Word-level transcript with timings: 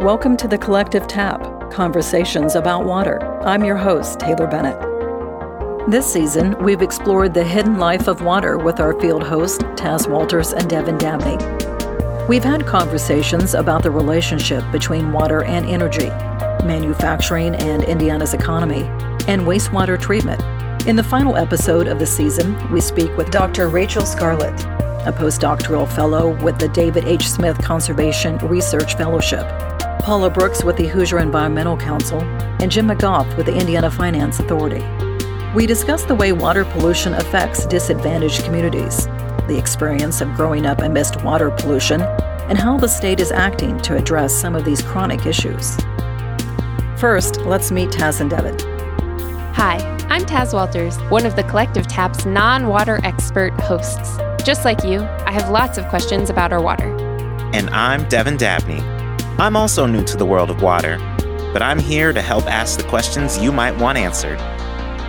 Welcome 0.00 0.38
to 0.38 0.48
the 0.48 0.56
Collective 0.56 1.06
Tap 1.06 1.70
Conversations 1.70 2.54
about 2.54 2.86
Water. 2.86 3.22
I'm 3.44 3.62
your 3.62 3.76
host, 3.76 4.18
Taylor 4.18 4.46
Bennett. 4.46 4.80
This 5.90 6.10
season, 6.10 6.56
we've 6.64 6.80
explored 6.80 7.34
the 7.34 7.44
hidden 7.44 7.76
life 7.76 8.08
of 8.08 8.22
water 8.22 8.56
with 8.56 8.80
our 8.80 8.98
field 8.98 9.22
hosts, 9.22 9.62
Taz 9.74 10.08
Walters 10.08 10.54
and 10.54 10.70
Devin 10.70 10.96
Dabney. 10.96 11.36
We've 12.26 12.42
had 12.42 12.66
conversations 12.66 13.52
about 13.52 13.82
the 13.82 13.90
relationship 13.90 14.64
between 14.72 15.12
water 15.12 15.44
and 15.44 15.66
energy, 15.66 16.08
manufacturing 16.64 17.54
and 17.56 17.84
Indiana's 17.84 18.32
economy, 18.32 18.84
and 19.28 19.42
wastewater 19.42 20.00
treatment. 20.00 20.42
In 20.88 20.96
the 20.96 21.04
final 21.04 21.36
episode 21.36 21.88
of 21.88 21.98
the 21.98 22.06
season, 22.06 22.56
we 22.72 22.80
speak 22.80 23.14
with 23.18 23.30
Dr. 23.30 23.68
Rachel 23.68 24.06
Scarlett, 24.06 24.58
a 25.06 25.12
postdoctoral 25.12 25.86
fellow 25.86 26.42
with 26.42 26.58
the 26.58 26.68
David 26.68 27.04
H. 27.04 27.28
Smith 27.28 27.62
Conservation 27.62 28.38
Research 28.38 28.96
Fellowship. 28.96 29.69
Paula 30.00 30.30
Brooks 30.30 30.64
with 30.64 30.76
the 30.76 30.88
Hoosier 30.88 31.18
Environmental 31.18 31.76
Council, 31.76 32.22
and 32.60 32.70
Jim 32.70 32.88
McGoff 32.88 33.36
with 33.36 33.46
the 33.46 33.54
Indiana 33.54 33.90
Finance 33.90 34.40
Authority. 34.40 34.84
We 35.54 35.66
discuss 35.66 36.04
the 36.04 36.14
way 36.14 36.32
water 36.32 36.64
pollution 36.64 37.12
affects 37.14 37.66
disadvantaged 37.66 38.44
communities, 38.44 39.06
the 39.46 39.58
experience 39.58 40.20
of 40.20 40.32
growing 40.34 40.64
up 40.64 40.80
amidst 40.80 41.22
water 41.22 41.50
pollution, 41.50 42.00
and 42.00 42.56
how 42.56 42.78
the 42.78 42.88
state 42.88 43.20
is 43.20 43.30
acting 43.30 43.78
to 43.82 43.96
address 43.96 44.34
some 44.34 44.54
of 44.56 44.64
these 44.64 44.80
chronic 44.80 45.26
issues. 45.26 45.76
First, 46.96 47.40
let's 47.42 47.70
meet 47.70 47.90
Taz 47.90 48.20
and 48.20 48.30
Devin. 48.30 48.58
Hi, 49.54 49.78
I'm 50.08 50.22
Taz 50.22 50.54
Walters, 50.54 50.96
one 51.10 51.26
of 51.26 51.36
the 51.36 51.44
Collective 51.44 51.86
Tap's 51.86 52.24
non 52.24 52.68
water 52.68 53.00
expert 53.04 53.52
hosts. 53.60 54.16
Just 54.44 54.64
like 54.64 54.82
you, 54.82 55.00
I 55.26 55.32
have 55.32 55.50
lots 55.50 55.76
of 55.76 55.86
questions 55.88 56.30
about 56.30 56.52
our 56.52 56.62
water. 56.62 56.96
And 57.52 57.68
I'm 57.70 58.08
Devin 58.08 58.36
Dabney, 58.36 58.80
I'm 59.40 59.56
also 59.56 59.86
new 59.86 60.04
to 60.04 60.18
the 60.18 60.26
world 60.26 60.50
of 60.50 60.60
water, 60.60 60.98
but 61.54 61.62
I'm 61.62 61.78
here 61.78 62.12
to 62.12 62.20
help 62.20 62.44
ask 62.44 62.78
the 62.78 62.86
questions 62.86 63.38
you 63.38 63.50
might 63.50 63.74
want 63.74 63.96
answered. 63.96 64.38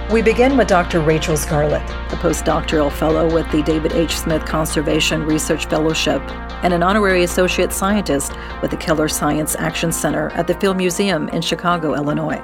We 0.10 0.22
begin 0.22 0.56
with 0.56 0.70
Dr. 0.70 1.02
Rachel 1.02 1.36
Scarlett, 1.36 1.82
a 1.82 2.16
postdoctoral 2.16 2.94
fellow 2.94 3.30
with 3.30 3.52
the 3.52 3.62
David 3.62 3.92
H. 3.92 4.16
Smith 4.18 4.46
Conservation 4.46 5.26
Research 5.26 5.66
Fellowship 5.66 6.22
and 6.64 6.74
an 6.74 6.82
honorary 6.82 7.26
associate 7.26 7.74
scientist 7.74 8.32
with 8.62 8.72
the 8.72 8.78
Keller 8.78 9.10
Science 9.10 9.58
Action 9.60 9.92
Center 9.92 10.30
at 10.30 10.48
the 10.48 10.54
Field 10.54 10.78
Museum 10.78 11.28
in 11.28 11.42
Chicago, 11.42 11.94
Illinois. 11.96 12.42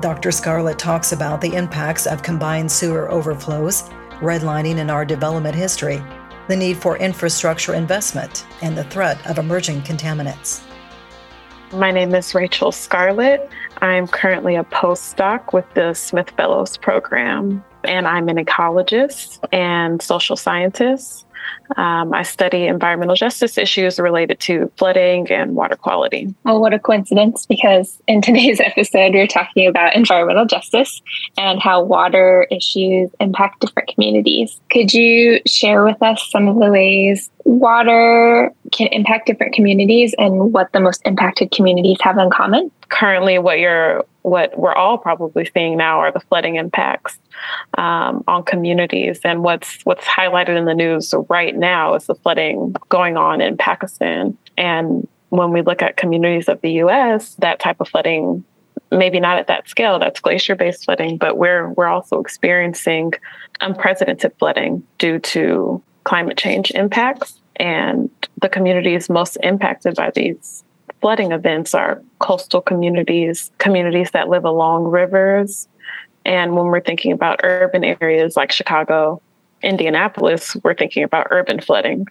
Dr. 0.00 0.32
Scarlett 0.32 0.78
talks 0.78 1.12
about 1.12 1.42
the 1.42 1.52
impacts 1.52 2.06
of 2.06 2.22
combined 2.22 2.72
sewer 2.72 3.10
overflows, 3.10 3.82
redlining 4.20 4.78
in 4.78 4.88
our 4.88 5.04
development 5.04 5.54
history, 5.54 6.02
the 6.52 6.56
need 6.56 6.76
for 6.76 6.98
infrastructure 6.98 7.72
investment, 7.72 8.44
and 8.60 8.76
the 8.76 8.84
threat 8.84 9.18
of 9.26 9.38
emerging 9.38 9.80
contaminants. 9.80 10.60
My 11.72 11.90
name 11.90 12.14
is 12.14 12.34
Rachel 12.34 12.72
Scarlett. 12.72 13.48
I'm 13.78 14.06
currently 14.06 14.56
a 14.56 14.64
postdoc 14.64 15.54
with 15.54 15.64
the 15.72 15.94
Smith 15.94 16.28
Fellows 16.36 16.76
Program, 16.76 17.64
and 17.84 18.06
I'm 18.06 18.28
an 18.28 18.36
ecologist 18.36 19.38
and 19.50 20.02
social 20.02 20.36
scientist. 20.36 21.24
Um, 21.76 22.12
I 22.12 22.22
study 22.22 22.66
environmental 22.66 23.16
justice 23.16 23.56
issues 23.56 23.98
related 23.98 24.40
to 24.40 24.70
flooding 24.76 25.30
and 25.30 25.54
water 25.54 25.76
quality. 25.76 26.34
Well, 26.44 26.60
what 26.60 26.74
a 26.74 26.78
coincidence, 26.78 27.46
because 27.46 28.00
in 28.06 28.20
today's 28.22 28.60
episode, 28.60 29.14
we're 29.14 29.26
talking 29.26 29.66
about 29.66 29.94
environmental 29.94 30.46
justice 30.46 31.00
and 31.36 31.60
how 31.60 31.82
water 31.82 32.46
issues 32.50 33.10
impact 33.20 33.60
different 33.60 33.88
communities. 33.88 34.60
Could 34.70 34.92
you 34.92 35.40
share 35.46 35.84
with 35.84 36.02
us 36.02 36.28
some 36.30 36.48
of 36.48 36.58
the 36.58 36.70
ways 36.70 37.30
water 37.58 38.50
can 38.72 38.88
impact 38.88 39.26
different 39.26 39.54
communities 39.54 40.14
and 40.16 40.52
what 40.52 40.72
the 40.72 40.80
most 40.80 41.02
impacted 41.04 41.50
communities 41.50 41.98
have 42.00 42.16
in 42.18 42.30
common? 42.30 42.70
Currently, 42.88 43.38
what 43.38 43.58
you're 43.58 44.04
what 44.22 44.56
we're 44.58 44.74
all 44.74 44.98
probably 44.98 45.44
seeing 45.52 45.76
now 45.76 45.98
are 45.98 46.12
the 46.12 46.20
flooding 46.20 46.56
impacts 46.56 47.18
um, 47.76 48.22
on 48.28 48.44
communities. 48.44 49.20
And 49.24 49.42
what's 49.42 49.82
what's 49.82 50.06
highlighted 50.06 50.56
in 50.56 50.64
the 50.64 50.74
news 50.74 51.12
right 51.28 51.54
now 51.54 51.94
is 51.94 52.06
the 52.06 52.14
flooding 52.14 52.74
going 52.88 53.16
on 53.16 53.40
in 53.40 53.56
Pakistan. 53.56 54.36
And 54.56 55.06
when 55.28 55.50
we 55.52 55.62
look 55.62 55.82
at 55.82 55.96
communities 55.96 56.48
of 56.48 56.60
the 56.60 56.72
U.S., 56.72 57.34
that 57.36 57.58
type 57.58 57.80
of 57.80 57.88
flooding, 57.88 58.44
maybe 58.90 59.18
not 59.18 59.38
at 59.38 59.46
that 59.48 59.68
scale, 59.68 59.98
that's 59.98 60.20
glacier-based 60.20 60.84
flooding, 60.84 61.18
but 61.18 61.36
we're 61.36 61.70
we're 61.70 61.86
also 61.86 62.20
experiencing 62.20 63.12
unprecedented 63.60 64.32
flooding 64.38 64.82
due 64.98 65.18
to 65.18 65.82
climate 66.04 66.36
change 66.38 66.70
impacts. 66.72 67.41
And 67.56 68.10
the 68.40 68.48
communities 68.48 69.08
most 69.08 69.36
impacted 69.42 69.94
by 69.94 70.10
these 70.10 70.64
flooding 71.00 71.32
events 71.32 71.74
are 71.74 72.02
coastal 72.20 72.60
communities, 72.60 73.50
communities 73.58 74.10
that 74.12 74.28
live 74.28 74.44
along 74.44 74.84
rivers. 74.84 75.68
And 76.24 76.54
when 76.54 76.66
we're 76.66 76.80
thinking 76.80 77.12
about 77.12 77.40
urban 77.42 77.84
areas 77.84 78.36
like 78.36 78.52
Chicago, 78.52 79.20
Indianapolis, 79.62 80.56
we're 80.62 80.74
thinking 80.74 81.02
about 81.02 81.28
urban 81.30 81.60
flooding. 81.60 82.06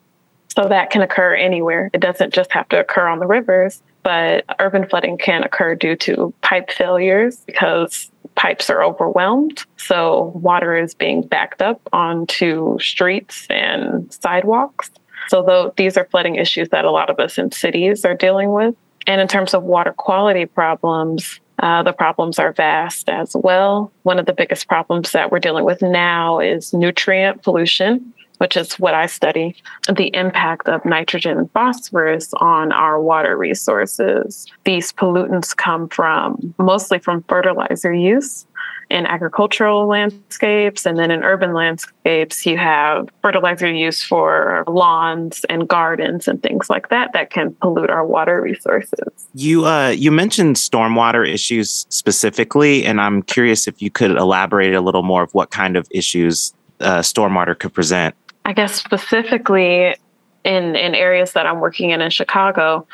So 0.55 0.67
that 0.67 0.89
can 0.89 1.01
occur 1.01 1.33
anywhere. 1.33 1.89
It 1.93 2.01
doesn't 2.01 2.33
just 2.33 2.51
have 2.51 2.67
to 2.69 2.79
occur 2.79 3.07
on 3.07 3.19
the 3.19 3.27
rivers, 3.27 3.81
but 4.03 4.43
urban 4.59 4.87
flooding 4.87 5.17
can 5.17 5.43
occur 5.43 5.75
due 5.75 5.95
to 5.97 6.33
pipe 6.41 6.69
failures 6.71 7.37
because 7.45 8.11
pipes 8.35 8.69
are 8.69 8.83
overwhelmed. 8.83 9.63
So 9.77 10.33
water 10.35 10.75
is 10.75 10.93
being 10.93 11.21
backed 11.21 11.61
up 11.61 11.81
onto 11.93 12.77
streets 12.79 13.47
and 13.49 14.11
sidewalks. 14.13 14.91
So 15.31 15.41
though 15.41 15.73
these 15.77 15.95
are 15.95 16.03
flooding 16.11 16.35
issues 16.35 16.67
that 16.69 16.83
a 16.83 16.91
lot 16.91 17.09
of 17.09 17.17
us 17.17 17.37
in 17.37 17.53
cities 17.53 18.03
are 18.03 18.13
dealing 18.13 18.51
with. 18.51 18.75
And 19.07 19.21
in 19.21 19.29
terms 19.29 19.53
of 19.53 19.63
water 19.63 19.93
quality 19.93 20.45
problems, 20.45 21.39
uh, 21.59 21.83
the 21.83 21.93
problems 21.93 22.37
are 22.37 22.51
vast 22.51 23.07
as 23.07 23.33
well. 23.33 23.93
One 24.03 24.19
of 24.19 24.25
the 24.25 24.33
biggest 24.33 24.67
problems 24.67 25.13
that 25.13 25.31
we're 25.31 25.39
dealing 25.39 25.63
with 25.63 25.81
now 25.81 26.41
is 26.41 26.73
nutrient 26.73 27.43
pollution, 27.43 28.13
which 28.39 28.57
is 28.57 28.73
what 28.73 28.93
I 28.93 29.05
study 29.05 29.55
the 29.87 30.13
impact 30.13 30.67
of 30.67 30.83
nitrogen 30.83 31.37
and 31.37 31.51
phosphorus 31.53 32.33
on 32.41 32.73
our 32.73 32.99
water 33.01 33.37
resources. 33.37 34.47
These 34.65 34.91
pollutants 34.91 35.55
come 35.55 35.87
from 35.87 36.53
mostly 36.57 36.99
from 36.99 37.23
fertilizer 37.29 37.93
use 37.93 38.45
in 38.91 39.05
agricultural 39.05 39.87
landscapes 39.87 40.85
and 40.85 40.99
then 40.99 41.09
in 41.09 41.23
urban 41.23 41.53
landscapes 41.53 42.45
you 42.45 42.57
have 42.57 43.07
fertilizer 43.21 43.71
use 43.71 44.03
for 44.03 44.63
lawns 44.67 45.45
and 45.49 45.67
gardens 45.67 46.27
and 46.27 46.43
things 46.43 46.69
like 46.69 46.89
that 46.89 47.13
that 47.13 47.29
can 47.29 47.53
pollute 47.55 47.89
our 47.89 48.05
water 48.05 48.41
resources. 48.41 49.27
You 49.33 49.65
uh, 49.65 49.89
you 49.89 50.11
mentioned 50.11 50.57
stormwater 50.57 51.27
issues 51.27 51.85
specifically 51.89 52.85
and 52.85 52.99
i'm 52.99 53.23
curious 53.23 53.67
if 53.67 53.81
you 53.81 53.89
could 53.89 54.11
elaborate 54.11 54.73
a 54.73 54.81
little 54.81 55.03
more 55.03 55.23
of 55.23 55.33
what 55.33 55.51
kind 55.51 55.77
of 55.77 55.87
issues 55.91 56.53
uh, 56.81 56.99
stormwater 56.99 57.57
could 57.57 57.73
present. 57.73 58.13
I 58.45 58.53
guess 58.53 58.75
specifically 58.75 59.95
in 60.43 60.75
in 60.75 60.95
areas 60.95 61.33
that 61.33 61.45
i'm 61.45 61.59
working 61.59 61.91
in 61.91 62.01
in 62.01 62.09
chicago 62.09 62.85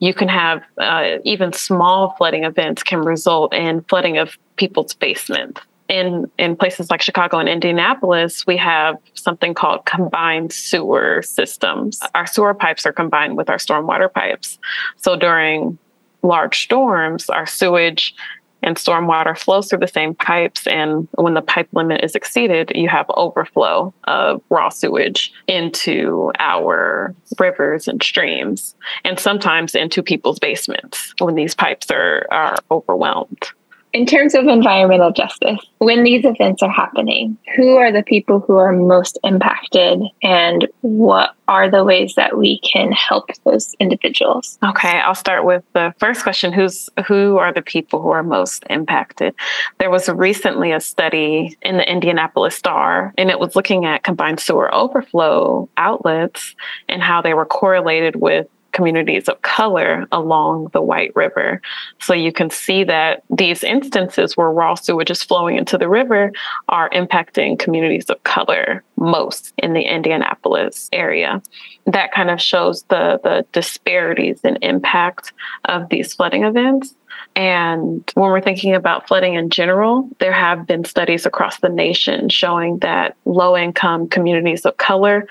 you 0.00 0.12
can 0.12 0.28
have 0.28 0.62
uh, 0.78 1.18
even 1.24 1.52
small 1.52 2.14
flooding 2.18 2.44
events 2.44 2.82
can 2.82 3.00
result 3.00 3.54
in 3.54 3.82
flooding 3.82 4.18
of 4.18 4.36
people's 4.58 4.94
basements. 4.94 5.60
In 5.88 6.30
in 6.38 6.54
places 6.54 6.90
like 6.90 7.00
Chicago 7.00 7.38
and 7.38 7.48
Indianapolis, 7.48 8.46
we 8.46 8.58
have 8.58 8.96
something 9.14 9.54
called 9.54 9.86
combined 9.86 10.52
sewer 10.52 11.22
systems. 11.22 11.98
Our 12.14 12.26
sewer 12.26 12.52
pipes 12.52 12.84
are 12.84 12.92
combined 12.92 13.38
with 13.38 13.48
our 13.48 13.56
stormwater 13.56 14.12
pipes. 14.12 14.58
So 14.96 15.16
during 15.16 15.78
large 16.22 16.62
storms, 16.64 17.30
our 17.30 17.46
sewage 17.46 18.14
and 18.62 18.76
stormwater 18.76 19.38
flows 19.38 19.68
through 19.68 19.78
the 19.78 19.86
same 19.86 20.14
pipes. 20.14 20.66
And 20.66 21.08
when 21.12 21.34
the 21.34 21.42
pipe 21.42 21.68
limit 21.72 22.02
is 22.02 22.14
exceeded, 22.14 22.72
you 22.74 22.88
have 22.88 23.06
overflow 23.10 23.94
of 24.04 24.42
raw 24.50 24.68
sewage 24.68 25.32
into 25.46 26.32
our 26.38 27.14
rivers 27.38 27.88
and 27.88 28.02
streams, 28.02 28.74
and 29.04 29.18
sometimes 29.18 29.74
into 29.74 30.02
people's 30.02 30.38
basements 30.38 31.14
when 31.18 31.34
these 31.34 31.54
pipes 31.54 31.90
are, 31.90 32.26
are 32.30 32.56
overwhelmed. 32.70 33.50
In 33.92 34.04
terms 34.04 34.34
of 34.34 34.46
environmental 34.46 35.12
justice, 35.12 35.58
when 35.78 36.04
these 36.04 36.24
events 36.24 36.62
are 36.62 36.70
happening, 36.70 37.38
who 37.56 37.76
are 37.76 37.90
the 37.90 38.02
people 38.02 38.40
who 38.40 38.56
are 38.56 38.72
most 38.72 39.18
impacted 39.24 40.02
and 40.22 40.68
what 40.82 41.34
are 41.48 41.70
the 41.70 41.82
ways 41.82 42.14
that 42.16 42.36
we 42.36 42.60
can 42.60 42.92
help 42.92 43.30
those 43.44 43.74
individuals? 43.80 44.58
Okay, 44.62 45.00
I'll 45.00 45.14
start 45.14 45.44
with 45.44 45.64
the 45.72 45.94
first 45.98 46.22
question. 46.22 46.52
Who's 46.52 46.90
who 47.06 47.38
are 47.38 47.52
the 47.52 47.62
people 47.62 48.02
who 48.02 48.10
are 48.10 48.22
most 48.22 48.64
impacted? 48.68 49.34
There 49.78 49.90
was 49.90 50.08
recently 50.10 50.72
a 50.72 50.80
study 50.80 51.56
in 51.62 51.78
the 51.78 51.90
Indianapolis 51.90 52.54
Star 52.54 53.14
and 53.16 53.30
it 53.30 53.40
was 53.40 53.56
looking 53.56 53.86
at 53.86 54.04
combined 54.04 54.40
sewer 54.40 54.72
overflow 54.74 55.68
outlets 55.78 56.54
and 56.88 57.02
how 57.02 57.22
they 57.22 57.32
were 57.32 57.46
correlated 57.46 58.16
with 58.16 58.46
communities 58.78 59.28
of 59.28 59.42
color 59.42 60.06
along 60.12 60.68
the 60.72 60.80
White 60.80 61.10
River. 61.16 61.60
So 62.00 62.14
you 62.14 62.32
can 62.32 62.48
see 62.48 62.84
that 62.84 63.24
these 63.28 63.64
instances 63.64 64.36
where 64.36 64.52
raw 64.52 64.76
sewage 64.76 65.10
is 65.10 65.20
flowing 65.20 65.56
into 65.56 65.76
the 65.76 65.88
river 65.88 66.30
are 66.68 66.88
impacting 66.90 67.58
communities 67.58 68.08
of 68.08 68.22
color 68.22 68.84
most 68.96 69.52
in 69.58 69.72
the 69.72 69.82
Indianapolis 69.82 70.88
area. 70.92 71.42
That 71.86 72.12
kind 72.12 72.30
of 72.30 72.40
shows 72.40 72.84
the, 72.84 73.18
the 73.24 73.44
disparities 73.50 74.38
and 74.44 74.56
impact 74.62 75.32
of 75.64 75.88
these 75.88 76.14
flooding 76.14 76.44
events. 76.44 76.94
And 77.34 78.08
when 78.14 78.30
we're 78.30 78.40
thinking 78.40 78.76
about 78.76 79.08
flooding 79.08 79.34
in 79.34 79.50
general, 79.50 80.08
there 80.20 80.32
have 80.32 80.68
been 80.68 80.84
studies 80.84 81.26
across 81.26 81.58
the 81.58 81.68
nation 81.68 82.28
showing 82.28 82.78
that 82.78 83.16
low 83.24 83.56
income 83.56 84.08
communities 84.08 84.64
of 84.64 84.76
color 84.76 85.26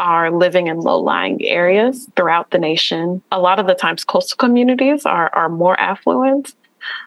are 0.00 0.30
living 0.30 0.66
in 0.66 0.80
low 0.80 0.98
lying 0.98 1.44
areas 1.44 2.08
throughout 2.16 2.50
the 2.50 2.58
nation. 2.58 3.22
A 3.30 3.38
lot 3.38 3.60
of 3.60 3.66
the 3.66 3.74
times, 3.74 4.02
coastal 4.02 4.36
communities 4.36 5.04
are, 5.04 5.30
are 5.34 5.50
more 5.50 5.78
affluent, 5.78 6.54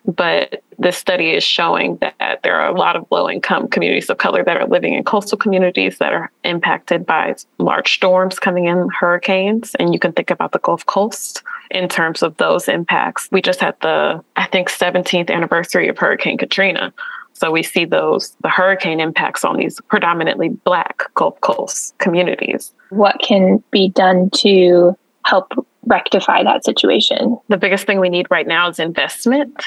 but 0.06 0.62
this 0.78 0.95
study 0.95 1.31
is 1.31 1.44
showing 1.44 1.98
that 1.98 2.40
there 2.44 2.56
are 2.56 2.68
a 2.68 2.78
lot 2.78 2.95
of 2.95 3.07
low 3.10 3.28
income 3.28 3.68
communities 3.68 4.12
of 4.12 4.19
color 4.19 4.44
that 4.44 4.57
are 4.57 4.68
living 4.68 4.94
in 4.94 5.04
coastal 5.04 5.40
communities 5.40 5.98
that 5.98 6.13
are 6.13 6.31
impacted 6.44 7.04
by 7.04 7.36
large 7.57 7.95
storms 7.95 8.38
coming 8.38 8.66
in, 8.66 8.88
hurricanes. 8.90 9.75
And 9.75 9.92
you 9.92 10.00
can 10.00 10.13
think 10.13 10.30
about 10.30 10.51
the 10.51 10.60
Gulf 10.60 10.86
Coast 10.86 11.42
in 11.72 11.90
terms 11.90 12.22
of 12.22 12.38
those 12.38 12.68
impacts. 12.68 13.28
We 13.31 13.42
just 13.42 13.60
had 13.60 13.75
the, 13.81 14.24
I 14.36 14.45
think, 14.45 14.69
17th 14.69 15.31
anniversary 15.31 15.88
of 15.88 15.98
Hurricane 15.98 16.38
Katrina. 16.38 16.94
So 17.33 17.51
we 17.51 17.63
see 17.63 17.85
those, 17.85 18.35
the 18.41 18.50
hurricane 18.50 19.00
impacts 19.00 19.44
on 19.44 19.57
these 19.57 19.81
predominantly 19.89 20.50
Black 20.50 21.03
Gulf 21.15 21.39
Coast 21.41 21.97
communities. 21.97 22.74
What 22.89 23.19
can 23.19 23.63
be 23.71 23.89
done 23.89 24.30
to 24.38 24.97
help 25.25 25.51
rectify 25.85 26.44
that 26.44 26.63
situation? 26.63 27.38
The 27.50 27.57
biggest 27.57 27.85
thing 27.85 28.00
we 28.00 28.09
need 28.09 28.27
right 28.30 28.47
now 28.47 28.69
is 28.69 28.80
investment, 28.80 29.65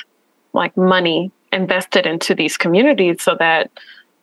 like 0.53 0.77
money 0.77 1.31
invested 1.53 2.07
into 2.07 2.35
these 2.35 2.57
communities 2.57 3.23
so 3.23 3.37
that 3.39 3.71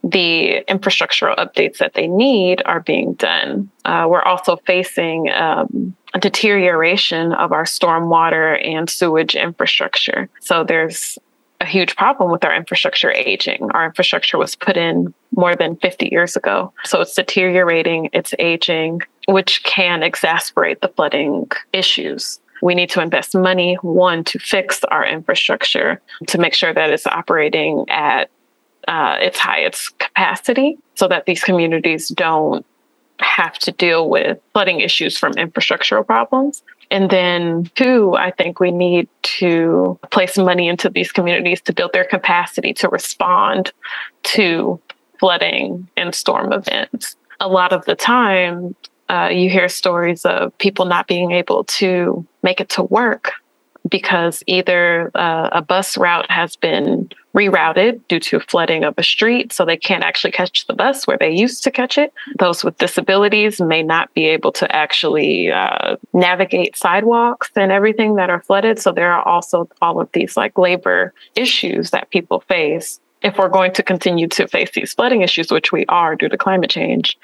the 0.03 0.63
infrastructural 0.67 1.35
updates 1.37 1.77
that 1.77 1.93
they 1.93 2.07
need 2.07 2.61
are 2.65 2.81
being 2.81 3.13
done. 3.13 3.69
Uh, 3.85 4.05
we're 4.09 4.21
also 4.21 4.57
facing 4.65 5.31
um, 5.31 5.95
a 6.13 6.19
deterioration 6.19 7.31
of 7.33 7.53
our 7.53 7.63
stormwater 7.63 8.61
and 8.67 8.89
sewage 8.89 9.33
infrastructure. 9.35 10.29
So 10.41 10.63
there's 10.63 11.17
a 11.63 11.65
huge 11.65 11.95
problem 11.95 12.29
with 12.29 12.43
our 12.43 12.53
infrastructure 12.53 13.11
aging. 13.11 13.69
Our 13.73 13.85
infrastructure 13.85 14.37
was 14.37 14.53
put 14.55 14.75
in 14.75 15.13
more 15.33 15.55
than 15.55 15.77
50 15.77 16.09
years 16.11 16.35
ago. 16.35 16.73
So 16.83 16.99
it's 16.99 17.15
deteriorating, 17.15 18.09
it's 18.11 18.33
aging, 18.37 19.01
which 19.27 19.63
can 19.63 20.03
exasperate 20.03 20.81
the 20.81 20.89
flooding 20.89 21.49
issues. 21.71 22.41
We 22.61 22.75
need 22.75 22.89
to 22.91 23.01
invest 23.01 23.33
money, 23.33 23.75
one, 23.81 24.25
to 24.25 24.39
fix 24.39 24.83
our 24.85 25.05
infrastructure, 25.05 26.01
to 26.27 26.37
make 26.37 26.53
sure 26.53 26.73
that 26.73 26.89
it's 26.89 27.07
operating 27.07 27.85
at 27.89 28.29
uh, 28.89 29.15
its 29.21 29.39
highest 29.39 29.97
capacity 29.99 30.77
so 30.95 31.07
that 31.07 31.25
these 31.25 31.43
communities 31.43 32.09
don't 32.09 32.65
have 33.19 33.57
to 33.59 33.71
deal 33.71 34.09
with 34.09 34.37
flooding 34.51 34.81
issues 34.81 35.17
from 35.17 35.33
infrastructural 35.33 36.05
problems. 36.05 36.61
And 36.93 37.09
then, 37.09 37.71
two, 37.73 38.15
I 38.15 38.29
think 38.29 38.59
we 38.59 38.69
need 38.69 39.09
to 39.39 39.97
place 40.11 40.37
money 40.37 40.67
into 40.67 40.91
these 40.91 41.11
communities 41.11 41.59
to 41.61 41.73
build 41.73 41.91
their 41.91 42.05
capacity 42.05 42.71
to 42.75 42.87
respond 42.87 43.73
to 44.35 44.79
flooding 45.19 45.89
and 45.97 46.13
storm 46.13 46.53
events. 46.53 47.15
A 47.39 47.47
lot 47.47 47.73
of 47.73 47.83
the 47.85 47.95
time, 47.95 48.75
uh, 49.09 49.29
you 49.31 49.49
hear 49.49 49.67
stories 49.69 50.23
of 50.23 50.55
people 50.59 50.85
not 50.85 51.07
being 51.07 51.31
able 51.31 51.63
to 51.63 52.27
make 52.43 52.61
it 52.61 52.69
to 52.69 52.83
work 52.83 53.31
because 53.89 54.43
either 54.45 55.09
uh, 55.15 55.49
a 55.51 55.63
bus 55.63 55.97
route 55.97 56.29
has 56.29 56.55
been 56.55 57.09
rerouted 57.35 57.99
due 58.07 58.19
to 58.19 58.39
flooding 58.39 58.83
of 58.83 58.93
a 58.97 59.03
street, 59.03 59.51
so 59.51 59.65
they 59.65 59.77
can't 59.77 60.03
actually 60.03 60.31
catch 60.31 60.67
the 60.67 60.73
bus 60.73 61.07
where 61.07 61.17
they 61.17 61.31
used 61.31 61.63
to 61.63 61.71
catch 61.71 61.97
it. 61.97 62.13
Those 62.37 62.63
with 62.63 62.77
disabilities 62.77 63.59
may 63.59 63.81
not 63.81 64.13
be 64.13 64.25
able 64.25 64.51
to 64.53 64.75
actually 64.75 65.51
uh, 65.51 65.97
navigate 66.13 66.77
sidewalks 66.77 67.49
and 67.55 67.71
everything 67.71 68.15
that 68.15 68.29
are 68.29 68.41
flooded. 68.41 68.79
So 68.79 68.91
there 68.91 69.11
are 69.11 69.27
also 69.27 69.67
all 69.81 69.99
of 69.99 70.09
these 70.13 70.37
like 70.37 70.57
labor 70.57 71.13
issues 71.35 71.89
that 71.91 72.11
people 72.11 72.41
face. 72.41 72.99
If 73.23 73.37
we're 73.37 73.49
going 73.49 73.71
to 73.73 73.83
continue 73.83 74.27
to 74.27 74.47
face 74.47 74.71
these 74.73 74.93
flooding 74.93 75.21
issues, 75.21 75.49
which 75.49 75.71
we 75.71 75.85
are 75.87 76.15
due 76.15 76.27
to 76.27 76.37
climate 76.37 76.69
change, 76.69 77.17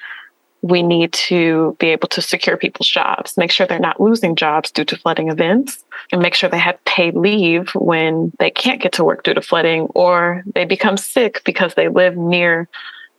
we 0.62 0.84
need 0.84 1.14
to 1.14 1.76
be 1.80 1.88
able 1.88 2.08
to 2.10 2.22
secure 2.22 2.58
people's 2.58 2.90
jobs, 2.90 3.38
make 3.38 3.52
sure 3.52 3.66
they're 3.66 3.80
not 3.80 4.02
losing 4.02 4.36
jobs 4.36 4.72
due 4.72 4.86
to 4.86 4.98
flooding 4.98 5.30
events, 5.30 5.84
and 6.12 6.22
make 6.22 6.34
sure 6.34 6.50
they 6.50 6.60
have 6.60 6.84
paid 6.86 7.16
leave 7.16 7.70
when 7.76 8.32
they 8.40 8.52
can't 8.52 8.82
get 8.82 8.92
to 8.94 9.04
work 9.04 9.24
due 9.24 9.34
to 9.34 9.42
flooding 9.42 9.84
or 9.96 10.44
they 10.54 10.66
become 10.66 10.98
sick 10.98 11.42
because 11.46 11.76
they 11.76 11.88
live 11.88 12.18
near 12.18 12.68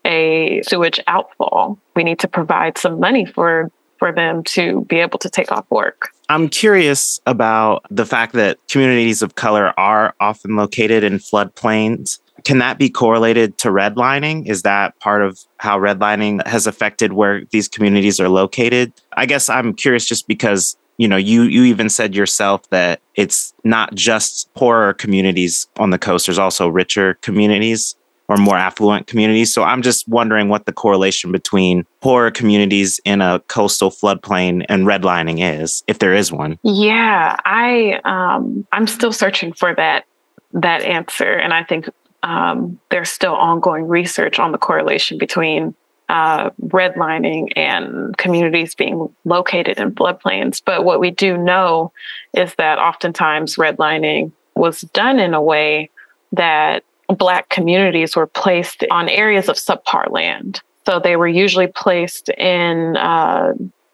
a 0.04 0.62
sewage 0.62 1.00
outfall. 1.06 1.78
We 1.94 2.04
need 2.04 2.18
to 2.20 2.28
provide 2.28 2.78
some 2.78 3.00
money 3.00 3.26
for 3.26 3.70
for 3.98 4.10
them 4.10 4.42
to 4.42 4.86
be 4.86 4.96
able 4.96 5.18
to 5.18 5.28
take 5.28 5.52
off 5.52 5.66
work. 5.70 6.08
I'm 6.30 6.48
curious 6.48 7.20
about 7.26 7.84
the 7.90 8.06
fact 8.06 8.32
that 8.32 8.56
communities 8.66 9.20
of 9.20 9.34
color 9.34 9.74
are 9.78 10.14
often 10.20 10.56
located 10.56 11.04
in 11.04 11.18
floodplains 11.18 12.18
can 12.44 12.58
that 12.58 12.78
be 12.78 12.88
correlated 12.88 13.58
to 13.58 13.68
redlining? 13.68 14.48
Is 14.48 14.62
that 14.62 14.98
part 15.00 15.22
of 15.22 15.38
how 15.58 15.78
redlining 15.78 16.46
has 16.46 16.66
affected 16.66 17.12
where 17.12 17.44
these 17.50 17.68
communities 17.68 18.20
are 18.20 18.28
located? 18.28 18.92
I 19.16 19.26
guess 19.26 19.48
I'm 19.48 19.74
curious 19.74 20.06
just 20.06 20.26
because 20.26 20.76
you 21.00 21.08
know 21.08 21.16
you 21.16 21.42
you 21.44 21.64
even 21.64 21.88
said 21.88 22.14
yourself 22.14 22.68
that 22.68 23.00
it's 23.14 23.54
not 23.64 23.94
just 23.94 24.52
poorer 24.54 24.92
communities 24.92 25.66
on 25.78 25.88
the 25.88 25.98
coast 25.98 26.26
there's 26.26 26.38
also 26.38 26.68
richer 26.68 27.14
communities 27.22 27.96
or 28.28 28.36
more 28.36 28.58
affluent 28.58 29.06
communities 29.06 29.50
so 29.52 29.62
i'm 29.62 29.80
just 29.80 30.06
wondering 30.08 30.50
what 30.50 30.66
the 30.66 30.72
correlation 30.74 31.32
between 31.32 31.86
poorer 32.02 32.30
communities 32.30 33.00
in 33.06 33.22
a 33.22 33.40
coastal 33.48 33.90
floodplain 33.90 34.64
and 34.68 34.86
redlining 34.86 35.38
is 35.40 35.82
if 35.86 36.00
there 36.00 36.14
is 36.14 36.30
one 36.30 36.58
yeah 36.64 37.34
i 37.46 37.98
um 38.04 38.66
i'm 38.72 38.86
still 38.86 39.12
searching 39.12 39.54
for 39.54 39.74
that 39.74 40.04
that 40.52 40.82
answer 40.82 41.32
and 41.32 41.54
i 41.54 41.64
think 41.64 41.88
um, 42.22 42.78
there's 42.90 43.10
still 43.10 43.34
ongoing 43.34 43.88
research 43.88 44.38
on 44.38 44.52
the 44.52 44.58
correlation 44.58 45.18
between 45.18 45.74
uh, 46.08 46.50
redlining 46.66 47.52
and 47.56 48.16
communities 48.18 48.74
being 48.74 49.14
located 49.24 49.78
in 49.78 49.92
floodplains. 49.92 50.60
But 50.64 50.84
what 50.84 51.00
we 51.00 51.10
do 51.10 51.38
know 51.38 51.92
is 52.36 52.54
that 52.56 52.78
oftentimes 52.78 53.56
redlining 53.56 54.32
was 54.56 54.80
done 54.80 55.20
in 55.20 55.34
a 55.34 55.40
way 55.40 55.90
that 56.32 56.84
Black 57.08 57.48
communities 57.48 58.16
were 58.16 58.26
placed 58.26 58.84
on 58.90 59.08
areas 59.08 59.48
of 59.48 59.56
subpar 59.56 60.10
land. 60.10 60.60
So 60.86 60.98
they 60.98 61.16
were 61.16 61.28
usually 61.28 61.68
placed 61.68 62.28
in 62.30 62.96
uh, 62.96 63.52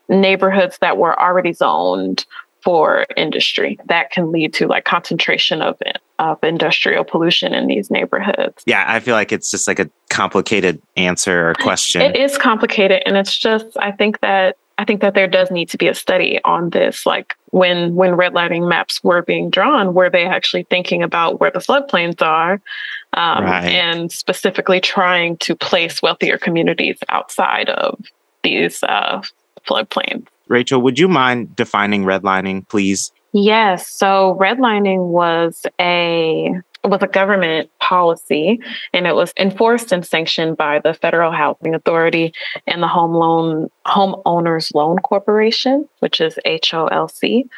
neighborhoods 0.08 0.78
that 0.80 0.96
were 0.96 1.18
already 1.20 1.52
zoned 1.52 2.24
for 2.66 3.06
industry 3.16 3.78
that 3.84 4.10
can 4.10 4.32
lead 4.32 4.52
to 4.52 4.66
like 4.66 4.84
concentration 4.84 5.62
of 5.62 5.80
of 6.18 6.42
industrial 6.42 7.04
pollution 7.04 7.54
in 7.54 7.68
these 7.68 7.92
neighborhoods. 7.92 8.64
Yeah, 8.66 8.84
I 8.88 8.98
feel 8.98 9.14
like 9.14 9.30
it's 9.30 9.52
just 9.52 9.68
like 9.68 9.78
a 9.78 9.88
complicated 10.10 10.82
answer 10.96 11.50
or 11.50 11.54
question. 11.54 12.02
It 12.02 12.16
is 12.16 12.36
complicated 12.36 13.04
and 13.06 13.16
it's 13.16 13.38
just 13.38 13.66
I 13.78 13.92
think 13.92 14.18
that 14.18 14.56
I 14.78 14.84
think 14.84 15.00
that 15.02 15.14
there 15.14 15.28
does 15.28 15.52
need 15.52 15.68
to 15.68 15.78
be 15.78 15.86
a 15.86 15.94
study 15.94 16.40
on 16.44 16.70
this 16.70 17.06
like 17.06 17.36
when 17.52 17.94
when 17.94 18.14
redlining 18.14 18.68
maps 18.68 19.02
were 19.04 19.22
being 19.22 19.48
drawn 19.48 19.94
were 19.94 20.10
they 20.10 20.26
actually 20.26 20.64
thinking 20.64 21.04
about 21.04 21.38
where 21.38 21.52
the 21.52 21.60
floodplains 21.60 22.20
are 22.20 22.60
um, 23.12 23.44
right. 23.44 23.68
and 23.68 24.10
specifically 24.10 24.80
trying 24.80 25.36
to 25.36 25.54
place 25.54 26.02
wealthier 26.02 26.36
communities 26.36 26.98
outside 27.10 27.68
of 27.68 28.04
these 28.42 28.82
uh, 28.82 29.22
floodplains. 29.68 30.26
Rachel, 30.48 30.80
would 30.82 30.98
you 30.98 31.08
mind 31.08 31.54
defining 31.56 32.04
redlining, 32.04 32.68
please? 32.68 33.12
Yes. 33.32 33.88
So 33.88 34.36
redlining 34.40 35.08
was 35.08 35.66
a 35.80 36.54
was 36.84 37.02
a 37.02 37.08
government 37.08 37.70
policy 37.80 38.60
and 38.92 39.06
it 39.06 39.14
was 39.14 39.32
enforced 39.38 39.92
and 39.92 40.06
sanctioned 40.06 40.56
by 40.56 40.78
the 40.78 40.94
Federal 40.94 41.32
Housing 41.32 41.74
Authority 41.74 42.32
and 42.66 42.82
the 42.82 42.86
Home 42.88 43.12
Loan 43.12 43.68
Homeowners 43.86 44.72
Loan 44.74 44.98
Corporation, 44.98 45.88
which 45.98 46.20
is 46.20 46.38
HOLC. 46.46 47.48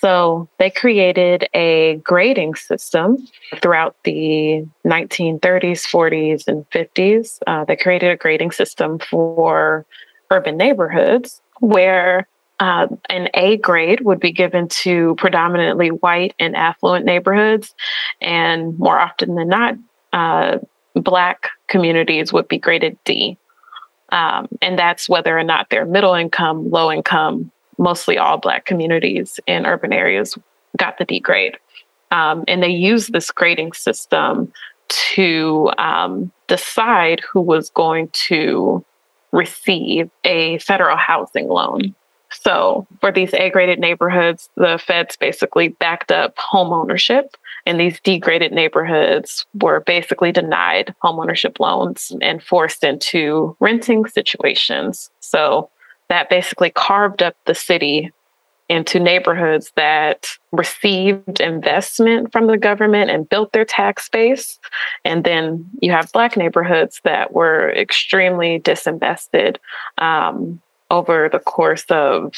So 0.00 0.48
they 0.58 0.70
created 0.70 1.48
a 1.54 1.96
grading 2.02 2.54
system 2.54 3.18
throughout 3.60 3.96
the 4.04 4.66
1930s, 4.86 5.86
40s, 5.86 6.48
and 6.48 6.68
50s. 6.70 7.38
Uh, 7.46 7.64
they 7.64 7.76
created 7.76 8.10
a 8.10 8.16
grading 8.16 8.52
system 8.52 8.98
for 8.98 9.86
urban 10.30 10.56
neighborhoods 10.56 11.41
where 11.62 12.26
uh, 12.58 12.88
an 13.08 13.28
A 13.34 13.56
grade 13.56 14.00
would 14.00 14.18
be 14.18 14.32
given 14.32 14.66
to 14.68 15.14
predominantly 15.16 15.88
white 15.88 16.34
and 16.40 16.56
affluent 16.56 17.04
neighborhoods, 17.04 17.72
and 18.20 18.76
more 18.78 18.98
often 18.98 19.36
than 19.36 19.48
not, 19.48 19.74
uh, 20.12 20.58
Black 20.94 21.48
communities 21.68 22.32
would 22.32 22.48
be 22.48 22.58
graded 22.58 22.98
D. 23.04 23.38
Um, 24.10 24.48
and 24.60 24.78
that's 24.78 25.08
whether 25.08 25.38
or 25.38 25.44
not 25.44 25.68
they're 25.70 25.86
middle 25.86 26.14
income, 26.14 26.68
low 26.68 26.92
income, 26.92 27.50
mostly 27.78 28.18
all 28.18 28.38
Black 28.38 28.66
communities 28.66 29.38
in 29.46 29.64
urban 29.64 29.92
areas 29.92 30.36
got 30.76 30.98
the 30.98 31.04
D 31.04 31.20
grade. 31.20 31.56
Um, 32.10 32.44
and 32.48 32.62
they 32.62 32.68
used 32.68 33.12
this 33.12 33.30
grading 33.30 33.72
system 33.72 34.52
to 34.88 35.70
um, 35.78 36.32
decide 36.48 37.20
who 37.32 37.40
was 37.40 37.70
going 37.70 38.08
to 38.28 38.84
receive 39.32 40.10
a 40.24 40.58
federal 40.58 40.96
housing 40.96 41.48
loan. 41.48 41.94
So, 42.30 42.86
for 43.00 43.12
these 43.12 43.34
A 43.34 43.50
graded 43.50 43.78
neighborhoods, 43.78 44.48
the 44.56 44.78
feds 44.78 45.16
basically 45.16 45.68
backed 45.68 46.10
up 46.10 46.38
home 46.38 46.72
ownership, 46.72 47.36
and 47.66 47.78
these 47.78 48.00
D 48.00 48.18
graded 48.18 48.52
neighborhoods 48.52 49.44
were 49.60 49.80
basically 49.80 50.32
denied 50.32 50.94
home 51.02 51.20
ownership 51.20 51.60
loans 51.60 52.10
and 52.22 52.42
forced 52.42 52.84
into 52.84 53.54
renting 53.60 54.06
situations. 54.06 55.10
So, 55.20 55.68
that 56.08 56.30
basically 56.30 56.70
carved 56.70 57.22
up 57.22 57.36
the 57.46 57.54
city 57.54 58.12
into 58.72 58.98
neighborhoods 58.98 59.70
that 59.76 60.28
received 60.50 61.40
investment 61.40 62.32
from 62.32 62.46
the 62.46 62.56
government 62.56 63.10
and 63.10 63.28
built 63.28 63.52
their 63.52 63.66
tax 63.66 64.08
base. 64.08 64.58
And 65.04 65.24
then 65.24 65.68
you 65.82 65.92
have 65.92 66.10
Black 66.12 66.38
neighborhoods 66.38 66.98
that 67.04 67.34
were 67.34 67.70
extremely 67.72 68.60
disinvested 68.60 69.58
um, 69.98 70.62
over 70.90 71.28
the 71.30 71.38
course 71.38 71.84
of 71.90 72.32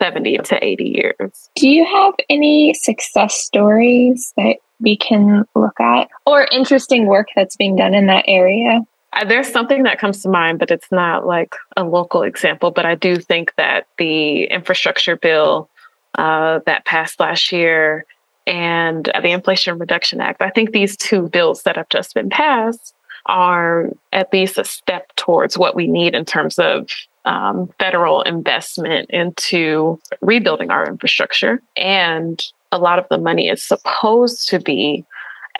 70 0.00 0.38
to 0.38 0.64
80 0.64 0.84
years. 0.84 1.50
Do 1.56 1.68
you 1.68 1.84
have 1.84 2.14
any 2.30 2.74
success 2.74 3.34
stories 3.34 4.32
that 4.36 4.58
we 4.78 4.96
can 4.96 5.44
look 5.56 5.80
at 5.80 6.08
or 6.26 6.46
interesting 6.52 7.06
work 7.06 7.26
that's 7.34 7.56
being 7.56 7.74
done 7.74 7.92
in 7.92 8.06
that 8.06 8.24
area? 8.28 8.82
Uh, 9.14 9.24
there's 9.24 9.50
something 9.50 9.82
that 9.82 9.98
comes 9.98 10.22
to 10.22 10.28
mind, 10.28 10.60
but 10.60 10.70
it's 10.70 10.90
not 10.92 11.26
like 11.26 11.56
a 11.76 11.82
local 11.82 12.22
example. 12.22 12.70
But 12.70 12.86
I 12.86 12.94
do 12.94 13.16
think 13.16 13.52
that 13.56 13.88
the 13.98 14.44
infrastructure 14.44 15.16
bill 15.16 15.68
uh, 16.16 16.60
that 16.66 16.84
passed 16.84 17.20
last 17.20 17.52
year 17.52 18.04
and 18.46 19.10
the 19.22 19.30
Inflation 19.30 19.78
Reduction 19.78 20.20
Act, 20.20 20.42
I 20.42 20.50
think 20.50 20.72
these 20.72 20.96
two 20.96 21.28
bills 21.28 21.62
that 21.62 21.76
have 21.76 21.88
just 21.88 22.14
been 22.14 22.28
passed 22.28 22.94
are 23.26 23.90
at 24.12 24.32
least 24.32 24.58
a 24.58 24.64
step 24.64 25.14
towards 25.16 25.56
what 25.56 25.76
we 25.76 25.86
need 25.86 26.14
in 26.14 26.24
terms 26.24 26.58
of 26.58 26.88
um, 27.24 27.70
federal 27.78 28.22
investment 28.22 29.08
into 29.10 30.00
rebuilding 30.20 30.70
our 30.70 30.86
infrastructure. 30.86 31.62
And 31.76 32.42
a 32.72 32.78
lot 32.78 32.98
of 32.98 33.06
the 33.10 33.18
money 33.18 33.48
is 33.48 33.62
supposed 33.62 34.48
to 34.48 34.58
be 34.58 35.04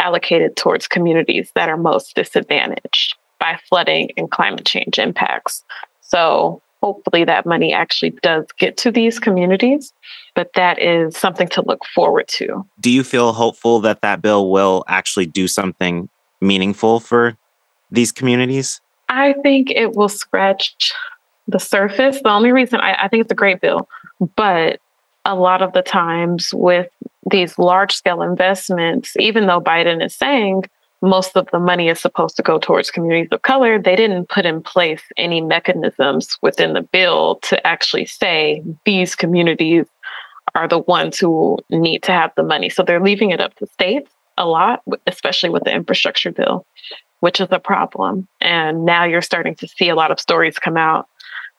allocated 0.00 0.56
towards 0.56 0.88
communities 0.88 1.52
that 1.54 1.68
are 1.68 1.76
most 1.76 2.16
disadvantaged 2.16 3.14
by 3.38 3.58
flooding 3.68 4.10
and 4.16 4.30
climate 4.30 4.66
change 4.66 4.98
impacts. 4.98 5.62
So 6.00 6.60
hopefully 6.82 7.24
that 7.24 7.46
money 7.46 7.72
actually 7.72 8.10
does 8.22 8.44
get 8.58 8.76
to 8.78 8.90
these 8.90 9.18
communities, 9.18 9.92
but 10.34 10.50
that 10.54 10.80
is 10.80 11.16
something 11.16 11.48
to 11.48 11.62
look 11.62 11.80
forward 11.94 12.26
to. 12.28 12.66
Do 12.80 12.90
you 12.90 13.04
feel 13.04 13.32
hopeful 13.32 13.80
that 13.80 14.00
that 14.02 14.20
bill 14.20 14.50
will 14.50 14.84
actually 14.88 15.26
do 15.26 15.46
something 15.46 16.08
meaningful 16.40 17.00
for 17.00 17.36
these 17.90 18.10
communities? 18.10 18.80
I 19.08 19.34
think 19.42 19.70
it 19.70 19.94
will 19.94 20.08
scratch 20.08 20.92
the 21.46 21.60
surface. 21.60 22.20
The 22.22 22.30
only 22.30 22.52
reason 22.52 22.80
I, 22.80 23.04
I 23.04 23.08
think 23.08 23.22
it's 23.22 23.32
a 23.32 23.36
great 23.36 23.60
bill, 23.60 23.88
but 24.36 24.80
a 25.24 25.34
lot 25.34 25.62
of 25.62 25.72
the 25.72 25.82
times 25.82 26.50
with 26.52 26.88
these 27.30 27.58
large 27.58 27.94
scale 27.94 28.22
investments, 28.22 29.14
even 29.18 29.46
though 29.46 29.60
Biden 29.60 30.04
is 30.04 30.16
saying 30.16 30.64
most 31.02 31.36
of 31.36 31.48
the 31.50 31.58
money 31.58 31.88
is 31.88 32.00
supposed 32.00 32.36
to 32.36 32.42
go 32.42 32.58
towards 32.58 32.90
communities 32.90 33.28
of 33.32 33.42
color, 33.42 33.78
they 33.78 33.96
didn't 33.96 34.28
put 34.28 34.46
in 34.46 34.62
place 34.62 35.02
any 35.16 35.40
mechanisms 35.40 36.38
within 36.42 36.72
the 36.72 36.82
bill 36.82 37.40
to 37.42 37.66
actually 37.66 38.06
say 38.06 38.62
these 38.86 39.16
communities 39.16 39.86
are 40.54 40.68
the 40.68 40.78
ones 40.78 41.18
who 41.18 41.58
need 41.70 42.02
to 42.04 42.12
have 42.12 42.32
the 42.36 42.42
money. 42.42 42.68
So 42.68 42.82
they're 42.82 43.02
leaving 43.02 43.30
it 43.30 43.40
up 43.40 43.54
to 43.56 43.66
states 43.66 44.10
a 44.38 44.46
lot, 44.46 44.82
especially 45.06 45.50
with 45.50 45.64
the 45.64 45.74
infrastructure 45.74 46.30
bill, 46.30 46.64
which 47.20 47.40
is 47.40 47.48
a 47.50 47.58
problem. 47.58 48.28
And 48.40 48.84
now 48.84 49.04
you're 49.04 49.22
starting 49.22 49.56
to 49.56 49.68
see 49.68 49.88
a 49.88 49.94
lot 49.94 50.10
of 50.10 50.20
stories 50.20 50.58
come 50.58 50.76
out 50.76 51.08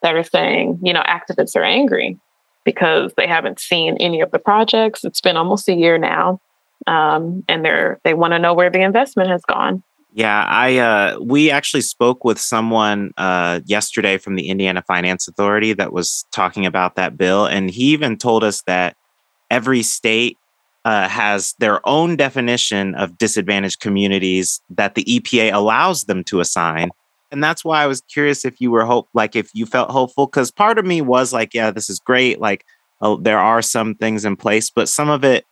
that 0.02 0.14
are 0.14 0.24
saying, 0.24 0.78
you 0.82 0.92
know, 0.92 1.02
activists 1.02 1.54
are 1.54 1.64
angry 1.64 2.18
because 2.64 3.12
they 3.16 3.26
haven't 3.26 3.60
seen 3.60 3.96
any 3.98 4.20
of 4.22 4.30
the 4.30 4.38
projects. 4.38 5.04
It's 5.04 5.20
been 5.20 5.36
almost 5.36 5.68
a 5.68 5.74
year 5.74 5.98
now 5.98 6.40
um, 6.86 7.44
and 7.48 7.64
they're 7.64 8.00
they 8.04 8.14
want 8.14 8.32
to 8.32 8.38
know 8.38 8.54
where 8.54 8.70
the 8.70 8.82
investment 8.82 9.30
has 9.30 9.42
gone. 9.42 9.82
Yeah, 10.12 10.44
I 10.48 10.78
uh, 10.78 11.18
we 11.20 11.50
actually 11.50 11.80
spoke 11.80 12.24
with 12.24 12.38
someone 12.38 13.12
uh, 13.16 13.60
yesterday 13.64 14.16
from 14.16 14.36
the 14.36 14.48
Indiana 14.48 14.82
Finance 14.82 15.26
Authority 15.26 15.72
that 15.72 15.92
was 15.92 16.24
talking 16.32 16.66
about 16.66 16.94
that 16.96 17.16
bill, 17.16 17.46
and 17.46 17.70
he 17.70 17.92
even 17.92 18.16
told 18.16 18.44
us 18.44 18.62
that 18.62 18.96
every 19.50 19.82
state 19.82 20.38
uh, 20.84 21.08
has 21.08 21.54
their 21.58 21.86
own 21.88 22.16
definition 22.16 22.94
of 22.94 23.18
disadvantaged 23.18 23.80
communities 23.80 24.60
that 24.70 24.94
the 24.94 25.04
EPA 25.04 25.52
allows 25.52 26.04
them 26.04 26.22
to 26.24 26.40
assign. 26.40 26.90
And 27.30 27.42
that's 27.42 27.64
why 27.64 27.82
I 27.82 27.86
was 27.86 28.00
curious 28.02 28.44
if 28.44 28.60
you 28.60 28.70
were 28.70 28.84
hope, 28.84 29.08
like 29.14 29.34
if 29.34 29.50
you 29.54 29.66
felt 29.66 29.90
hopeful, 29.90 30.26
because 30.26 30.50
part 30.50 30.78
of 30.78 30.84
me 30.84 31.00
was 31.00 31.32
like, 31.32 31.54
yeah, 31.54 31.70
this 31.70 31.90
is 31.90 31.98
great. 31.98 32.38
Like, 32.38 32.64
oh, 33.00 33.16
there 33.16 33.38
are 33.38 33.62
some 33.62 33.94
things 33.94 34.24
in 34.24 34.36
place, 34.36 34.70
but 34.70 34.88
some 34.88 35.08
of 35.08 35.24
it 35.24 35.44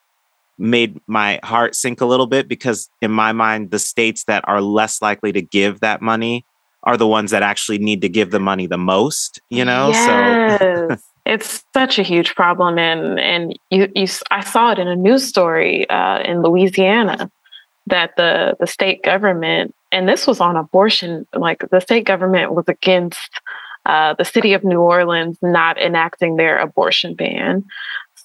made 0.58 1.00
my 1.06 1.40
heart 1.42 1.74
sink 1.74 2.00
a 2.00 2.06
little 2.06 2.26
bit 2.26 2.48
because 2.48 2.88
in 3.00 3.10
my 3.10 3.32
mind 3.32 3.70
the 3.70 3.78
states 3.78 4.24
that 4.24 4.44
are 4.46 4.60
less 4.60 5.02
likely 5.02 5.32
to 5.32 5.42
give 5.42 5.80
that 5.80 6.00
money 6.00 6.44
are 6.84 6.96
the 6.96 7.06
ones 7.06 7.30
that 7.30 7.42
actually 7.42 7.78
need 7.78 8.00
to 8.00 8.08
give 8.08 8.30
the 8.30 8.40
money 8.40 8.66
the 8.66 8.78
most 8.78 9.40
you 9.50 9.64
know 9.64 9.88
yes. 9.88 10.60
so 10.60 10.96
it's 11.26 11.64
such 11.72 11.98
a 11.98 12.02
huge 12.02 12.34
problem 12.34 12.78
and 12.78 13.18
and 13.18 13.58
you, 13.70 13.90
you 13.94 14.06
i 14.30 14.40
saw 14.40 14.72
it 14.72 14.78
in 14.78 14.88
a 14.88 14.96
news 14.96 15.26
story 15.26 15.88
uh, 15.88 16.20
in 16.20 16.42
louisiana 16.42 17.30
that 17.86 18.14
the 18.16 18.56
the 18.60 18.66
state 18.66 19.02
government 19.02 19.74
and 19.90 20.08
this 20.08 20.26
was 20.26 20.40
on 20.40 20.56
abortion 20.56 21.26
like 21.34 21.64
the 21.70 21.80
state 21.80 22.04
government 22.04 22.54
was 22.54 22.64
against 22.68 23.40
uh, 23.84 24.14
the 24.14 24.24
city 24.24 24.52
of 24.52 24.62
new 24.62 24.80
orleans 24.80 25.38
not 25.42 25.78
enacting 25.78 26.36
their 26.36 26.58
abortion 26.58 27.14
ban 27.14 27.64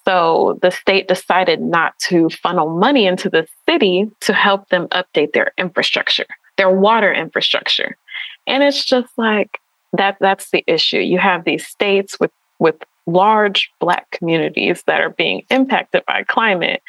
so 0.07 0.57
the 0.61 0.71
state 0.71 1.07
decided 1.07 1.61
not 1.61 1.97
to 1.99 2.29
funnel 2.29 2.69
money 2.69 3.05
into 3.05 3.29
the 3.29 3.47
city 3.67 4.09
to 4.21 4.33
help 4.33 4.69
them 4.69 4.87
update 4.89 5.33
their 5.33 5.51
infrastructure, 5.57 6.25
their 6.57 6.69
water 6.69 7.13
infrastructure. 7.13 7.97
And 8.45 8.63
it's 8.63 8.85
just 8.85 9.09
like 9.17 9.59
that 9.93 10.17
that's 10.19 10.51
the 10.51 10.63
issue. 10.65 10.99
You 10.99 11.19
have 11.19 11.43
these 11.43 11.67
states 11.67 12.19
with 12.19 12.31
with 12.59 12.75
large 13.05 13.71
black 13.79 14.09
communities 14.11 14.83
that 14.87 15.01
are 15.01 15.09
being 15.11 15.43
impacted 15.49 16.05
by 16.05 16.23
climate 16.23 16.81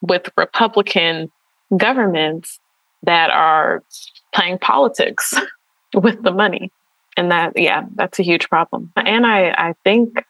with 0.00 0.28
Republican 0.36 1.30
governments 1.76 2.58
that 3.02 3.30
are 3.30 3.82
playing 4.34 4.58
politics 4.58 5.34
with 5.94 6.22
the 6.22 6.32
money. 6.32 6.70
And 7.16 7.30
that, 7.30 7.52
yeah, 7.56 7.84
that's 7.94 8.18
a 8.18 8.22
huge 8.22 8.48
problem. 8.48 8.90
And 8.96 9.26
I, 9.26 9.50
I 9.50 9.74
think 9.84 10.24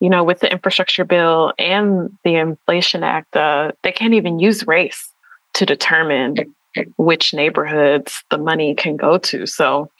you 0.00 0.08
know, 0.08 0.24
with 0.24 0.40
the 0.40 0.50
infrastructure 0.50 1.04
bill 1.04 1.52
and 1.58 2.16
the 2.24 2.36
Inflation 2.36 3.04
Act, 3.04 3.36
uh, 3.36 3.72
they 3.82 3.92
can't 3.92 4.14
even 4.14 4.38
use 4.38 4.66
race 4.66 5.12
to 5.52 5.66
determine 5.66 6.54
which 6.96 7.34
neighborhoods 7.34 8.24
the 8.30 8.38
money 8.38 8.74
can 8.74 8.96
go 8.96 9.18
to. 9.18 9.46
So 9.46 9.90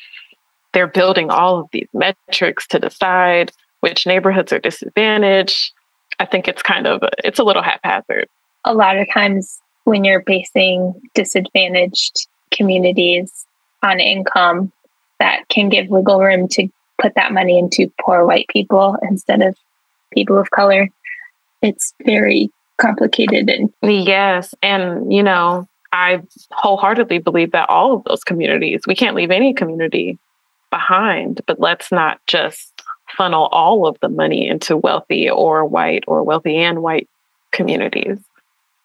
they're 0.73 0.87
building 0.87 1.31
all 1.31 1.61
of 1.61 1.69
these 1.73 1.89
metrics 1.93 2.67
to 2.69 2.79
decide 2.79 3.53
which 3.81 4.07
neighborhoods 4.07 4.53
are 4.53 4.59
disadvantaged. 4.59 5.73
I 6.19 6.27
think 6.27 6.49
it's 6.49 6.63
kind 6.63 6.87
of 6.87 7.03
it's 7.25 7.39
a 7.39 7.45
little 7.45 7.63
haphazard. 7.63 8.29
A 8.65 8.75
lot 8.75 8.97
of 8.97 9.07
times 9.13 9.61
when 9.85 10.05
you're 10.05 10.23
basing 10.23 10.95
disadvantaged 11.15 12.27
communities 12.51 13.47
on 13.83 14.01
income, 14.01 14.73
that 15.19 15.49
can 15.49 15.69
give 15.69 15.89
wiggle 15.89 16.21
room 16.21 16.49
to 16.49 16.69
put 17.01 17.15
that 17.15 17.33
money 17.33 17.59
into 17.59 17.93
poor 18.01 18.27
white 18.27 18.47
people 18.49 18.97
instead 19.03 19.43
of 19.43 19.57
people 20.13 20.39
of 20.39 20.51
color. 20.51 20.89
It's 21.63 21.95
very 22.05 22.51
complicated 22.81 23.51
and 23.51 23.71
yes 23.83 24.55
and 24.63 25.13
you 25.13 25.23
know 25.23 25.69
i 25.93 26.21
wholeheartedly 26.53 27.19
believe 27.19 27.53
that 27.53 27.69
all 27.69 27.93
of 27.95 28.05
those 28.05 28.25
communities 28.25 28.81
we 28.87 28.95
can't 28.95 29.15
leave 29.15 29.31
any 29.31 29.53
community 29.53 30.19
behind 30.71 31.43
but 31.47 31.61
let's 31.61 31.93
not 31.93 32.19
just 32.27 32.73
funnel 33.17 33.47
all 33.53 33.87
of 33.87 33.99
the 34.01 34.09
money 34.09 34.49
into 34.49 34.77
wealthy 34.77 35.29
or 35.29 35.65
white 35.65 36.05
or 36.07 36.23
wealthy 36.23 36.57
and 36.57 36.83
white 36.83 37.09
communities 37.53 38.19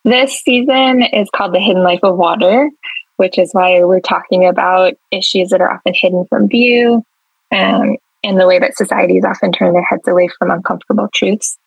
this 0.03 0.41
season 0.41 1.01
is 1.01 1.29
called 1.33 1.53
the 1.53 1.59
hidden 1.59 1.83
life 1.83 2.01
of 2.03 2.17
water 2.17 2.69
which 3.15 3.37
is 3.37 3.49
why 3.53 3.81
we're 3.81 4.01
talking 4.01 4.45
about 4.45 4.93
issues 5.11 5.49
that 5.49 5.61
are 5.61 5.71
often 5.71 5.93
hidden 5.95 6.25
from 6.25 6.49
view 6.49 7.01
um, 7.51 7.95
in 8.25 8.37
the 8.37 8.47
way 8.47 8.59
that 8.59 8.75
societies 8.75 9.23
often 9.23 9.51
turn 9.51 9.73
their 9.73 9.83
heads 9.83 10.07
away 10.07 10.27
from 10.39 10.49
uncomfortable 10.49 11.07
truths. 11.13 11.57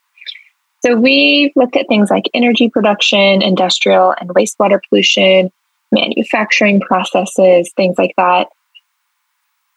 So 0.84 0.96
we've 0.96 1.52
looked 1.56 1.76
at 1.76 1.88
things 1.88 2.10
like 2.10 2.28
energy 2.34 2.68
production, 2.68 3.42
industrial 3.42 4.14
and 4.20 4.30
wastewater 4.30 4.80
pollution, 4.88 5.50
manufacturing 5.92 6.80
processes, 6.80 7.72
things 7.76 7.96
like 7.98 8.14
that. 8.16 8.48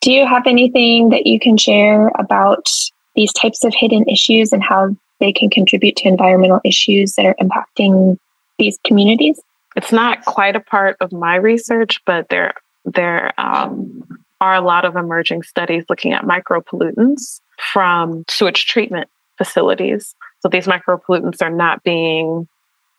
Do 0.02 0.12
you 0.12 0.26
have 0.26 0.48
anything 0.48 1.10
that 1.10 1.28
you 1.28 1.40
can 1.40 1.58
share 1.58 2.12
about 2.20 2.68
these 3.16 3.34
types 3.34 3.64
of 3.64 3.74
hidden 3.76 4.08
issues 4.10 4.52
and 4.52 4.64
how 4.64 4.96
they 5.20 5.32
can 5.32 5.50
contribute 5.50 5.96
to 5.98 6.08
environmental 6.08 6.62
issues 6.66 7.14
that 7.16 7.26
are 7.26 7.36
impacting 7.40 8.18
these 8.58 8.80
communities? 8.86 9.40
It's 9.76 9.92
not 9.92 10.26
quite 10.26 10.56
a 10.56 10.60
part 10.60 10.98
of 11.00 11.12
my 11.12 11.36
research, 11.36 12.02
but 12.06 12.28
there 12.30 12.54
there 12.86 13.32
um, 13.40 14.04
are 14.42 14.56
a 14.56 14.62
lot 14.62 14.84
of 14.84 14.96
emerging 14.98 15.44
studies 15.44 15.86
looking 15.88 16.12
at 16.12 16.26
micropollutants 16.26 17.40
from 17.72 18.26
sewage 18.30 18.66
treatment 18.66 19.08
facilities. 19.38 20.16
So 20.42 20.50
these 20.50 20.66
micropollutants 20.66 21.42
are 21.42 21.52
not 21.52 21.84
being 21.84 22.48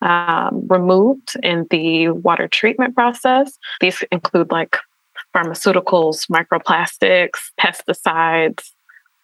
um, 0.00 0.66
removed 0.68 1.34
in 1.42 1.66
the 1.70 2.10
water 2.10 2.48
treatment 2.48 2.94
process. 2.94 3.58
These 3.80 4.02
include 4.10 4.50
like 4.50 4.78
pharmaceuticals, 5.34 6.28
microplastics, 6.28 7.50
pesticides. 7.60 8.70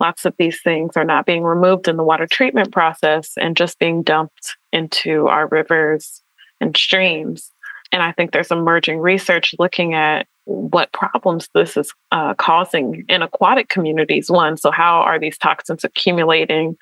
Lots 0.01 0.25
of 0.25 0.35
these 0.39 0.61
things 0.61 0.97
are 0.97 1.05
not 1.05 1.27
being 1.27 1.43
removed 1.43 1.89
in 1.89 1.97
the 1.97 2.05
water 2.05 2.27
treatment 2.27 2.73
process 2.73 3.33
and 3.37 3.57
just 3.57 3.79
being 3.79 4.03
dumped 4.03 4.57
into 4.73 5.27
our 5.29 5.47
rivers 5.49 6.23
and 6.61 6.77
streams. 6.77 7.53
And 7.93 8.03
I 8.03 8.13
think 8.13 8.33
there's 8.33 8.51
emerging 8.51 8.99
research 8.99 9.55
looking 9.59 9.95
at 9.95 10.27
what 10.49 10.93
problems 10.93 11.49
this 11.55 11.77
is 11.77 11.93
uh, 12.11 12.35
causing 12.35 13.05
in 13.09 13.21
aquatic 13.23 13.69
communities. 13.69 14.31
One, 14.31 14.57
so 14.57 14.71
how 14.71 15.01
are 15.01 15.19
these 15.19 15.37
toxins 15.37 15.85
accumulating 15.85 16.77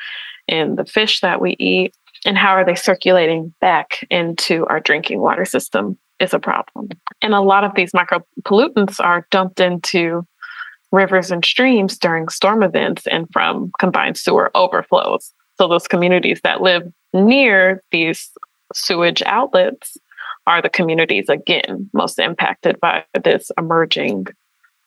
in 0.47 0.77
the 0.77 0.85
fish 0.85 1.21
that 1.21 1.41
we 1.41 1.57
eat? 1.59 1.95
And 2.25 2.39
how 2.39 2.53
are 2.53 2.65
they 2.65 2.77
circulating 2.77 3.53
back 3.61 4.07
into 4.09 4.67
our 4.67 4.81
drinking 4.81 5.21
water 5.21 5.45
system 5.45 5.99
is 6.21 6.33
a 6.33 6.39
problem. 6.39 6.89
And 7.21 7.35
a 7.35 7.41
lot 7.41 7.65
of 7.65 7.75
these 7.75 7.93
micropollutants 7.93 9.05
are 9.05 9.27
dumped 9.31 9.61
into 9.61 10.27
rivers 10.93 11.31
and 11.31 11.45
streams 11.45 11.99
during 11.99 12.29
storm 12.29 12.63
events 12.63 13.07
and 13.09 13.27
from 13.33 13.71
combined 13.79 14.17
sewer 14.17 14.51
overflows. 14.55 15.33
So 15.59 15.69
those 15.69 15.89
communities 15.89 16.41
that 16.45 16.63
live 16.63 16.91
near 17.13 17.83
these 17.91 18.31
sewage 18.73 19.23
outlets 19.27 19.97
are 20.47 20.63
the 20.63 20.69
communities 20.69 21.29
again 21.29 21.91
most 21.93 22.19
impacted 22.19 22.79
by 22.81 23.05
this 23.25 23.51
emerging 23.59 24.27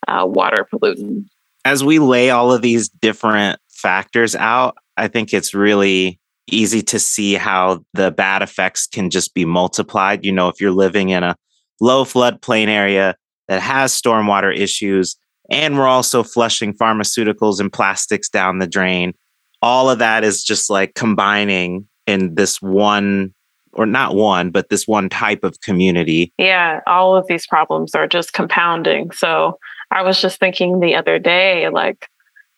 uh, 0.08 0.26
water 0.26 0.68
pollutant. 0.72 1.26
As 1.66 1.84
we 1.84 2.00
lay 2.00 2.30
all 2.30 2.54
of 2.54 2.62
these 2.62 2.90
different 2.90 3.60
factors 3.70 4.36
out, 4.36 4.78
I 4.98 5.08
think 5.08 5.34
it's 5.34 5.54
really 5.54 6.20
easy 6.48 6.82
to 6.82 7.00
see 7.00 7.36
how 7.36 7.84
the 7.94 8.12
bad 8.12 8.42
effects 8.42 8.88
can 8.88 9.10
just 9.10 9.34
be 9.34 9.46
multiplied. 9.46 10.26
You 10.26 10.32
know, 10.32 10.48
if 10.48 10.60
you're 10.60 10.72
living 10.72 11.10
in 11.10 11.24
a 11.24 11.36
low 11.80 12.06
floodplain 12.06 12.68
area 12.68 13.16
that 13.48 13.62
has 13.62 14.00
stormwater 14.00 14.56
issues, 14.56 15.16
and 15.52 15.78
we're 15.78 15.88
also 15.88 16.24
flushing 16.24 16.74
pharmaceuticals 16.74 17.60
and 17.60 17.72
plastics 17.72 18.30
down 18.30 18.60
the 18.60 18.68
drain, 18.68 19.14
all 19.62 19.90
of 19.90 20.00
that 20.00 20.24
is 20.24 20.44
just 20.44 20.70
like 20.70 20.94
combining 20.96 21.88
in 22.08 22.36
this 22.36 22.62
one 22.62 23.34
or 23.74 23.86
not 23.86 24.16
one, 24.16 24.52
but 24.52 24.70
this 24.70 24.88
one 24.88 25.10
type 25.10 25.44
of 25.44 25.60
community. 25.62 26.34
Yeah, 26.38 26.82
all 26.88 27.16
of 27.16 27.28
these 27.28 27.48
problems 27.48 27.96
are 27.96 28.08
just 28.08 28.34
compounding. 28.34 29.12
So 29.12 29.60
I 29.92 30.04
was 30.04 30.22
just 30.22 30.40
thinking 30.40 30.80
the 30.80 30.96
other 30.96 31.20
day, 31.20 31.70
like 31.70 32.10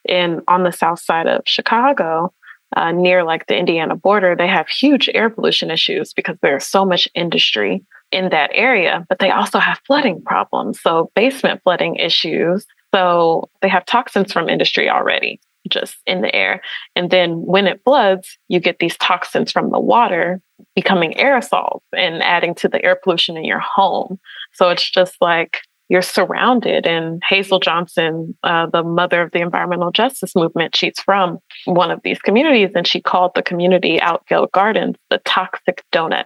in 0.08 0.41
on 0.48 0.63
the 0.63 0.72
south 0.72 1.00
side 1.00 1.27
of 1.27 1.41
Chicago, 1.46 2.34
uh, 2.75 2.91
near 2.91 3.24
like 3.24 3.48
the 3.48 3.58
Indiana 3.58 3.96
border, 3.96 4.36
they 4.36 4.48
have 4.48 4.68
huge 4.68 5.10
air 5.13 5.30
pollution 5.30 5.72
issues 5.72 6.13
because 6.13 6.38
there's 6.41 6.65
so 6.65 6.86
much 6.86 7.08
industry 7.15 7.84
in 8.12 8.30
that 8.30 8.51
area, 8.53 9.06
but 9.10 9.20
they 9.20 9.32
also 9.32 9.60
have 9.60 9.80
flooding 9.88 10.22
problems. 10.22 10.82
So 10.82 11.12
basement 11.15 11.62
flooding 11.63 11.96
issues. 11.96 12.65
So 12.94 13.50
they 13.62 13.70
have 13.70 13.86
toxins 13.86 14.34
from 14.34 14.50
industry 14.50 14.89
already 14.89 15.39
just 15.72 15.98
in 16.06 16.22
the 16.22 16.34
air. 16.36 16.62
And 16.96 17.10
then 17.10 17.42
when 17.46 17.68
it 17.68 17.82
floods, 17.84 18.38
you 18.48 18.60
get 18.60 18.80
these 18.80 18.98
toxins 18.98 19.51
from 19.51 19.72
the 19.72 19.80
water 19.80 20.42
becoming 20.75 21.13
aerosols 21.13 21.82
and 21.96 22.22
adding 22.22 22.54
to 22.56 22.68
the 22.68 22.84
air 22.84 23.00
pollution 23.01 23.38
in 23.38 23.46
your 23.46 23.60
home. 23.60 24.20
So 24.54 24.70
it's 24.70 24.90
just 24.90 25.16
like 25.22 25.62
you're 25.90 26.01
surrounded. 26.01 26.88
And 26.88 27.22
Hazel 27.27 27.60
Johnson, 27.60 28.38
uh, 28.44 28.68
the 28.68 28.84
mother 28.84 29.22
of 29.22 29.31
the 29.31 29.42
environmental 29.42 29.92
justice 29.92 30.36
movement, 30.36 30.75
she's 30.75 31.00
from 31.00 31.40
one 31.66 31.92
of 31.92 32.00
these 32.03 32.20
communities 32.20 32.70
and 32.75 32.88
she 32.88 33.01
called 33.01 33.31
the 33.36 33.44
community 33.44 34.00
Altgeld 34.00 34.51
Gardens 34.51 34.96
the 35.10 35.18
toxic 35.25 35.84
donut. 35.92 36.25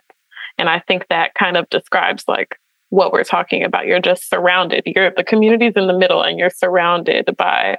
And 0.58 0.70
I 0.70 0.80
think 0.88 1.08
that 1.10 1.34
kind 1.34 1.58
of 1.58 1.68
describes 1.70 2.26
like 2.28 2.60
what 2.90 3.12
we're 3.12 3.24
talking 3.24 3.64
about. 3.64 3.88
You're 3.88 4.00
just 4.00 4.30
surrounded. 4.30 4.84
You're 4.86 5.12
the 5.12 5.24
community's 5.24 5.74
in 5.76 5.88
the 5.88 5.98
middle 5.98 6.22
and 6.22 6.38
you're 6.38 6.52
surrounded 6.52 7.36
by 7.36 7.78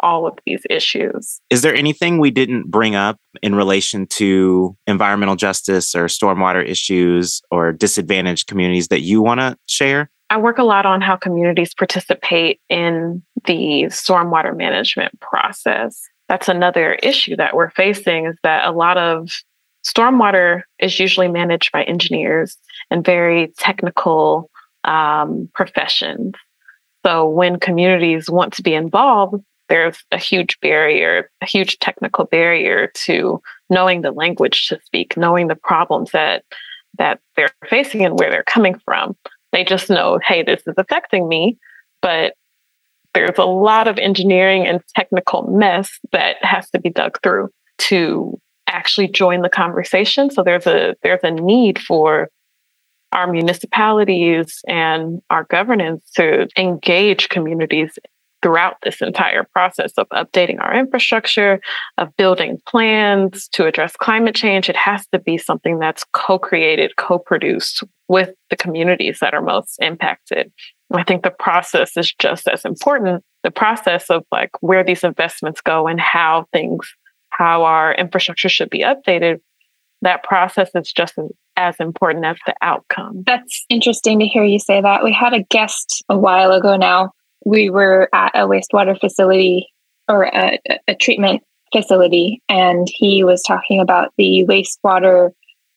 all 0.00 0.26
of 0.26 0.38
these 0.46 0.62
issues. 0.70 1.40
Is 1.50 1.62
there 1.62 1.74
anything 1.74 2.18
we 2.18 2.30
didn't 2.30 2.70
bring 2.70 2.94
up 2.94 3.18
in 3.42 3.54
relation 3.54 4.06
to 4.06 4.76
environmental 4.86 5.36
justice 5.36 5.94
or 5.94 6.06
stormwater 6.06 6.66
issues 6.66 7.42
or 7.50 7.72
disadvantaged 7.72 8.46
communities 8.46 8.88
that 8.88 9.00
you 9.00 9.22
want 9.22 9.40
to 9.40 9.56
share? 9.66 10.10
I 10.30 10.36
work 10.36 10.58
a 10.58 10.64
lot 10.64 10.84
on 10.84 11.00
how 11.00 11.16
communities 11.16 11.74
participate 11.74 12.60
in 12.68 13.22
the 13.46 13.84
stormwater 13.84 14.54
management 14.56 15.18
process. 15.20 16.00
That's 16.28 16.48
another 16.48 16.94
issue 16.94 17.36
that 17.36 17.56
we're 17.56 17.70
facing 17.70 18.26
is 18.26 18.36
that 18.42 18.66
a 18.66 18.72
lot 18.72 18.98
of 18.98 19.30
stormwater 19.86 20.62
is 20.78 20.98
usually 20.98 21.28
managed 21.28 21.72
by 21.72 21.84
engineers 21.84 22.58
and 22.90 23.04
very 23.04 23.52
technical 23.56 24.50
um, 24.84 25.48
professions. 25.54 26.34
So 27.06 27.28
when 27.28 27.58
communities 27.58 28.28
want 28.28 28.52
to 28.54 28.62
be 28.62 28.74
involved, 28.74 29.42
there's 29.68 30.02
a 30.12 30.18
huge 30.18 30.58
barrier, 30.60 31.30
a 31.42 31.46
huge 31.46 31.78
technical 31.78 32.24
barrier 32.24 32.90
to 32.94 33.40
knowing 33.70 34.02
the 34.02 34.12
language 34.12 34.68
to 34.68 34.78
speak, 34.84 35.16
knowing 35.16 35.48
the 35.48 35.56
problems 35.56 36.10
that 36.12 36.44
that 36.96 37.20
they're 37.36 37.52
facing 37.68 38.04
and 38.04 38.18
where 38.18 38.30
they're 38.30 38.42
coming 38.44 38.78
from. 38.84 39.16
They 39.52 39.64
just 39.64 39.88
know, 39.88 40.18
hey, 40.26 40.42
this 40.42 40.62
is 40.66 40.74
affecting 40.76 41.28
me, 41.28 41.58
but 42.02 42.34
there's 43.14 43.38
a 43.38 43.44
lot 43.44 43.88
of 43.88 43.98
engineering 43.98 44.66
and 44.66 44.82
technical 44.96 45.42
mess 45.42 45.98
that 46.12 46.36
has 46.42 46.68
to 46.70 46.80
be 46.80 46.90
dug 46.90 47.18
through 47.22 47.50
to 47.78 48.38
actually 48.68 49.08
join 49.08 49.42
the 49.42 49.48
conversation. 49.48 50.30
So 50.30 50.42
there's 50.42 50.66
a 50.66 50.94
there's 51.02 51.20
a 51.22 51.30
need 51.30 51.78
for 51.78 52.28
our 53.12 53.30
municipalities 53.30 54.60
and 54.66 55.22
our 55.30 55.44
governance 55.44 56.10
to 56.16 56.46
engage 56.58 57.28
communities 57.30 57.98
throughout 58.42 58.76
this 58.82 59.00
entire 59.00 59.44
process 59.52 59.92
of 59.96 60.08
updating 60.10 60.60
our 60.60 60.74
infrastructure, 60.74 61.60
of 61.96 62.14
building 62.16 62.58
plans 62.66 63.48
to 63.48 63.66
address 63.66 63.96
climate 63.96 64.34
change. 64.34 64.68
It 64.68 64.76
has 64.76 65.06
to 65.12 65.18
be 65.18 65.38
something 65.38 65.78
that's 65.78 66.04
co 66.12 66.38
created, 66.38 66.96
co 66.96 67.18
produced 67.18 67.82
with 68.08 68.30
the 68.50 68.56
communities 68.56 69.18
that 69.20 69.34
are 69.34 69.42
most 69.42 69.76
impacted. 69.80 70.52
I 70.92 71.02
think 71.02 71.22
the 71.22 71.30
process 71.30 71.96
is 71.96 72.12
just 72.18 72.48
as 72.48 72.64
important. 72.64 73.22
The 73.42 73.50
process 73.50 74.08
of 74.08 74.24
like 74.32 74.50
where 74.60 74.84
these 74.84 75.04
investments 75.04 75.60
go 75.60 75.86
and 75.86 76.00
how 76.00 76.46
things, 76.52 76.86
how 77.30 77.64
our 77.64 77.94
infrastructure 77.94 78.48
should 78.48 78.70
be 78.70 78.82
updated, 78.82 79.40
that 80.02 80.22
process 80.22 80.70
is 80.74 80.92
just 80.92 81.14
as 81.56 81.74
important 81.80 82.24
as 82.24 82.36
the 82.46 82.54
outcome. 82.62 83.24
That's 83.26 83.66
interesting 83.68 84.20
to 84.20 84.26
hear 84.26 84.44
you 84.44 84.60
say 84.60 84.80
that. 84.80 85.02
We 85.02 85.12
had 85.12 85.34
a 85.34 85.42
guest 85.42 86.04
a 86.08 86.16
while 86.16 86.52
ago 86.52 86.76
now 86.76 87.10
we 87.44 87.70
were 87.70 88.08
at 88.12 88.32
a 88.34 88.46
wastewater 88.46 88.98
facility 88.98 89.68
or 90.08 90.24
a, 90.24 90.58
a 90.86 90.94
treatment 90.94 91.42
facility, 91.72 92.42
and 92.48 92.88
he 92.90 93.22
was 93.24 93.42
talking 93.42 93.80
about 93.80 94.12
the 94.16 94.44
wastewater 94.48 95.30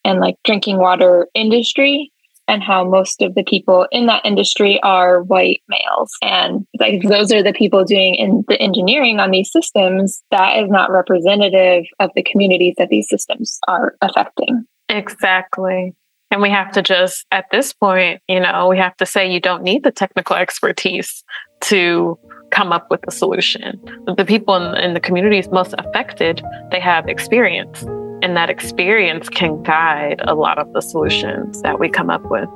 and 0.04 0.20
like 0.20 0.36
drinking 0.44 0.78
water 0.78 1.28
industry 1.34 2.10
and 2.48 2.62
how 2.62 2.84
most 2.84 3.22
of 3.22 3.34
the 3.34 3.44
people 3.44 3.86
in 3.92 4.06
that 4.06 4.24
industry 4.24 4.80
are 4.82 5.22
white 5.22 5.62
males. 5.68 6.12
And 6.22 6.66
like 6.80 7.02
those 7.02 7.32
are 7.32 7.42
the 7.42 7.52
people 7.52 7.84
doing 7.84 8.14
in 8.16 8.44
the 8.48 8.60
engineering 8.60 9.20
on 9.20 9.30
these 9.30 9.50
systems 9.52 10.22
that 10.30 10.58
is 10.58 10.68
not 10.68 10.90
representative 10.90 11.84
of 12.00 12.10
the 12.16 12.22
communities 12.22 12.74
that 12.78 12.88
these 12.88 13.08
systems 13.08 13.58
are 13.68 13.94
affecting. 14.02 14.64
Exactly. 14.88 15.94
And 16.30 16.42
we 16.42 16.50
have 16.50 16.72
to 16.72 16.82
just, 16.82 17.26
at 17.30 17.44
this 17.52 17.72
point, 17.72 18.20
you 18.26 18.40
know, 18.40 18.66
we 18.66 18.78
have 18.78 18.96
to 18.96 19.06
say 19.06 19.30
you 19.30 19.40
don't 19.40 19.62
need 19.62 19.84
the 19.84 19.92
technical 19.92 20.34
expertise 20.34 21.22
to 21.62 22.18
come 22.50 22.72
up 22.72 22.88
with 22.90 23.00
a 23.08 23.10
solution. 23.10 23.80
The 24.16 24.24
people 24.24 24.54
in, 24.54 24.76
in 24.76 24.94
the 24.94 25.00
communities 25.00 25.48
most 25.48 25.74
affected, 25.78 26.42
they 26.70 26.80
have 26.80 27.08
experience, 27.08 27.82
and 28.22 28.36
that 28.36 28.50
experience 28.50 29.28
can 29.28 29.62
guide 29.62 30.20
a 30.24 30.34
lot 30.34 30.58
of 30.58 30.72
the 30.72 30.80
solutions 30.80 31.62
that 31.62 31.80
we 31.80 31.88
come 31.88 32.10
up 32.10 32.22
with. 32.24 32.48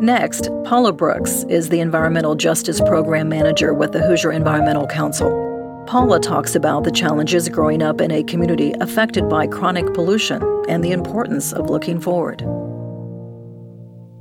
Next, 0.00 0.50
Paula 0.64 0.92
Brooks 0.92 1.44
is 1.48 1.70
the 1.70 1.80
Environmental 1.80 2.36
Justice 2.36 2.80
Program 2.80 3.28
Manager 3.28 3.74
with 3.74 3.92
the 3.92 4.00
Hoosier 4.00 4.30
Environmental 4.30 4.86
Council. 4.86 5.84
Paula 5.88 6.20
talks 6.20 6.54
about 6.54 6.84
the 6.84 6.92
challenges 6.92 7.48
growing 7.48 7.82
up 7.82 8.00
in 8.00 8.10
a 8.12 8.22
community 8.22 8.74
affected 8.80 9.28
by 9.28 9.46
chronic 9.46 9.92
pollution 9.94 10.42
and 10.68 10.84
the 10.84 10.92
importance 10.92 11.52
of 11.52 11.70
looking 11.70 11.98
forward. 11.98 12.42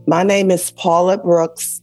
My 0.08 0.24
name 0.24 0.50
is 0.50 0.72
Paula 0.72 1.18
Brooks, 1.18 1.82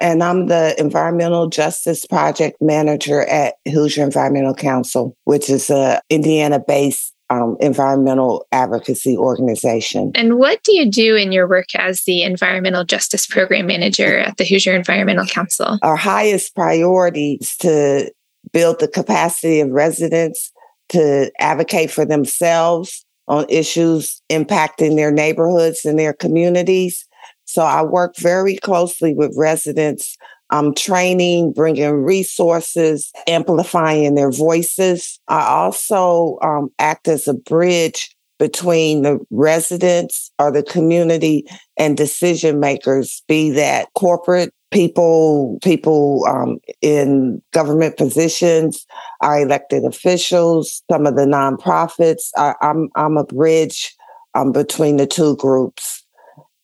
and 0.00 0.22
I'm 0.22 0.46
the 0.46 0.74
Environmental 0.78 1.48
Justice 1.48 2.06
Project 2.06 2.56
Manager 2.60 3.22
at 3.22 3.54
Hoosier 3.68 4.02
Environmental 4.02 4.54
Council, 4.54 5.16
which 5.24 5.50
is 5.50 5.70
a 5.70 6.00
Indiana-based 6.10 7.14
um, 7.30 7.56
environmental 7.60 8.46
advocacy 8.50 9.16
organization. 9.16 10.10
And 10.14 10.38
what 10.38 10.62
do 10.64 10.72
you 10.74 10.90
do 10.90 11.14
in 11.14 11.30
your 11.30 11.48
work 11.48 11.68
as 11.76 12.02
the 12.02 12.22
Environmental 12.22 12.84
Justice 12.84 13.26
Program 13.26 13.66
Manager 13.66 14.18
at 14.18 14.36
the 14.36 14.44
Hoosier 14.44 14.74
Environmental 14.74 15.26
Council? 15.26 15.78
Our 15.82 15.96
highest 15.96 16.54
priority 16.56 17.38
is 17.40 17.56
to 17.58 18.12
build 18.52 18.80
the 18.80 18.88
capacity 18.88 19.60
of 19.60 19.70
residents 19.70 20.50
to 20.88 21.30
advocate 21.38 21.90
for 21.90 22.04
themselves 22.04 23.04
on 23.28 23.46
issues 23.48 24.20
impacting 24.28 24.96
their 24.96 25.12
neighborhoods 25.12 25.84
and 25.84 25.96
their 25.98 26.12
communities. 26.12 27.06
So 27.50 27.62
I 27.62 27.82
work 27.82 28.16
very 28.16 28.56
closely 28.56 29.12
with 29.12 29.34
residents, 29.36 30.16
um, 30.50 30.72
training, 30.74 31.52
bringing 31.52 32.04
resources, 32.04 33.10
amplifying 33.26 34.14
their 34.14 34.30
voices. 34.30 35.18
I 35.26 35.42
also 35.42 36.38
um, 36.42 36.70
act 36.78 37.08
as 37.08 37.26
a 37.26 37.34
bridge 37.34 38.14
between 38.38 39.02
the 39.02 39.18
residents 39.30 40.30
or 40.38 40.52
the 40.52 40.62
community 40.62 41.44
and 41.76 41.96
decision 41.96 42.60
makers, 42.60 43.22
be 43.26 43.50
that 43.50 43.88
corporate 43.94 44.54
people, 44.70 45.58
people 45.62 46.24
um, 46.26 46.58
in 46.80 47.42
government 47.52 47.96
positions, 47.96 48.86
our 49.20 49.40
elected 49.40 49.84
officials, 49.84 50.82
some 50.90 51.04
of 51.04 51.16
the 51.16 51.26
nonprofits. 51.26 52.28
I, 52.36 52.54
am 52.62 52.90
I'm, 52.96 53.06
I'm 53.06 53.16
a 53.16 53.24
bridge 53.24 53.94
um, 54.34 54.52
between 54.52 54.96
the 54.96 55.06
two 55.06 55.36
groups. 55.36 55.99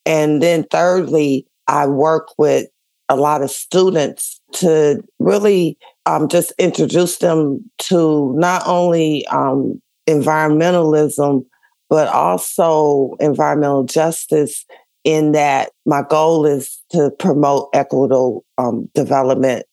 And 0.07 0.41
then 0.41 0.63
thirdly, 0.71 1.45
I 1.67 1.85
work 1.85 2.29
with 2.37 2.67
a 3.09 3.17
lot 3.17 3.41
of 3.41 3.51
students 3.51 4.41
to 4.53 5.03
really 5.19 5.77
um, 6.05 6.29
just 6.29 6.53
introduce 6.57 7.17
them 7.17 7.69
to 7.79 8.33
not 8.37 8.63
only 8.65 9.27
um, 9.27 9.81
environmentalism, 10.09 11.45
but 11.89 12.07
also 12.07 13.15
environmental 13.19 13.83
justice 13.83 14.65
in 15.03 15.33
that 15.33 15.71
my 15.85 16.03
goal 16.09 16.45
is 16.45 16.81
to 16.91 17.11
promote 17.19 17.69
equitable 17.73 18.45
um, 18.57 18.89
development 18.95 19.65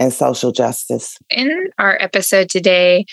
and 0.00 0.12
social 0.12 0.52
justice. 0.52 1.16
In 1.30 1.68
our 1.78 1.96
episode 2.00 2.48
today, 2.48 3.04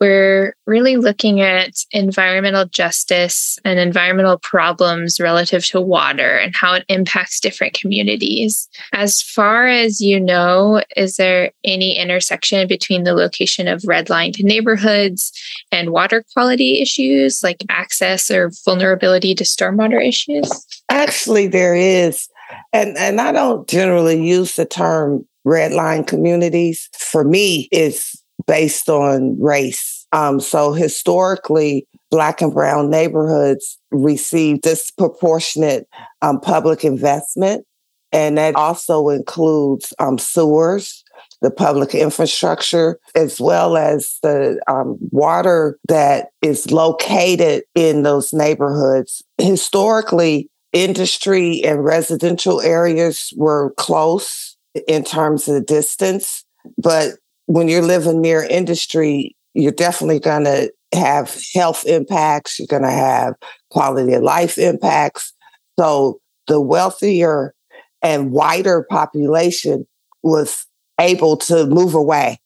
we're 0.00 0.54
really 0.66 0.96
looking 0.96 1.40
at 1.40 1.72
environmental 1.92 2.66
justice 2.66 3.58
and 3.64 3.78
environmental 3.78 4.38
problems 4.38 5.18
relative 5.18 5.64
to 5.66 5.80
water 5.80 6.36
and 6.36 6.54
how 6.54 6.74
it 6.74 6.84
impacts 6.88 7.40
different 7.40 7.74
communities. 7.74 8.68
As 8.92 9.22
far 9.22 9.66
as 9.66 10.00
you 10.00 10.20
know, 10.20 10.82
is 10.96 11.16
there 11.16 11.50
any 11.64 11.96
intersection 11.96 12.68
between 12.68 13.04
the 13.04 13.14
location 13.14 13.68
of 13.68 13.82
redlined 13.82 14.42
neighborhoods 14.42 15.32
and 15.72 15.90
water 15.90 16.24
quality 16.34 16.80
issues 16.80 17.42
like 17.42 17.64
access 17.68 18.30
or 18.30 18.50
vulnerability 18.64 19.34
to 19.34 19.44
stormwater 19.44 20.06
issues? 20.06 20.50
Actually, 20.90 21.46
there 21.46 21.74
is. 21.74 22.28
And, 22.72 22.96
and 22.96 23.20
I 23.20 23.32
don't 23.32 23.68
generally 23.68 24.22
use 24.22 24.56
the 24.56 24.66
term 24.66 25.26
red 25.44 25.72
line 25.72 26.04
communities, 26.04 26.88
for 26.92 27.24
me, 27.24 27.68
is 27.72 28.20
based 28.46 28.88
on 28.88 29.40
race. 29.40 30.06
Um, 30.12 30.40
so 30.40 30.72
historically, 30.72 31.86
Black 32.10 32.40
and 32.40 32.52
Brown 32.52 32.90
neighborhoods 32.90 33.78
receive 33.90 34.60
disproportionate 34.60 35.88
um, 36.22 36.40
public 36.40 36.84
investment. 36.84 37.66
And 38.12 38.38
that 38.38 38.54
also 38.54 39.08
includes 39.08 39.92
um, 39.98 40.16
sewers, 40.16 41.02
the 41.42 41.50
public 41.50 41.94
infrastructure, 41.94 42.98
as 43.14 43.40
well 43.40 43.76
as 43.76 44.18
the 44.22 44.60
um, 44.68 44.96
water 45.10 45.78
that 45.88 46.28
is 46.40 46.70
located 46.70 47.64
in 47.74 48.04
those 48.04 48.32
neighborhoods. 48.32 49.22
Historically, 49.38 50.48
industry 50.72 51.62
and 51.64 51.84
residential 51.84 52.60
areas 52.60 53.32
were 53.36 53.72
close 53.76 54.56
in 54.86 55.04
terms 55.04 55.48
of 55.48 55.66
distance. 55.66 56.44
But 56.78 57.14
when 57.46 57.68
you're 57.68 57.82
living 57.82 58.20
near 58.20 58.44
industry, 58.44 59.36
you're 59.54 59.72
definitely 59.72 60.20
going 60.20 60.44
to 60.44 60.72
have 60.94 61.40
health 61.54 61.84
impacts, 61.86 62.58
you're 62.58 62.66
going 62.68 62.82
to 62.82 62.90
have 62.90 63.34
quality 63.70 64.12
of 64.14 64.22
life 64.22 64.58
impacts. 64.58 65.32
So 65.78 66.20
the 66.46 66.60
wealthier 66.60 67.54
and 68.02 68.30
wider 68.30 68.86
population 68.88 69.86
was 70.22 70.66
able 71.00 71.36
to 71.36 71.66
move 71.66 71.94
away, 71.94 72.38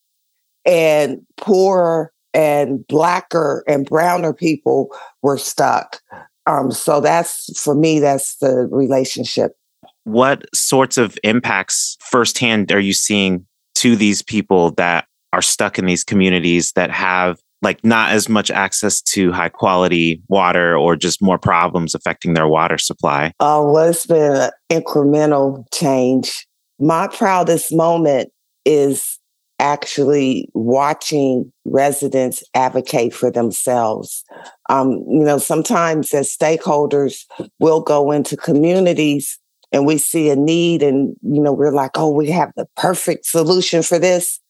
and 0.64 1.20
poorer 1.36 2.12
and 2.32 2.86
blacker 2.86 3.64
and 3.66 3.86
browner 3.86 4.32
people 4.32 4.94
were 5.22 5.38
stuck. 5.38 6.00
Um, 6.46 6.72
so 6.72 7.00
that's 7.00 7.60
for 7.60 7.74
me, 7.74 8.00
that's 8.00 8.36
the 8.36 8.68
relationship 8.70 9.52
what 10.04 10.44
sorts 10.54 10.98
of 10.98 11.18
impacts 11.22 11.96
firsthand 12.00 12.72
are 12.72 12.80
you 12.80 12.92
seeing 12.92 13.46
to 13.80 13.96
these 13.96 14.20
people 14.20 14.72
that 14.72 15.06
are 15.32 15.42
stuck 15.42 15.78
in 15.78 15.86
these 15.86 16.04
communities 16.04 16.72
that 16.72 16.90
have 16.90 17.38
like 17.62 17.82
not 17.84 18.12
as 18.12 18.28
much 18.28 18.50
access 18.50 19.00
to 19.00 19.32
high 19.32 19.48
quality 19.48 20.22
water 20.28 20.76
or 20.76 20.96
just 20.96 21.22
more 21.22 21.38
problems 21.38 21.94
affecting 21.94 22.34
their 22.34 22.48
water 22.48 22.76
supply? 22.76 23.32
Oh, 23.40 23.72
well, 23.72 23.88
it's 23.88 24.06
been 24.06 24.32
an 24.32 24.50
incremental 24.70 25.64
change. 25.72 26.46
My 26.78 27.08
proudest 27.08 27.74
moment 27.74 28.30
is 28.66 29.18
actually 29.58 30.48
watching 30.54 31.50
residents 31.64 32.42
advocate 32.54 33.14
for 33.14 33.30
themselves. 33.30 34.24
Um, 34.68 35.04
you 35.08 35.24
know, 35.24 35.38
sometimes 35.38 36.12
as 36.12 36.34
stakeholders, 36.34 37.24
we'll 37.60 37.82
go 37.82 38.10
into 38.10 38.36
communities 38.36 39.38
and 39.72 39.86
we 39.86 39.98
see 39.98 40.30
a 40.30 40.36
need 40.36 40.82
and 40.82 41.16
you 41.22 41.40
know 41.40 41.52
we're 41.52 41.72
like 41.72 41.92
oh 41.94 42.10
we 42.10 42.30
have 42.30 42.52
the 42.56 42.66
perfect 42.76 43.26
solution 43.26 43.82
for 43.82 43.98
this. 43.98 44.40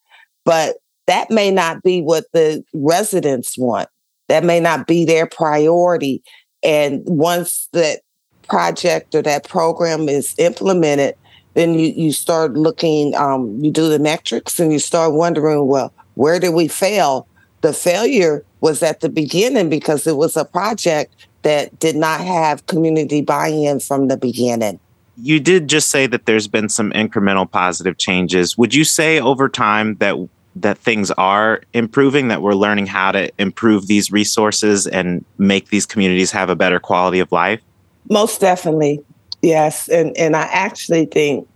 But 0.45 0.77
that 1.07 1.31
may 1.31 1.51
not 1.51 1.83
be 1.83 2.01
what 2.01 2.25
the 2.33 2.65
residents 2.73 3.59
want. 3.59 3.89
That 4.29 4.45
may 4.45 4.61
not 4.61 4.87
be 4.87 5.05
their 5.05 5.27
priority. 5.27 6.23
And 6.63 7.03
once 7.07 7.69
that 7.73 8.01
project 8.49 9.15
or 9.15 9.23
that 9.23 9.49
program 9.49 10.09
is 10.09 10.35
implemented 10.39 11.15
then 11.55 11.75
you, 11.75 11.89
you 11.89 12.13
start 12.13 12.55
looking 12.55 13.15
um, 13.15 13.59
you 13.63 13.71
do 13.71 13.89
the 13.89 13.99
metrics 13.99 14.59
and 14.61 14.73
you 14.73 14.79
start 14.79 15.13
wondering 15.13 15.67
well 15.67 15.93
where 16.15 16.39
did 16.39 16.51
we 16.51 16.69
fail? 16.69 17.27
The 17.61 17.73
failure 17.73 18.45
was 18.61 18.83
at 18.83 19.01
the 19.01 19.09
beginning 19.09 19.69
because 19.69 20.07
it 20.07 20.17
was 20.17 20.37
a 20.37 20.45
project 20.45 21.29
that 21.43 21.79
did 21.79 21.97
not 21.97 22.21
have 22.21 22.67
community 22.67 23.23
buy-in 23.23 23.81
from 23.81 24.09
the 24.09 24.17
beginning 24.17 24.81
you 25.23 25.41
did 25.41 25.69
just 25.69 25.91
say 25.91 26.07
that 26.07 26.27
there's 26.27 26.49
been 26.49 26.69
some 26.69 26.91
incremental 26.93 27.51
positive 27.51 27.99
changes. 27.99 28.57
Would 28.59 28.75
you 28.75 28.85
say 28.85 29.21
over 29.21 29.49
time 29.49 29.97
that 29.97 30.17
that 30.57 30.79
things 30.79 31.11
are 31.13 31.63
improving, 31.73 32.29
that 32.29 32.43
we're 32.43 32.55
learning 32.55 32.87
how 32.87 33.13
to 33.13 33.31
improve 33.39 33.87
these 33.87 34.11
resources 34.11 34.87
and 34.87 35.25
make 35.39 35.69
these 35.69 35.87
communities 35.87 36.33
have 36.33 36.51
a 36.51 36.57
better 36.57 36.81
quality 36.81 37.21
of 37.21 37.31
life? 37.31 37.61
Most 38.09 38.41
definitely. 38.41 39.05
Yes. 39.43 39.89
And 39.89 40.17
and 40.17 40.37
I 40.37 40.43
actually 40.43 41.07
think 41.07 41.49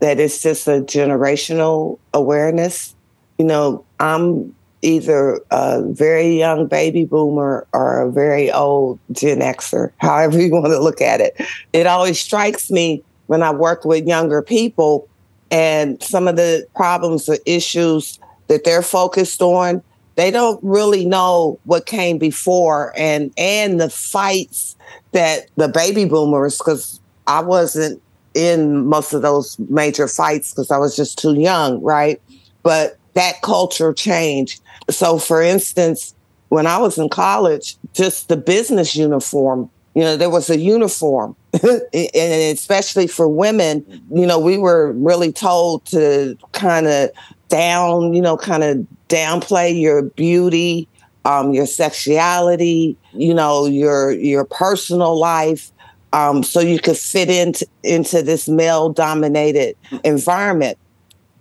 that 0.00 0.18
it's 0.18 0.42
just 0.42 0.66
a 0.66 0.80
generational 0.80 1.98
awareness. 2.12 2.94
You 3.38 3.44
know, 3.44 3.84
I'm 3.98 4.54
either 4.82 5.40
a 5.50 5.82
very 5.82 6.38
young 6.38 6.66
baby 6.66 7.04
boomer 7.04 7.66
or 7.72 8.00
a 8.00 8.10
very 8.10 8.50
old 8.50 8.98
Gen 9.12 9.40
Xer, 9.40 9.92
however 9.98 10.40
you 10.40 10.50
want 10.50 10.66
to 10.66 10.80
look 10.80 11.00
at 11.00 11.20
it. 11.20 11.36
It 11.72 11.86
always 11.86 12.18
strikes 12.18 12.70
me 12.70 13.04
when 13.30 13.44
I 13.44 13.52
work 13.52 13.84
with 13.84 14.08
younger 14.08 14.42
people 14.42 15.08
and 15.52 16.02
some 16.02 16.26
of 16.26 16.34
the 16.34 16.66
problems 16.74 17.28
or 17.28 17.36
issues 17.46 18.18
that 18.48 18.64
they're 18.64 18.82
focused 18.82 19.40
on, 19.40 19.84
they 20.16 20.32
don't 20.32 20.58
really 20.64 21.06
know 21.06 21.56
what 21.62 21.86
came 21.86 22.18
before 22.18 22.92
and 22.96 23.32
and 23.38 23.80
the 23.80 23.88
fights 23.88 24.74
that 25.12 25.46
the 25.54 25.68
baby 25.68 26.06
boomers 26.06 26.58
because 26.58 26.98
I 27.28 27.40
wasn't 27.40 28.02
in 28.34 28.86
most 28.86 29.12
of 29.12 29.22
those 29.22 29.56
major 29.68 30.08
fights 30.08 30.50
because 30.50 30.72
I 30.72 30.78
was 30.78 30.96
just 30.96 31.16
too 31.16 31.34
young, 31.34 31.80
right? 31.84 32.20
But 32.64 32.98
that 33.14 33.42
culture 33.42 33.92
changed. 33.92 34.60
So 34.90 35.18
for 35.18 35.40
instance, 35.40 36.16
when 36.48 36.66
I 36.66 36.78
was 36.78 36.98
in 36.98 37.08
college, 37.08 37.76
just 37.92 38.26
the 38.26 38.36
business 38.36 38.96
uniform 38.96 39.70
you 40.00 40.06
know, 40.06 40.16
there 40.16 40.30
was 40.30 40.48
a 40.48 40.58
uniform, 40.58 41.36
and 41.62 42.56
especially 42.56 43.06
for 43.06 43.28
women, 43.28 43.84
you 44.10 44.24
know, 44.24 44.38
we 44.38 44.56
were 44.56 44.92
really 44.92 45.30
told 45.30 45.84
to 45.86 46.38
kind 46.52 46.86
of 46.86 47.10
down, 47.50 48.14
you 48.14 48.22
know, 48.22 48.38
kind 48.38 48.64
of 48.64 48.86
downplay 49.10 49.78
your 49.78 50.00
beauty, 50.02 50.88
um, 51.26 51.52
your 51.52 51.66
sexuality, 51.66 52.96
you 53.12 53.34
know, 53.34 53.66
your 53.66 54.12
your 54.12 54.46
personal 54.46 55.18
life. 55.18 55.70
um, 56.14 56.42
so 56.42 56.60
you 56.60 56.78
could 56.80 56.96
fit 56.96 57.28
into 57.28 57.66
into 57.82 58.22
this 58.22 58.48
male 58.48 58.88
dominated 58.88 59.76
environment. 60.02 60.78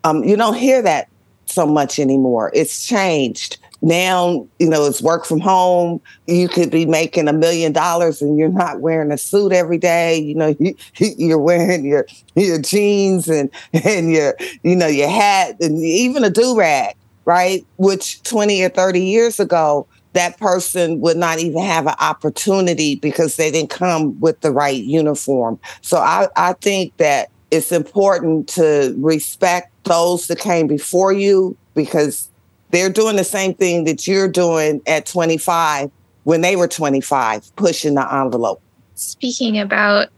Um, 0.03 0.25
you 0.25 0.35
don't 0.35 0.55
hear 0.57 0.81
that 0.81 1.07
so 1.45 1.65
much 1.65 1.97
anymore. 1.97 2.51
It's 2.53 2.85
changed. 2.85 3.57
Now, 3.81 4.47
you 4.59 4.69
know, 4.69 4.85
it's 4.85 5.01
work 5.01 5.25
from 5.25 5.39
home. 5.39 6.01
You 6.27 6.49
could 6.49 6.69
be 6.69 6.85
making 6.85 7.27
a 7.27 7.33
million 7.33 7.71
dollars 7.71 8.21
and 8.21 8.37
you're 8.37 8.49
not 8.49 8.81
wearing 8.81 9.11
a 9.11 9.17
suit 9.17 9.53
every 9.53 9.77
day. 9.77 10.17
You 10.17 10.35
know, 10.35 10.55
you, 10.59 10.75
you're 10.97 11.39
wearing 11.39 11.85
your 11.85 12.05
your 12.35 12.59
jeans 12.59 13.29
and 13.29 13.49
and 13.73 14.11
your 14.11 14.35
you 14.63 14.75
know 14.75 14.87
your 14.87 15.09
hat 15.09 15.55
and 15.61 15.77
even 15.83 16.23
a 16.23 16.29
do 16.29 16.57
rag, 16.57 16.95
right? 17.25 17.65
Which 17.77 18.21
20 18.23 18.63
or 18.63 18.69
30 18.69 19.01
years 19.01 19.39
ago, 19.39 19.87
that 20.13 20.37
person 20.37 20.99
would 21.01 21.17
not 21.17 21.39
even 21.39 21.63
have 21.63 21.87
an 21.87 21.95
opportunity 21.99 22.95
because 22.95 23.35
they 23.37 23.51
didn't 23.51 23.69
come 23.69 24.19
with 24.19 24.41
the 24.41 24.51
right 24.51 24.83
uniform. 24.83 25.59
So 25.81 25.97
I, 25.97 26.27
I 26.35 26.53
think 26.53 26.97
that 26.97 27.29
it's 27.51 27.71
important 27.71 28.47
to 28.49 28.95
respect 28.97 29.71
those 29.85 30.27
that 30.27 30.39
came 30.39 30.67
before 30.67 31.13
you 31.13 31.57
because 31.73 32.29
they're 32.71 32.89
doing 32.89 33.15
the 33.15 33.23
same 33.23 33.53
thing 33.53 33.85
that 33.85 34.07
you're 34.07 34.27
doing 34.27 34.81
at 34.87 35.05
25 35.05 35.91
when 36.23 36.41
they 36.41 36.55
were 36.55 36.67
25, 36.67 37.55
pushing 37.55 37.95
the 37.95 38.13
envelope. 38.13 38.61
Speaking 38.95 39.57
about 39.59 40.09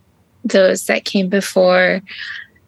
those 0.44 0.86
that 0.88 1.06
came 1.06 1.30
before, 1.30 2.02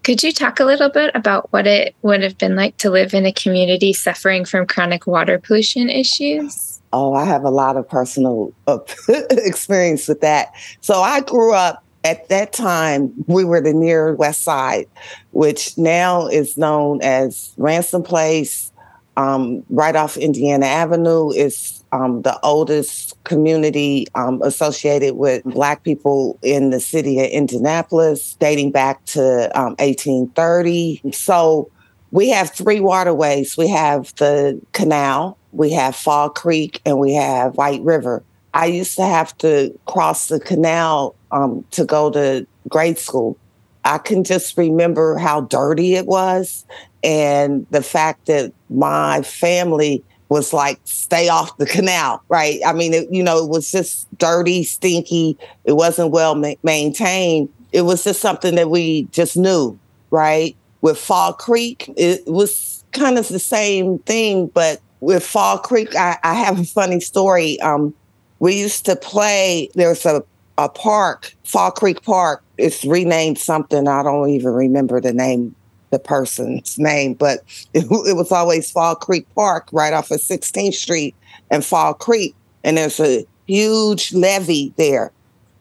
could 0.04 0.22
you 0.22 0.32
talk 0.32 0.60
a 0.60 0.66
little 0.66 0.90
bit 0.90 1.12
about 1.16 1.52
what 1.52 1.66
it 1.66 1.96
would 2.02 2.22
have 2.22 2.38
been 2.38 2.56
like 2.56 2.78
to 2.78 2.90
live 2.90 3.14
in 3.14 3.26
a 3.26 3.34
community 3.34 3.94
suffering 3.94 4.46
from 4.46 4.68
chronic 4.68 5.08
water 5.08 5.40
pollution 5.40 5.90
issues? 5.90 6.82
Oh, 6.92 7.14
I 7.14 7.26
have 7.26 7.44
a 7.44 7.50
lot 7.50 7.76
of 7.76 7.90
personal 7.90 8.54
uh, 8.68 8.80
experience 9.10 10.08
with 10.08 10.22
that. 10.22 10.54
So 10.82 11.02
I 11.02 11.22
grew 11.22 11.54
up 11.54 11.84
at 12.04 12.28
that 12.28 12.52
time, 12.52 13.14
we 13.28 13.46
were 13.46 13.62
the 13.62 13.74
near 13.74 14.14
west 14.16 14.44
side, 14.44 14.88
which 15.32 15.78
now 15.78 16.28
is 16.28 16.58
known 16.58 17.02
as 17.02 17.54
Ransom 17.58 18.04
Place, 18.04 18.73
um, 19.18 19.64
right 19.70 19.96
off 19.96 20.18
Indiana 20.18 20.66
Avenue 20.66 21.32
is 21.32 21.84
um, 21.92 22.24
the 22.24 22.40
oldest 22.42 23.22
community 23.24 24.08
um, 24.16 24.42
associated 24.42 25.16
with 25.16 25.44
Black 25.44 25.84
people 25.84 26.40
in 26.42 26.72
the 26.72 26.80
city 26.80 27.20
of 27.20 27.28
Indianapolis, 27.28 28.36
dating 28.40 28.72
back 28.72 29.04
to 29.06 29.52
1830. 29.54 31.02
Um, 31.04 31.12
so 31.12 31.70
we 32.12 32.30
have 32.30 32.52
three 32.52 32.80
waterways. 32.80 33.56
We 33.58 33.68
have 33.70 34.14
the 34.16 34.60
canal, 34.72 35.38
we 35.52 35.72
have 35.74 35.96
Fall 35.96 36.30
Creek, 36.30 36.82
and 36.86 37.00
we 37.00 37.14
have 37.14 37.56
White 37.56 37.82
River. 37.82 38.24
I 38.56 38.68
used 38.68 38.96
to 38.98 39.06
have 39.06 39.36
to 39.40 39.78
cross 39.86 40.28
the 40.28 40.40
canal 40.40 41.16
um, 41.32 41.66
to 41.72 41.86
go 41.86 42.12
to 42.12 42.48
grade 42.70 42.98
school. 42.98 43.38
I 43.86 43.98
can 43.98 44.24
just 44.24 44.58
remember 44.58 45.18
how 45.18 45.42
dirty 45.42 45.96
it 45.96 46.06
was 46.06 46.66
and 47.04 47.66
the 47.70 47.84
fact 47.84 48.28
that 48.28 48.54
my 48.70 49.22
family 49.22 50.04
was 50.30 50.54
like 50.54 50.80
stay 50.86 51.30
off 51.30 51.56
the 51.58 51.66
canal 51.66 52.24
right? 52.30 52.60
I 52.66 52.74
mean 52.74 52.94
it, 52.94 53.08
you 53.12 53.22
know 53.22 53.44
it 53.44 53.50
was 53.50 53.72
just 53.72 54.08
dirty 54.18 54.64
stinky. 54.64 55.38
It 55.66 55.74
wasn't 55.74 56.12
well 56.12 56.36
ma- 56.36 56.56
maintained. 56.64 57.50
It 57.72 57.82
was 57.82 58.04
just 58.04 58.22
something 58.22 58.56
that 58.56 58.70
we 58.70 59.04
just 59.12 59.38
knew 59.38 59.78
right? 60.12 60.56
With 60.82 60.98
fall 60.98 61.34
creek 61.34 61.92
it 61.98 62.26
was 62.26 62.84
kind 62.92 63.18
of 63.18 63.28
the 63.28 63.40
same 63.40 64.00
thing 64.00 64.48
but 64.48 64.80
with 65.00 65.26
fall 65.26 65.58
creek 65.58 65.96
i, 65.96 66.18
I 66.24 66.34
have 66.34 66.60
a 66.60 66.66
funny 66.66 67.00
story. 67.00 67.60
Um, 67.62 67.94
we 68.40 68.60
used 68.60 68.86
to 68.86 68.96
play 68.96 69.70
there's 69.76 70.06
a, 70.06 70.24
a 70.58 70.70
park 70.70 71.34
fall 71.44 71.72
creek 71.72 72.02
park. 72.04 72.44
It's 72.58 72.84
renamed 72.86 73.38
something. 73.38 73.88
I 73.88 74.04
don't 74.04 74.30
even 74.30 74.52
remember 74.52 75.02
the 75.02 75.14
name 75.14 75.56
the 75.94 76.00
person's 76.00 76.78
name, 76.78 77.14
but 77.14 77.40
it, 77.74 77.86
it, 77.86 78.16
was 78.16 78.32
always 78.32 78.70
Fall 78.70 78.96
Creek 78.96 79.26
Park 79.36 79.70
right 79.72 79.94
off 79.94 80.12
of 80.12 80.20
16th 80.20 80.74
Street 80.74 81.16
and 81.50 81.64
Fall 81.64 81.94
Creek. 81.94 82.36
And 82.66 82.78
there's 82.78 83.00
a 83.00 83.26
huge 83.46 84.14
levee 84.14 84.74
there. 84.78 85.12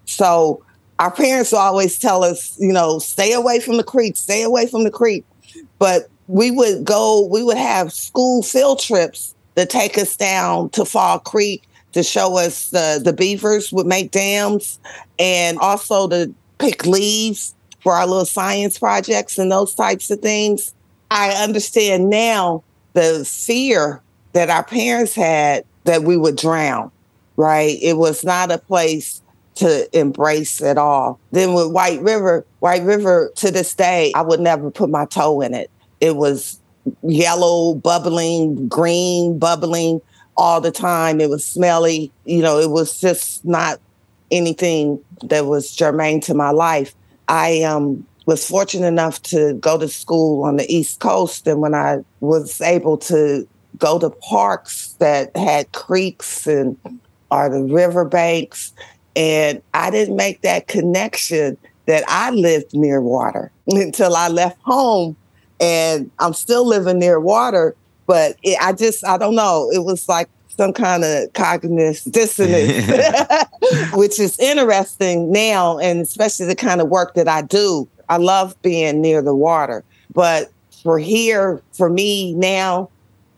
So 0.04 0.62
our 0.98 1.10
parents 1.10 1.52
always 1.52 1.98
tell 1.98 2.24
us, 2.24 2.56
you 2.60 2.72
know, 2.72 2.98
stay 2.98 3.32
away 3.32 3.60
from 3.60 3.76
the 3.76 3.84
creek, 3.84 4.16
stay 4.16 4.42
away 4.42 4.66
from 4.66 4.84
the 4.84 4.90
creek. 4.90 5.24
But 5.78 6.08
we 6.28 6.50
would 6.50 6.84
go, 6.84 7.26
we 7.26 7.42
would 7.42 7.56
have 7.56 7.92
school 7.92 8.42
field 8.42 8.80
trips 8.80 9.34
that 9.54 9.68
take 9.68 9.98
us 9.98 10.16
down 10.16 10.70
to 10.70 10.84
Fall 10.84 11.18
Creek 11.18 11.64
to 11.92 12.02
show 12.02 12.38
us 12.38 12.70
the, 12.70 13.00
the 13.02 13.12
beavers 13.12 13.72
would 13.72 13.86
make 13.86 14.12
dams 14.12 14.78
and 15.18 15.58
also 15.58 16.08
to 16.08 16.32
pick 16.58 16.86
leaves 16.86 17.54
for 17.82 17.94
our 17.94 18.06
little 18.06 18.24
science 18.24 18.78
projects 18.78 19.38
and 19.38 19.50
those 19.50 19.74
types 19.74 20.10
of 20.10 20.20
things. 20.20 20.74
I 21.10 21.30
understand 21.42 22.08
now 22.08 22.62
the 22.94 23.24
fear 23.24 24.00
that 24.32 24.50
our 24.50 24.64
parents 24.64 25.14
had 25.14 25.64
that 25.84 26.02
we 26.02 26.16
would 26.16 26.36
drown, 26.36 26.90
right? 27.36 27.76
It 27.82 27.96
was 27.96 28.24
not 28.24 28.50
a 28.50 28.58
place 28.58 29.20
to 29.56 29.98
embrace 29.98 30.62
at 30.62 30.78
all. 30.78 31.18
Then 31.32 31.52
with 31.54 31.70
White 31.70 32.00
River, 32.00 32.46
White 32.60 32.82
River 32.82 33.30
to 33.36 33.50
this 33.50 33.74
day, 33.74 34.12
I 34.14 34.22
would 34.22 34.40
never 34.40 34.70
put 34.70 34.88
my 34.88 35.04
toe 35.04 35.40
in 35.42 35.52
it. 35.54 35.70
It 36.00 36.16
was 36.16 36.58
yellow, 37.02 37.74
bubbling, 37.74 38.68
green, 38.68 39.38
bubbling 39.38 40.00
all 40.36 40.60
the 40.60 40.70
time. 40.70 41.20
It 41.20 41.28
was 41.28 41.44
smelly. 41.44 42.10
You 42.24 42.42
know, 42.42 42.58
it 42.58 42.70
was 42.70 43.00
just 43.00 43.44
not 43.44 43.78
anything 44.30 44.98
that 45.24 45.46
was 45.46 45.74
germane 45.74 46.20
to 46.22 46.34
my 46.34 46.50
life. 46.50 46.94
I 47.28 47.62
um, 47.62 48.06
was 48.26 48.46
fortunate 48.46 48.86
enough 48.86 49.22
to 49.22 49.54
go 49.54 49.78
to 49.78 49.88
school 49.88 50.44
on 50.44 50.56
the 50.56 50.72
East 50.72 51.00
Coast. 51.00 51.46
And 51.46 51.60
when 51.60 51.74
I 51.74 52.04
was 52.20 52.60
able 52.60 52.98
to 52.98 53.46
go 53.78 53.98
to 53.98 54.10
parks 54.10 54.94
that 54.98 55.36
had 55.36 55.72
creeks 55.72 56.46
and 56.46 56.76
or 57.30 57.48
the 57.48 57.62
riverbanks, 57.62 58.72
and 59.16 59.62
I 59.72 59.90
didn't 59.90 60.16
make 60.16 60.42
that 60.42 60.68
connection 60.68 61.56
that 61.86 62.04
I 62.08 62.30
lived 62.30 62.74
near 62.74 63.00
water 63.00 63.50
until 63.66 64.14
I 64.14 64.28
left 64.28 64.60
home. 64.62 65.16
And 65.60 66.10
I'm 66.18 66.32
still 66.34 66.66
living 66.66 66.98
near 66.98 67.20
water, 67.20 67.76
but 68.06 68.36
it, 68.42 68.58
I 68.60 68.72
just, 68.72 69.06
I 69.06 69.16
don't 69.16 69.36
know. 69.36 69.70
It 69.72 69.84
was 69.84 70.08
like 70.08 70.28
some 70.56 70.72
kind 70.72 71.04
of 71.04 71.32
cognitive 71.32 72.00
dissonance, 72.10 72.86
which 73.94 74.18
is 74.20 74.38
interesting 74.38 75.32
now, 75.32 75.78
and 75.78 76.00
especially 76.00 76.46
the 76.46 76.56
kind 76.56 76.80
of 76.80 76.88
work 76.88 77.14
that 77.14 77.28
I 77.28 77.42
do. 77.42 77.88
I 78.08 78.18
love 78.18 78.60
being 78.62 79.00
near 79.00 79.22
the 79.22 79.34
water. 79.34 79.84
But 80.12 80.50
for 80.82 80.98
here, 80.98 81.62
for 81.72 81.88
me 81.88 82.34
now, 82.34 82.90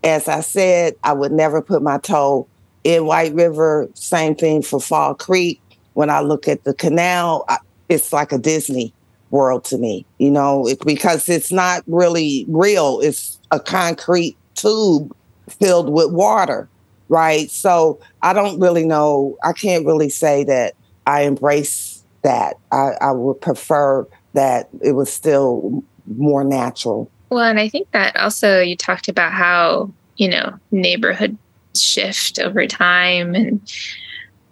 as 0.03 0.29
I 0.29 0.41
said, 0.41 0.95
I 1.05 1.13
would 1.13 1.33
never 1.33 1.63
put 1.63 1.83
my 1.83 1.99
toe 1.99 2.47
in 2.83 3.07
White 3.07 3.35
River. 3.35 3.89
Same 3.95 4.35
thing 4.35 4.63
for 4.63 4.81
Fall 4.81 5.15
Creek. 5.15 5.61
When 5.95 6.11
I 6.11 6.21
look 6.21 6.49
at 6.49 6.65
the 6.65 6.75
canal, 6.75 7.47
it's 7.89 8.13
like 8.13 8.33
a 8.33 8.39
Disney 8.39 8.93
world 9.31 9.65
to 9.65 9.79
me, 9.79 10.05
you 10.19 10.31
know, 10.31 10.67
it, 10.67 10.85
because 10.85 11.29
it's 11.29 11.53
not 11.53 11.83
really 11.87 12.45
real. 12.49 13.01
It's 13.01 13.39
a 13.51 13.61
concrete 13.61 14.37
tube 14.55 15.15
filled 15.49 15.93
with 15.93 16.11
water 16.11 16.69
right? 17.09 17.51
So 17.51 18.01
I 18.23 18.33
don't 18.33 18.61
really 18.61 18.85
know. 18.85 19.37
I 19.43 19.53
can't 19.53 19.87
really 19.87 20.09
say 20.09 20.45
that 20.45 20.75
I 21.07 21.23
embrace 21.23 22.05
that. 22.23 22.57
I, 22.73 22.93
I 23.01 23.13
would 23.13 23.41
prefer 23.41 24.07
that 24.33 24.69
it 24.83 24.93
was 24.93 25.13
still 25.13 25.85
more 26.17 26.45
natural. 26.45 27.11
Well, 27.31 27.45
and 27.45 27.59
I 27.59 27.69
think 27.69 27.91
that 27.93 28.17
also 28.17 28.61
you 28.61 28.77
talked 28.77 29.09
about 29.09 29.33
how, 29.33 29.93
you 30.17 30.29
know, 30.29 30.59
neighborhood 30.71 31.37
shift 31.75 32.39
over 32.39 32.67
time. 32.67 33.35
And 33.35 33.61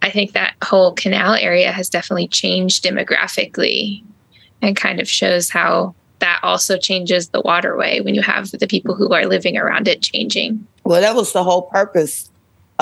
I 0.02 0.10
think 0.10 0.32
that 0.32 0.54
whole 0.64 0.92
canal 0.92 1.34
area 1.34 1.72
has 1.72 1.88
definitely 1.88 2.28
changed 2.28 2.84
demographically 2.84 4.02
and 4.60 4.76
kind 4.76 5.00
of 5.00 5.08
shows 5.08 5.50
how 5.50 5.94
that 6.18 6.40
also 6.42 6.78
changes 6.78 7.28
the 7.28 7.40
waterway 7.40 8.00
when 8.00 8.14
you 8.14 8.22
have 8.22 8.50
the 8.52 8.66
people 8.66 8.94
who 8.94 9.12
are 9.12 9.26
living 9.26 9.56
around 9.56 9.88
it 9.88 10.02
changing. 10.02 10.66
Well, 10.84 11.00
that 11.00 11.16
was 11.16 11.32
the 11.32 11.42
whole 11.42 11.62
purpose 11.62 12.30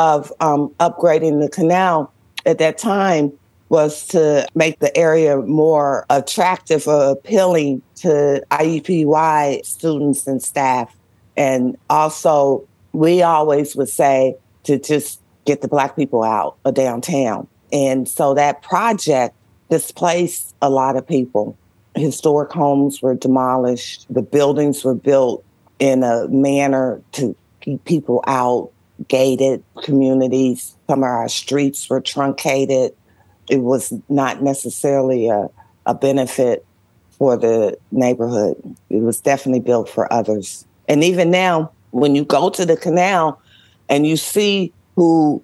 of 0.01 0.33
um, 0.41 0.71
upgrading 0.81 1.43
the 1.43 1.49
canal 1.51 2.11
at 2.47 2.57
that 2.57 2.79
time 2.79 3.31
was 3.69 4.07
to 4.07 4.49
make 4.55 4.79
the 4.79 4.97
area 4.97 5.37
more 5.37 6.07
attractive 6.09 6.89
or 6.89 7.11
appealing 7.11 7.83
to 7.97 8.43
IUPUI 8.51 9.63
students 9.65 10.27
and 10.27 10.43
staff. 10.43 10.97
And 11.37 11.77
also, 11.91 12.67
we 12.93 13.21
always 13.23 13.77
would 13.77 13.91
say 13.91 14.37
to 14.65 14.79
just 14.79 15.21
get 15.45 15.61
the 15.61 15.69
Black 15.69 15.97
people 15.97 16.23
out 16.23 16.57
of 16.65 16.73
downtown. 16.73 17.47
And 17.71 18.09
so 18.09 18.33
that 18.35 18.63
project 18.63 19.37
displaced 19.69 20.55
a 20.63 20.71
lot 20.71 20.97
of 20.97 21.07
people. 21.07 21.59
Historic 21.95 22.51
homes 22.53 23.03
were 23.03 23.15
demolished, 23.15 24.07
the 24.09 24.23
buildings 24.23 24.83
were 24.83 24.95
built 24.95 25.45
in 25.79 26.03
a 26.03 26.27
manner 26.29 27.03
to 27.13 27.37
keep 27.61 27.85
people 27.85 28.25
out 28.27 28.71
gated 29.09 29.63
communities. 29.83 30.77
Some 30.89 31.01
of 31.01 31.05
our 31.09 31.29
streets 31.29 31.89
were 31.89 32.01
truncated. 32.01 32.93
it 33.49 33.59
was 33.59 33.93
not 34.09 34.43
necessarily 34.43 35.29
a, 35.29 35.49
a 35.87 35.95
benefit 35.95 36.65
for 37.11 37.37
the 37.37 37.77
neighborhood. 37.91 38.57
It 38.89 39.03
was 39.03 39.21
definitely 39.21 39.61
built 39.61 39.89
for 39.89 40.11
others. 40.13 40.67
And 40.89 41.05
even 41.05 41.31
now, 41.31 41.73
when 41.91 42.15
you 42.15 42.25
go 42.25 42.51
to 42.51 42.65
the 42.65 42.77
canal 42.77 43.41
and 43.89 44.07
you 44.07 44.17
see 44.17 44.73
who 44.97 45.43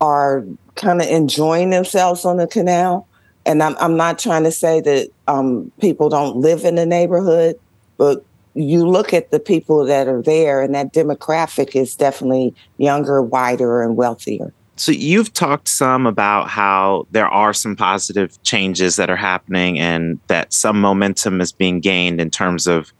are 0.00 0.44
kind 0.74 1.00
of 1.00 1.08
enjoying 1.08 1.70
themselves 1.70 2.24
on 2.24 2.38
the 2.38 2.46
canal, 2.46 3.06
and 3.44 3.62
I'm, 3.62 3.76
I'm 3.78 3.96
not 3.96 4.18
trying 4.18 4.44
to 4.44 4.52
say 4.52 4.80
that 4.80 5.10
um, 5.28 5.70
people 5.80 6.08
don't 6.08 6.36
live 6.36 6.64
in 6.64 6.76
the 6.76 6.86
neighborhood, 6.86 7.58
but 7.98 8.24
you 8.54 8.86
look 8.86 9.14
at 9.14 9.30
the 9.30 9.40
people 9.40 9.84
that 9.86 10.08
are 10.08 10.22
there, 10.22 10.62
and 10.62 10.74
that 10.74 10.92
demographic 10.92 11.74
is 11.74 11.94
definitely 11.94 12.54
younger, 12.78 13.22
wider, 13.22 13.82
and 13.82 13.96
wealthier. 13.96 14.52
So 14.76 14.90
you've 14.92 15.32
talked 15.32 15.68
some 15.68 16.06
about 16.06 16.48
how 16.48 17.06
there 17.10 17.28
are 17.28 17.52
some 17.52 17.76
positive 17.76 18.42
changes 18.42 18.96
that 18.96 19.10
are 19.10 19.16
happening 19.16 19.78
and 19.78 20.18
that 20.28 20.52
some 20.52 20.80
momentum 20.80 21.40
is 21.40 21.52
being 21.52 21.80
gained 21.80 22.20
in 22.20 22.30
terms 22.30 22.66
of 22.66 22.92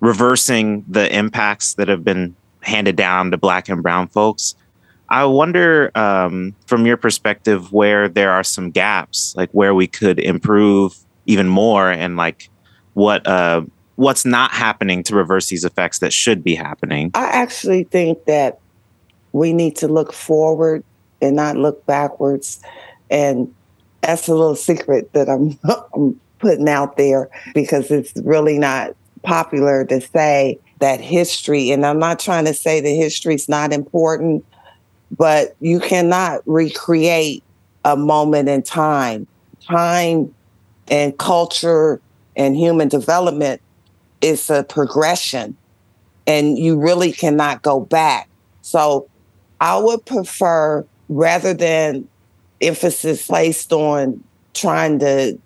reversing 0.00 0.84
the 0.88 1.14
impacts 1.16 1.74
that 1.74 1.88
have 1.88 2.04
been 2.04 2.34
handed 2.60 2.96
down 2.96 3.30
to 3.30 3.36
black 3.36 3.68
and 3.68 3.82
brown 3.82 4.08
folks. 4.08 4.56
I 5.08 5.24
wonder 5.24 5.90
um, 5.94 6.54
from 6.66 6.86
your 6.86 6.96
perspective 6.96 7.72
where 7.72 8.08
there 8.08 8.32
are 8.32 8.42
some 8.44 8.70
gaps, 8.70 9.34
like 9.36 9.50
where 9.52 9.74
we 9.74 9.86
could 9.86 10.18
improve 10.18 10.96
even 11.26 11.48
more 11.48 11.90
and 11.90 12.16
like 12.16 12.50
what 12.94 13.26
uh, 13.26 13.62
what's 13.96 14.24
not 14.24 14.52
happening 14.52 15.02
to 15.04 15.14
reverse 15.14 15.48
these 15.48 15.64
effects 15.64 15.98
that 16.00 16.12
should 16.12 16.42
be 16.42 16.54
happening. 16.54 17.10
I 17.14 17.26
actually 17.26 17.84
think 17.84 18.24
that 18.24 18.58
we 19.32 19.52
need 19.52 19.76
to 19.76 19.88
look 19.88 20.12
forward 20.12 20.84
and 21.20 21.36
not 21.36 21.56
look 21.56 21.84
backwards. 21.86 22.60
And 23.10 23.54
that's 24.00 24.28
a 24.28 24.34
little 24.34 24.56
secret 24.56 25.12
that 25.12 25.28
I'm, 25.28 25.58
I'm 25.94 26.20
putting 26.38 26.68
out 26.68 26.96
there 26.96 27.28
because 27.54 27.90
it's 27.90 28.12
really 28.24 28.58
not 28.58 28.96
popular 29.22 29.84
to 29.84 30.00
say 30.00 30.58
that 30.80 31.00
history, 31.00 31.70
and 31.70 31.86
I'm 31.86 32.00
not 32.00 32.18
trying 32.18 32.44
to 32.46 32.54
say 32.54 32.80
that 32.80 32.88
history 32.88 33.36
is 33.36 33.48
not 33.48 33.72
important, 33.72 34.44
but 35.16 35.54
you 35.60 35.78
cannot 35.78 36.40
recreate 36.44 37.44
a 37.84 37.96
moment 37.96 38.48
in 38.48 38.62
time. 38.62 39.28
Time 39.64 40.34
and 40.88 41.16
culture 41.18 42.00
and 42.34 42.56
human 42.56 42.88
development 42.88 43.60
is 44.22 44.48
a 44.48 44.64
progression, 44.64 45.56
and 46.26 46.58
you 46.58 46.78
really 46.78 47.12
cannot 47.12 47.62
go 47.62 47.80
back. 47.80 48.28
So 48.62 49.08
I 49.60 49.76
would 49.76 50.06
prefer 50.06 50.86
rather 51.08 51.52
than 51.52 52.08
emphasis 52.60 53.26
placed 53.26 53.72
on 53.72 54.22
trying 54.54 55.00
to 55.00 55.38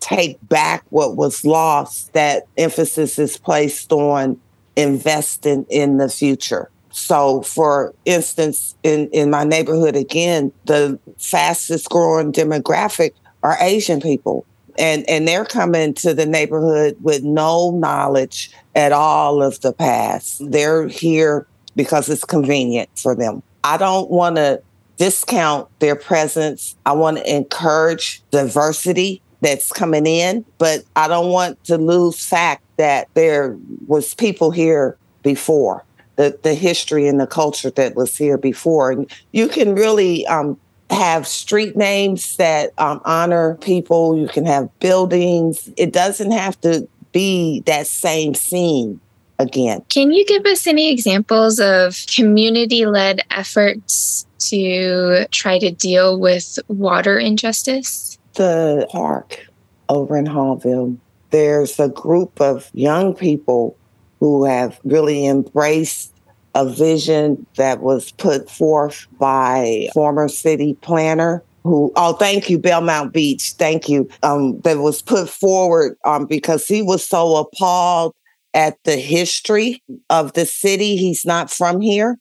take 0.00 0.38
back 0.48 0.84
what 0.90 1.16
was 1.16 1.44
lost, 1.44 2.12
that 2.12 2.46
emphasis 2.56 3.18
is 3.18 3.36
placed 3.36 3.92
on 3.92 4.40
investing 4.76 5.66
in 5.68 5.98
the 5.98 6.08
future. 6.08 6.70
So, 6.90 7.42
for 7.42 7.94
instance, 8.04 8.74
in, 8.82 9.08
in 9.10 9.30
my 9.30 9.44
neighborhood, 9.44 9.96
again, 9.96 10.52
the 10.64 10.98
fastest 11.18 11.90
growing 11.90 12.32
demographic 12.32 13.12
are 13.42 13.56
Asian 13.60 14.00
people. 14.00 14.46
And, 14.78 15.08
and 15.08 15.26
they're 15.26 15.44
coming 15.44 15.94
to 15.94 16.14
the 16.14 16.26
neighborhood 16.26 16.96
with 17.00 17.22
no 17.22 17.70
knowledge 17.70 18.50
at 18.74 18.92
all 18.92 19.42
of 19.42 19.60
the 19.60 19.72
past. 19.72 20.42
They're 20.50 20.88
here 20.88 21.46
because 21.74 22.08
it's 22.08 22.24
convenient 22.24 22.88
for 22.96 23.14
them. 23.14 23.42
I 23.64 23.76
don't 23.76 24.10
want 24.10 24.36
to 24.36 24.62
discount 24.96 25.68
their 25.78 25.96
presence. 25.96 26.76
I 26.86 26.92
want 26.92 27.18
to 27.18 27.34
encourage 27.34 28.22
diversity 28.30 29.20
that's 29.40 29.70
coming 29.70 30.06
in, 30.06 30.44
but 30.58 30.84
I 30.96 31.08
don't 31.08 31.30
want 31.30 31.62
to 31.64 31.76
lose 31.76 32.24
fact 32.24 32.62
that 32.76 33.08
there 33.14 33.56
was 33.86 34.14
people 34.14 34.50
here 34.50 34.96
before. 35.22 35.84
The, 36.16 36.38
the 36.42 36.54
history 36.54 37.06
and 37.08 37.20
the 37.20 37.26
culture 37.26 37.68
that 37.68 37.94
was 37.94 38.16
here 38.16 38.38
before. 38.38 38.90
And 38.90 39.10
you 39.32 39.48
can 39.48 39.74
really 39.74 40.26
um, 40.28 40.58
have 40.90 41.26
street 41.26 41.76
names 41.76 42.36
that 42.36 42.72
um, 42.78 43.00
honor 43.04 43.56
people. 43.60 44.16
You 44.16 44.28
can 44.28 44.46
have 44.46 44.70
buildings. 44.78 45.70
It 45.76 45.92
doesn't 45.92 46.30
have 46.30 46.60
to 46.62 46.88
be 47.12 47.60
that 47.66 47.86
same 47.86 48.34
scene 48.34 49.00
again. 49.38 49.82
Can 49.88 50.12
you 50.12 50.24
give 50.24 50.46
us 50.46 50.66
any 50.66 50.90
examples 50.90 51.58
of 51.60 51.96
community 52.14 52.86
led 52.86 53.20
efforts 53.30 54.26
to 54.38 55.26
try 55.30 55.58
to 55.58 55.70
deal 55.70 56.18
with 56.18 56.58
water 56.68 57.18
injustice? 57.18 58.18
The 58.34 58.86
park 58.90 59.46
over 59.88 60.16
in 60.16 60.26
Haughville, 60.26 60.96
there's 61.30 61.78
a 61.80 61.88
group 61.88 62.40
of 62.40 62.70
young 62.74 63.14
people 63.14 63.76
who 64.20 64.44
have 64.44 64.78
really 64.84 65.26
embraced 65.26 66.12
a 66.56 66.68
vision 66.68 67.46
that 67.56 67.80
was 67.80 68.10
put 68.12 68.50
forth 68.50 69.06
by 69.18 69.88
former 69.92 70.28
city 70.28 70.74
planner 70.80 71.42
who 71.62 71.92
oh 71.96 72.12
thank 72.14 72.48
you 72.48 72.58
belmont 72.58 73.12
beach 73.12 73.52
thank 73.52 73.88
you 73.88 74.08
um, 74.22 74.60
that 74.60 74.78
was 74.78 75.02
put 75.02 75.28
forward 75.28 75.96
um, 76.04 76.26
because 76.26 76.66
he 76.66 76.82
was 76.82 77.06
so 77.06 77.36
appalled 77.36 78.14
at 78.56 78.82
the 78.84 78.96
history 78.96 79.82
of 80.08 80.32
the 80.32 80.46
city. 80.46 80.96
He's 80.96 81.26
not 81.26 81.50
from 81.50 81.82
here. 81.82 82.16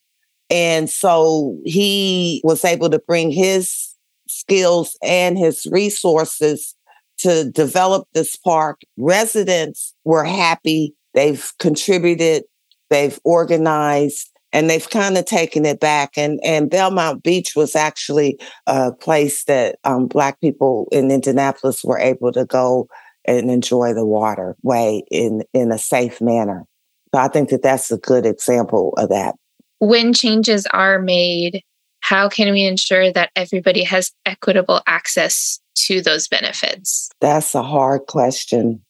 And 0.50 0.90
so 0.90 1.58
he 1.64 2.42
was 2.44 2.66
able 2.66 2.90
to 2.90 3.00
bring 3.00 3.32
his 3.32 3.96
skills 4.28 4.98
and 5.02 5.38
his 5.38 5.66
resources 5.72 6.76
to 7.20 7.50
develop 7.50 8.06
this 8.14 8.36
park. 8.36 8.82
Residents 8.98 9.96
were 10.04 10.26
happy. 10.26 10.94
They've 11.14 11.50
contributed, 11.58 12.44
they've 12.90 13.20
organized, 13.24 14.30
and 14.52 14.70
they've 14.70 14.90
kind 14.90 15.18
of 15.18 15.26
taken 15.26 15.66
it 15.66 15.80
back. 15.80 16.12
And 16.18 16.40
and 16.44 16.70
Belmont 16.70 17.24
Beach 17.24 17.54
was 17.56 17.76
actually 17.76 18.40
a 18.68 18.92
place 18.94 19.44
that 19.46 19.78
um, 19.84 20.08
Black 20.08 20.40
people 20.42 20.88
in 20.92 21.12
Indianapolis 21.12 21.84
were 21.84 22.00
able 22.00 22.32
to 22.32 22.46
go 22.46 22.88
and 23.26 23.50
enjoy 23.50 23.94
the 23.94 24.06
waterway 24.06 25.04
in 25.12 25.44
in 25.54 25.72
a 25.72 25.78
safe 25.78 26.22
manner. 26.22 26.66
So 27.14 27.22
I 27.22 27.28
think 27.28 27.50
that 27.50 27.64
that's 27.64 27.92
a 27.92 27.98
good 27.98 28.26
example 28.26 28.94
of 28.98 29.10
that. 29.10 29.36
When 29.80 30.14
changes 30.14 30.66
are 30.72 31.00
made, 31.00 31.62
how 32.02 32.30
can 32.30 32.52
we 32.52 32.64
ensure 32.64 33.12
that 33.12 33.32
everybody 33.36 33.84
has 33.84 34.12
equitable 34.26 34.82
access 34.86 35.60
to 35.76 36.02
those 36.02 36.28
benefits? 36.28 37.10
That's 37.20 37.56
a 37.56 37.64
hard 37.64 38.02
question. 38.08 38.82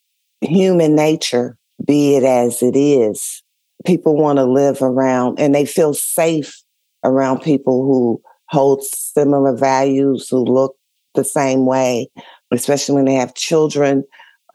Human 0.42 0.96
nature, 0.96 1.58
be 1.86 2.16
it 2.16 2.24
as 2.24 2.62
it 2.62 2.76
is, 2.76 3.42
people 3.86 4.16
want 4.16 4.38
to 4.38 4.46
live 4.46 4.82
around 4.82 5.40
and 5.40 5.54
they 5.54 5.66
feel 5.66 5.94
safe 5.94 6.62
around 7.04 7.42
people 7.42 7.84
who 7.84 8.22
hold 8.50 8.84
similar 8.84 9.56
values, 9.56 10.28
who 10.30 10.44
look 10.44 10.76
the 11.14 11.24
same 11.24 11.66
way, 11.66 12.10
especially 12.52 12.96
when 12.96 13.06
they 13.06 13.14
have 13.14 13.34
children 13.36 14.04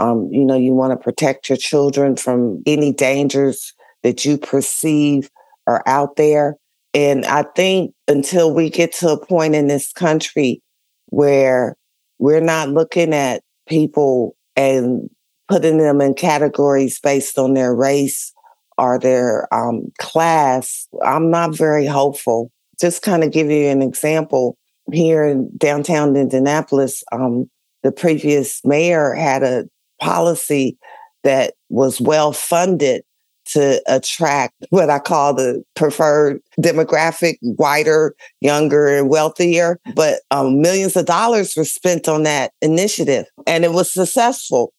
um, 0.00 0.28
you 0.32 0.44
know, 0.44 0.56
you 0.56 0.72
want 0.72 0.92
to 0.92 0.96
protect 0.96 1.48
your 1.48 1.58
children 1.58 2.16
from 2.16 2.62
any 2.64 2.90
dangers 2.90 3.74
that 4.02 4.24
you 4.24 4.38
perceive 4.38 5.30
are 5.66 5.82
out 5.86 6.16
there. 6.16 6.56
And 6.94 7.26
I 7.26 7.42
think 7.54 7.92
until 8.08 8.52
we 8.52 8.70
get 8.70 8.92
to 8.94 9.10
a 9.10 9.26
point 9.26 9.54
in 9.54 9.68
this 9.68 9.92
country 9.92 10.62
where 11.06 11.76
we're 12.18 12.40
not 12.40 12.70
looking 12.70 13.12
at 13.12 13.42
people 13.68 14.34
and 14.56 15.10
putting 15.48 15.76
them 15.76 16.00
in 16.00 16.14
categories 16.14 16.98
based 16.98 17.38
on 17.38 17.52
their 17.52 17.74
race 17.74 18.32
or 18.80 18.98
their 18.98 19.52
um, 19.54 19.92
class, 19.98 20.88
I'm 21.04 21.30
not 21.30 21.54
very 21.54 21.86
hopeful. 21.86 22.50
Just 22.80 23.02
kind 23.02 23.22
of 23.22 23.30
give 23.30 23.50
you 23.50 23.66
an 23.66 23.82
example 23.82 24.56
here 24.92 25.24
in 25.24 25.50
downtown 25.56 26.16
Indianapolis, 26.16 27.04
um, 27.12 27.48
the 27.82 27.92
previous 27.92 28.64
mayor 28.64 29.14
had 29.14 29.42
a 29.42 29.68
policy 30.00 30.76
that 31.22 31.54
was 31.68 32.00
well 32.00 32.32
funded 32.32 33.02
to 33.46 33.82
attract 33.86 34.54
what 34.70 34.90
I 34.90 34.98
call 34.98 35.34
the 35.34 35.62
preferred 35.74 36.40
demographic, 36.60 37.36
whiter, 37.40 38.14
younger, 38.40 38.86
and 38.86 39.08
wealthier. 39.08 39.78
But 39.94 40.20
um, 40.30 40.60
millions 40.60 40.96
of 40.96 41.06
dollars 41.06 41.54
were 41.56 41.64
spent 41.64 42.08
on 42.08 42.22
that 42.22 42.52
initiative 42.62 43.26
and 43.46 43.64
it 43.64 43.72
was 43.72 43.92
successful. 43.92 44.72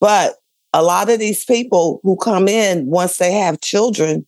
But 0.00 0.36
a 0.74 0.82
lot 0.82 1.08
of 1.08 1.20
these 1.20 1.44
people 1.44 2.00
who 2.02 2.16
come 2.16 2.48
in, 2.48 2.86
once 2.86 3.16
they 3.16 3.32
have 3.32 3.60
children, 3.60 4.26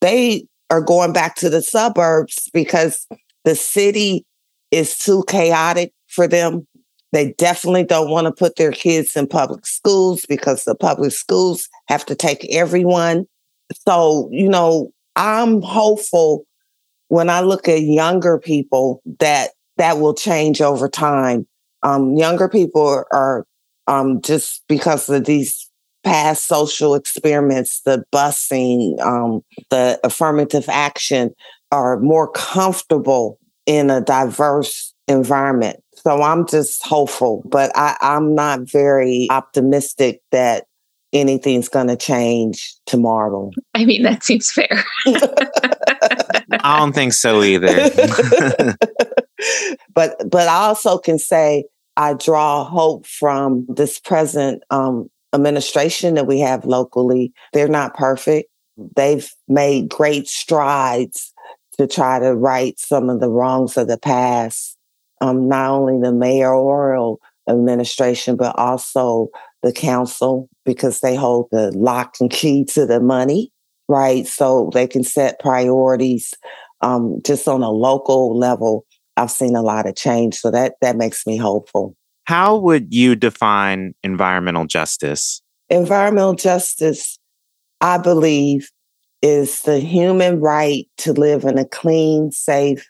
they 0.00 0.46
are 0.68 0.80
going 0.80 1.12
back 1.12 1.36
to 1.36 1.48
the 1.48 1.62
suburbs 1.62 2.50
because 2.52 3.06
the 3.44 3.54
city 3.54 4.26
is 4.72 4.98
too 4.98 5.22
chaotic 5.28 5.92
for 6.08 6.26
them. 6.26 6.66
They 7.12 7.34
definitely 7.38 7.84
don't 7.84 8.10
want 8.10 8.26
to 8.26 8.32
put 8.32 8.56
their 8.56 8.72
kids 8.72 9.14
in 9.14 9.28
public 9.28 9.64
schools 9.64 10.26
because 10.28 10.64
the 10.64 10.74
public 10.74 11.12
schools 11.12 11.68
have 11.88 12.04
to 12.06 12.16
take 12.16 12.44
everyone. 12.52 13.26
So, 13.88 14.28
you 14.32 14.48
know, 14.48 14.90
I'm 15.14 15.62
hopeful 15.62 16.46
when 17.08 17.30
I 17.30 17.42
look 17.42 17.68
at 17.68 17.82
younger 17.82 18.38
people 18.38 19.02
that 19.20 19.50
that 19.76 19.98
will 19.98 20.14
change 20.14 20.60
over 20.60 20.88
time. 20.88 21.46
Um, 21.84 22.16
younger 22.16 22.48
people 22.48 23.04
are, 23.12 23.46
um, 23.86 24.20
just 24.22 24.64
because 24.68 25.08
of 25.08 25.26
these 25.26 25.65
past 26.06 26.46
social 26.46 26.94
experiments, 26.94 27.82
the 27.82 28.04
busing, 28.12 28.98
um, 29.00 29.42
the 29.70 29.98
affirmative 30.04 30.66
action, 30.68 31.34
are 31.72 31.98
more 31.98 32.30
comfortable 32.30 33.38
in 33.66 33.90
a 33.90 34.00
diverse 34.00 34.94
environment. 35.08 35.82
So 35.96 36.22
I'm 36.22 36.46
just 36.46 36.84
hopeful, 36.84 37.42
but 37.46 37.72
I, 37.74 37.96
I'm 38.00 38.34
not 38.34 38.70
very 38.70 39.26
optimistic 39.30 40.20
that 40.30 40.66
anything's 41.12 41.68
going 41.68 41.88
to 41.88 41.96
change 41.96 42.74
tomorrow. 42.86 43.50
I 43.74 43.84
mean, 43.84 44.04
that 44.04 44.22
seems 44.22 44.50
fair. 44.52 44.84
I 45.06 46.78
don't 46.78 46.92
think 46.92 47.12
so 47.14 47.42
either. 47.42 47.66
but 49.94 50.16
but 50.30 50.48
I 50.48 50.66
also 50.66 50.98
can 50.98 51.18
say 51.18 51.64
I 51.96 52.14
draw 52.14 52.64
hope 52.64 53.06
from 53.06 53.66
this 53.68 53.98
present 53.98 54.62
um, 54.70 55.08
administration 55.34 56.14
that 56.14 56.26
we 56.26 56.40
have 56.40 56.64
locally. 56.64 57.32
They're 57.52 57.68
not 57.68 57.96
perfect. 57.96 58.48
They've 58.94 59.28
made 59.48 59.88
great 59.88 60.28
strides 60.28 61.32
to 61.78 61.86
try 61.86 62.18
to 62.18 62.34
right 62.34 62.78
some 62.78 63.10
of 63.10 63.20
the 63.20 63.30
wrongs 63.30 63.76
of 63.76 63.88
the 63.88 63.98
past. 63.98 64.76
Um, 65.20 65.48
not 65.48 65.70
only 65.70 66.00
the 66.00 66.12
mayoral 66.12 67.20
administration, 67.48 68.36
but 68.36 68.58
also 68.58 69.28
the 69.62 69.72
council 69.72 70.48
because 70.64 71.00
they 71.00 71.14
hold 71.14 71.48
the 71.50 71.70
lock 71.72 72.16
and 72.20 72.30
key 72.30 72.64
to 72.64 72.86
the 72.86 73.00
money, 73.00 73.50
right? 73.88 74.26
So 74.26 74.70
they 74.74 74.86
can 74.86 75.04
set 75.04 75.40
priorities 75.40 76.34
um, 76.82 77.20
just 77.24 77.48
on 77.48 77.62
a 77.62 77.70
local 77.70 78.36
level. 78.36 78.84
I've 79.16 79.30
seen 79.30 79.56
a 79.56 79.62
lot 79.62 79.88
of 79.88 79.96
change, 79.96 80.36
so 80.36 80.50
that 80.50 80.74
that 80.82 80.96
makes 80.96 81.26
me 81.26 81.38
hopeful. 81.38 81.96
How 82.26 82.56
would 82.56 82.92
you 82.92 83.14
define 83.14 83.94
environmental 84.02 84.66
justice? 84.66 85.42
Environmental 85.68 86.34
justice, 86.34 87.18
I 87.80 87.98
believe, 87.98 88.70
is 89.22 89.62
the 89.62 89.78
human 89.78 90.40
right 90.40 90.86
to 90.98 91.12
live 91.12 91.44
in 91.44 91.56
a 91.56 91.64
clean, 91.64 92.32
safe, 92.32 92.88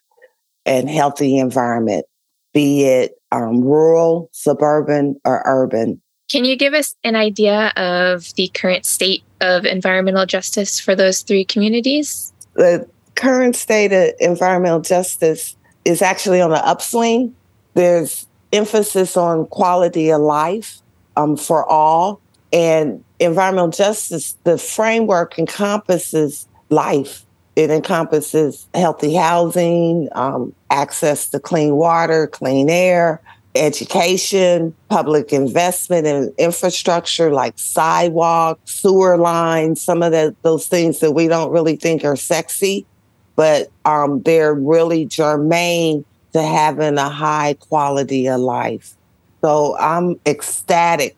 and 0.65 0.89
healthy 0.89 1.39
environment, 1.39 2.07
be 2.53 2.85
it 2.85 3.13
um, 3.31 3.61
rural, 3.63 4.31
suburban, 4.33 5.17
or 5.25 5.43
urban. 5.45 6.01
Can 6.31 6.45
you 6.45 6.57
give 6.57 6.75
us 6.75 6.95
an 7.05 7.15
idea 7.15 7.73
of 7.77 8.35
the 8.35 8.49
current 8.49 8.85
state 8.85 9.23
of 9.41 9.65
environmental 9.65 10.27
justice 10.27 10.81
for 10.81 10.95
those 10.95 11.23
three 11.23 11.45
communities? 11.45 12.33
The 12.55 12.89
current 13.15 13.55
state 13.55 13.93
of 13.93 14.15
environmental 14.19 14.81
justice 14.81 15.57
is 15.85 16.03
actually 16.03 16.41
on 16.41 16.51
the 16.51 16.67
upswing. 16.67 17.35
There's 17.75 18.26
emphasis 18.53 19.17
on 19.17 19.47
quality 19.47 20.11
of 20.11 20.21
life 20.21 20.81
um, 21.17 21.37
for 21.37 21.65
all. 21.65 22.21
And 22.53 23.05
environmental 23.19 23.71
justice, 23.71 24.37
the 24.45 24.59
framework 24.59 25.39
encompasses 25.39 26.47
life. 26.71 27.25
It 27.57 27.71
encompasses 27.71 28.67
healthy 28.75 29.15
housing, 29.15 30.09
um, 30.13 30.55
access 30.71 31.29
to 31.31 31.41
clean 31.41 31.77
water, 31.77 32.27
clean 32.27 32.69
air, 32.69 33.21
education, 33.57 34.75
public 34.89 35.33
investment 35.33 36.07
in 36.07 36.33
infrastructure 36.39 37.33
like 37.33 37.55
sidewalks, 37.57 38.61
sewer 38.71 39.17
lines, 39.17 39.81
some 39.81 40.03
of 40.03 40.13
the, 40.13 40.35
those 40.43 40.67
things 40.67 41.01
that 41.01 41.13
we 41.13 41.29
don't 41.29 41.51
really 41.51 41.77
think 41.77 42.05
are 42.05 42.17
sexy, 42.17 42.87
but 43.35 43.69
um, 43.85 44.23
they're 44.23 44.55
really 44.55 45.07
germane 45.07 46.05
to 46.37 46.43
having 46.43 46.99
a 46.99 47.09
high 47.09 47.55
quality 47.55 48.29
of 48.29 48.39
life. 48.41 48.95
So 49.41 49.75
I'm 49.79 50.21
ecstatic 50.27 51.17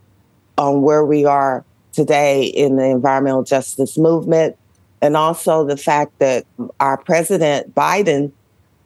on 0.57 0.83
where 0.83 1.05
we 1.05 1.25
are 1.25 1.65
today 1.93 2.45
in 2.45 2.77
the 2.77 2.85
environmental 2.85 3.43
justice 3.43 3.99
movement. 3.99 4.57
And 5.03 5.17
also 5.17 5.65
the 5.65 5.77
fact 5.77 6.17
that 6.21 6.47
our 6.79 6.99
president, 6.99 7.75
Biden, 7.75 8.31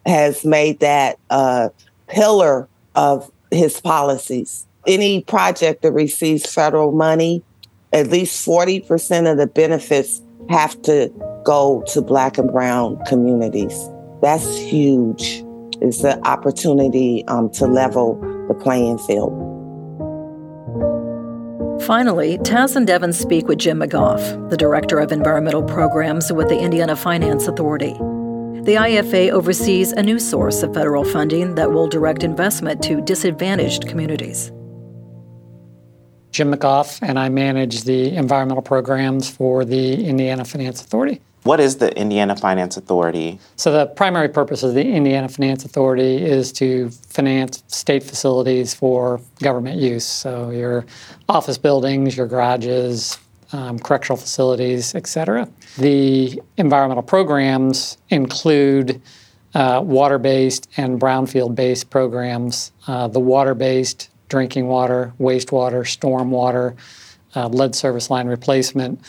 has 0.07 0.43
made 0.43 0.79
that 0.79 1.19
a 1.29 1.69
pillar 2.07 2.67
of 2.95 3.31
his 3.51 3.79
policies. 3.79 4.65
Any 4.87 5.21
project 5.21 5.83
that 5.83 5.91
receives 5.91 6.51
federal 6.51 6.93
money, 6.93 7.43
at 7.93 8.07
least 8.07 8.43
40% 8.43 9.31
of 9.31 9.37
the 9.37 9.45
benefits 9.45 10.19
have 10.49 10.81
to 10.81 11.11
go 11.45 11.83
to 11.89 12.01
Black 12.01 12.39
and 12.39 12.51
Brown 12.51 12.97
communities. 13.05 13.87
That's 14.23 14.57
huge. 14.57 15.43
It's 15.83 16.03
an 16.05 16.21
opportunity 16.23 17.25
um, 17.27 17.49
to 17.51 17.65
level 17.65 18.15
the 18.47 18.53
playing 18.53 18.99
field. 18.99 19.33
Finally, 21.83 22.37
Taz 22.37 22.77
and 22.77 22.87
Devin 22.87 23.11
speak 23.11 23.49
with 23.49 23.59
Jim 23.59 23.81
McGoff, 23.81 24.49
the 24.49 24.55
Director 24.55 24.99
of 24.99 25.11
Environmental 25.11 25.61
Programs 25.61 26.31
with 26.31 26.47
the 26.47 26.57
Indiana 26.57 26.95
Finance 26.95 27.47
Authority. 27.47 27.91
The 28.63 28.75
IFA 28.75 29.31
oversees 29.31 29.91
a 29.91 30.01
new 30.01 30.19
source 30.19 30.63
of 30.63 30.73
federal 30.73 31.03
funding 31.03 31.55
that 31.55 31.73
will 31.73 31.89
direct 31.89 32.23
investment 32.23 32.81
to 32.83 33.01
disadvantaged 33.01 33.85
communities. 33.85 34.53
Jim 36.31 36.53
McGoff, 36.53 36.99
and 37.01 37.19
I 37.19 37.27
manage 37.27 37.83
the 37.83 38.15
environmental 38.15 38.63
programs 38.63 39.29
for 39.29 39.65
the 39.65 40.05
Indiana 40.05 40.45
Finance 40.45 40.79
Authority. 40.79 41.19
What 41.43 41.59
is 41.59 41.75
the 41.77 41.95
Indiana 41.97 42.37
Finance 42.37 42.77
Authority? 42.77 43.37
So, 43.57 43.71
the 43.71 43.85
primary 43.85 44.29
purpose 44.29 44.63
of 44.63 44.73
the 44.73 44.81
Indiana 44.81 45.27
Finance 45.27 45.65
Authority 45.65 46.23
is 46.23 46.53
to 46.53 46.89
finance 46.89 47.63
state 47.67 48.03
facilities 48.03 48.73
for 48.73 49.19
government 49.41 49.79
use. 49.79 50.05
So, 50.05 50.51
your 50.51 50.85
office 51.27 51.57
buildings, 51.57 52.15
your 52.15 52.27
garages, 52.27 53.17
um, 53.51 53.77
correctional 53.77 54.17
facilities, 54.17 54.95
et 54.95 55.05
cetera. 55.05 55.49
The 55.77 56.41
environmental 56.55 57.03
programs 57.03 57.97
include 58.09 59.01
uh, 59.53 59.81
water 59.83 60.17
based 60.17 60.69
and 60.77 60.99
brownfield 60.99 61.55
based 61.55 61.89
programs. 61.89 62.71
Uh, 62.87 63.09
the 63.09 63.19
water 63.19 63.53
based, 63.53 64.09
drinking 64.29 64.67
water, 64.67 65.13
wastewater, 65.19 65.83
stormwater, 65.83 66.75
uh, 67.35 67.49
lead 67.49 67.75
service 67.75 68.09
line 68.09 68.27
replacement 68.27 69.01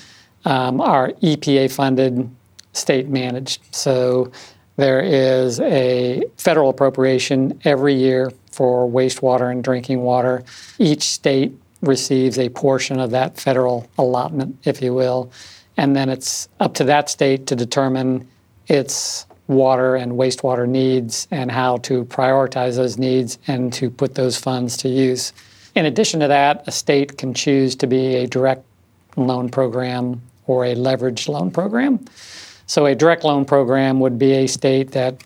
um, 0.45 0.81
are 0.81 1.11
EPA 1.23 1.73
funded, 1.73 2.29
state 2.73 3.09
managed. 3.09 3.63
So 3.75 4.31
there 4.77 5.01
is 5.01 5.61
a 5.61 6.25
federal 6.37 6.71
appropriation 6.71 7.61
every 7.65 7.95
year 7.95 8.33
for 8.51 8.89
wastewater 8.89 9.51
and 9.51 9.63
drinking 9.63 10.01
water. 10.01 10.45
Each 10.79 11.03
state 11.05 11.53
receives 11.81 12.39
a 12.39 12.49
portion 12.49 12.99
of 12.99 13.11
that 13.11 13.39
federal 13.39 13.89
allotment, 13.99 14.57
if 14.65 14.83
you 14.83 14.95
will. 14.95 15.31
And 15.77 15.95
then 15.95 16.09
it's 16.09 16.49
up 16.61 16.75
to 16.75 16.85
that 16.85 17.11
state 17.11 17.47
to 17.49 17.57
determine 17.57 18.29
its 18.69 19.27
water 19.47 19.97
and 19.97 20.13
wastewater 20.13 20.67
needs 20.67 21.29
and 21.31 21.51
how 21.51 21.77
to 21.79 22.05
prioritize 22.07 22.77
those 22.77 22.97
needs 22.97 23.39
and 23.47 23.73
to 23.75 23.91
put 23.91 24.15
those 24.15 24.39
funds 24.39 24.77
to 24.79 24.89
use. 24.89 25.33
In 25.75 25.85
addition 25.87 26.21
to 26.21 26.29
that, 26.29 26.67
a 26.67 26.73
state 26.73 27.19
can 27.19 27.35
choose 27.35 27.75
to 27.77 27.87
be 27.87 28.17
a 28.17 28.27
direct 28.27 28.65
loan 29.17 29.49
program 29.49 30.23
or 30.47 30.65
a 30.65 30.75
leveraged 30.75 31.29
loan 31.29 31.51
program. 31.51 32.05
So, 32.67 32.87
a 32.87 32.95
direct 32.95 33.25
loan 33.25 33.45
program 33.45 34.01
would 34.01 34.19
be 34.19 34.33
a 34.33 34.47
state 34.47 34.93
that 34.93 35.23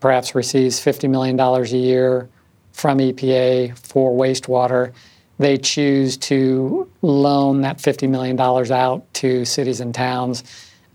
perhaps 0.00 0.34
receives 0.34 0.78
$50 0.78 1.08
million 1.08 1.38
a 1.40 1.64
year 1.64 2.28
from 2.72 2.98
EPA 2.98 3.76
for 3.78 4.12
wastewater 4.12 4.92
they 5.38 5.58
choose 5.58 6.16
to 6.16 6.90
loan 7.02 7.60
that 7.62 7.78
$50 7.78 8.08
million 8.08 8.40
out 8.40 9.14
to 9.14 9.44
cities 9.44 9.80
and 9.80 9.94
towns. 9.94 10.44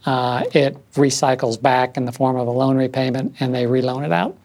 Uh, 0.06 0.44
it 0.54 0.76
recycles 0.94 1.62
back 1.62 1.96
in 1.96 2.06
the 2.06 2.12
form 2.12 2.36
of 2.38 2.48
a 2.48 2.52
loan 2.52 2.76
repayment 2.76 3.36
and 3.40 3.54
they 3.54 3.66
reloan 3.66 4.04
it 4.04 4.12
out. 4.12 4.36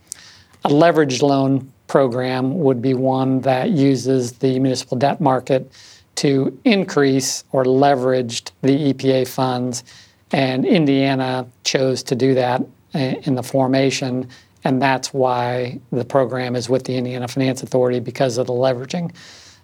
A 0.64 0.68
leveraged 0.68 1.22
loan 1.22 1.72
program 1.86 2.58
would 2.58 2.82
be 2.82 2.92
one 2.92 3.40
that 3.42 3.70
uses 3.70 4.32
the 4.32 4.58
municipal 4.58 4.98
debt 4.98 5.20
market 5.20 5.70
to 6.16 6.58
increase 6.64 7.44
or 7.52 7.64
leveraged 7.64 8.50
the 8.62 8.92
EPA 8.92 9.28
funds. 9.28 9.84
And 10.32 10.64
Indiana 10.64 11.46
chose 11.64 12.02
to 12.04 12.14
do 12.14 12.34
that 12.34 12.62
in 12.94 13.34
the 13.34 13.42
formation, 13.42 14.28
and 14.64 14.80
that's 14.80 15.12
why 15.12 15.78
the 15.92 16.04
program 16.04 16.56
is 16.56 16.68
with 16.68 16.84
the 16.84 16.96
Indiana 16.96 17.28
Finance 17.28 17.62
Authority 17.62 18.00
because 18.00 18.38
of 18.38 18.46
the 18.46 18.52
leveraging. 18.52 19.14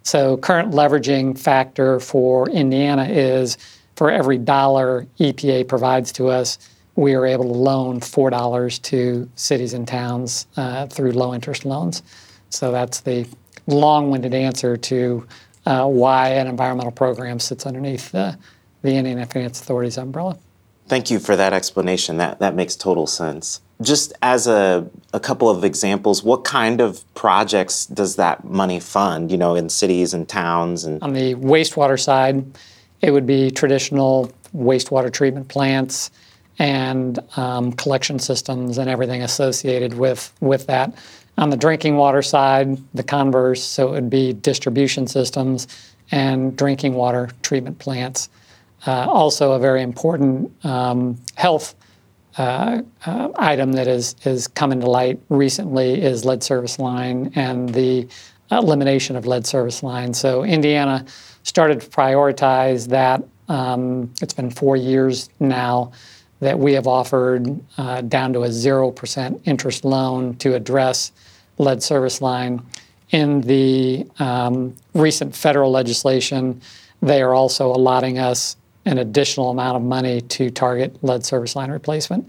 So 0.03 0.37
current 0.37 0.73
leveraging 0.73 1.39
factor 1.39 1.99
for 1.99 2.49
Indiana 2.51 3.05
is 3.05 3.57
for 3.97 4.11
every 4.11 4.39
dollar 4.39 5.07
EPA 5.19 5.69
provides 5.69 6.13
to 6.13 6.29
us, 6.29 6.59
we 6.97 7.15
are 7.15 7.25
able 7.25 7.45
to 7.45 7.53
loan 7.53 8.01
four 8.01 8.31
dollars 8.31 8.79
to 8.81 9.29
cities 9.35 9.73
and 9.73 9.89
towns 9.89 10.47
uh, 10.57 10.87
through 10.87 11.13
low 11.13 11.35
interest 11.35 11.65
loans. 11.65 12.03
So 12.51 12.71
that's 12.71 13.01
the 13.01 13.27
long-winded 13.67 14.35
answer 14.35 14.77
to 14.77 15.27
uh, 15.67 15.87
why 15.87 16.31
an 16.31 16.47
environmental 16.47 16.93
program 16.93 17.39
sits 17.39 17.67
underneath 17.67 18.11
the, 18.13 18.39
the 18.83 18.95
Indiana 18.95 19.27
Finance 19.27 19.61
Authority's 19.61 19.99
umbrella. 19.99 20.39
Thank 20.89 21.11
you 21.11 21.19
for 21.21 21.37
that 21.37 21.53
explanation. 21.53 22.17
That 22.17 22.41
that 22.41 22.55
makes 22.55 22.75
total 22.77 23.07
sense. 23.07 23.61
just 23.83 24.13
as 24.23 24.47
a, 24.47 24.89
a 25.13 25.21
couple 25.21 25.49
of 25.51 25.65
examples, 25.65 26.23
what 26.23 26.45
kind 26.45 26.81
of 26.81 27.03
projects 27.15 27.87
does 27.87 28.17
that 28.17 28.45
money 28.45 28.81
fund, 28.81 29.31
you 29.31 29.37
know, 29.37 29.55
in 29.55 29.69
cities 29.69 30.15
and 30.15 30.29
towns? 30.29 30.85
And 30.85 31.03
On 31.03 31.13
the 31.13 31.35
wastewater 31.35 32.01
side, 32.01 32.45
it 33.01 33.11
would 33.11 33.27
be 33.27 33.51
traditional 33.51 34.33
wastewater 34.55 35.13
treatment 35.13 35.49
plants 35.49 36.11
and 36.59 37.19
um, 37.37 37.73
collection 37.73 38.19
systems 38.19 38.79
and 38.79 38.89
everything 38.89 39.23
associated 39.23 39.95
with, 39.95 40.33
with 40.41 40.67
that. 40.67 40.95
On 41.43 41.51
the 41.51 41.57
drinking 41.57 41.97
water 41.97 42.23
side, 42.23 42.79
the 42.95 43.03
converse, 43.03 43.65
so 43.65 43.89
it 43.89 43.91
would 43.91 44.11
be 44.11 44.33
distribution 44.33 45.09
systems 45.09 45.67
and 46.13 46.57
drinking 46.57 46.95
water 46.95 47.31
treatment 47.43 47.81
plants. 47.81 48.29
Uh, 48.87 49.09
also, 49.11 49.51
a 49.51 49.59
very 49.59 49.83
important 49.83 50.53
um, 50.65 51.19
health 51.35 51.75
uh, 52.39 52.83
uh, 53.07 53.31
item 53.35 53.73
that 53.73 53.89
is, 53.89 54.15
is 54.25 54.47
come 54.47 54.71
into 54.71 54.89
light 54.89 55.19
recently 55.31 56.01
is 56.01 56.25
lead 56.25 56.45
service 56.45 56.79
line 56.79 57.33
and 57.35 57.71
the 57.71 58.07
elimination 58.53 59.17
of 59.17 59.27
lead 59.27 59.45
service 59.45 59.83
line. 59.83 60.15
So, 60.15 60.45
Indiana 60.45 61.05
started 61.43 61.81
to 61.81 61.89
prioritize 61.89 62.87
that. 62.91 63.21
Um, 63.49 64.15
it's 64.23 64.33
been 64.33 64.51
four 64.51 64.77
years 64.77 65.29
now 65.41 65.91
that 66.39 66.57
we 66.57 66.73
have 66.75 66.87
offered 66.87 67.61
uh, 67.79 68.01
down 68.03 68.33
to 68.33 68.45
a 68.45 68.49
0% 68.49 69.41
interest 69.45 69.85
loan 69.85 70.37
to 70.37 70.55
address 70.55 71.11
lead 71.63 71.83
service 71.83 72.21
line. 72.21 72.63
In 73.11 73.43
the 73.43 74.07
um, 74.19 74.75
recent 74.95 75.35
federal 75.35 75.71
legislation, 75.71 76.61
they 77.01 77.21
are 77.23 77.35
also 77.35 77.67
allotting 77.69 78.19
us 78.19 78.57
an 78.85 78.99
additional 78.99 79.51
amount 79.51 79.77
of 79.77 79.83
money 79.83 80.21
to 80.21 80.51
target 80.51 81.03
lead 81.03 81.25
service 81.25 81.55
line 81.55 81.71
replacement. 81.71 82.29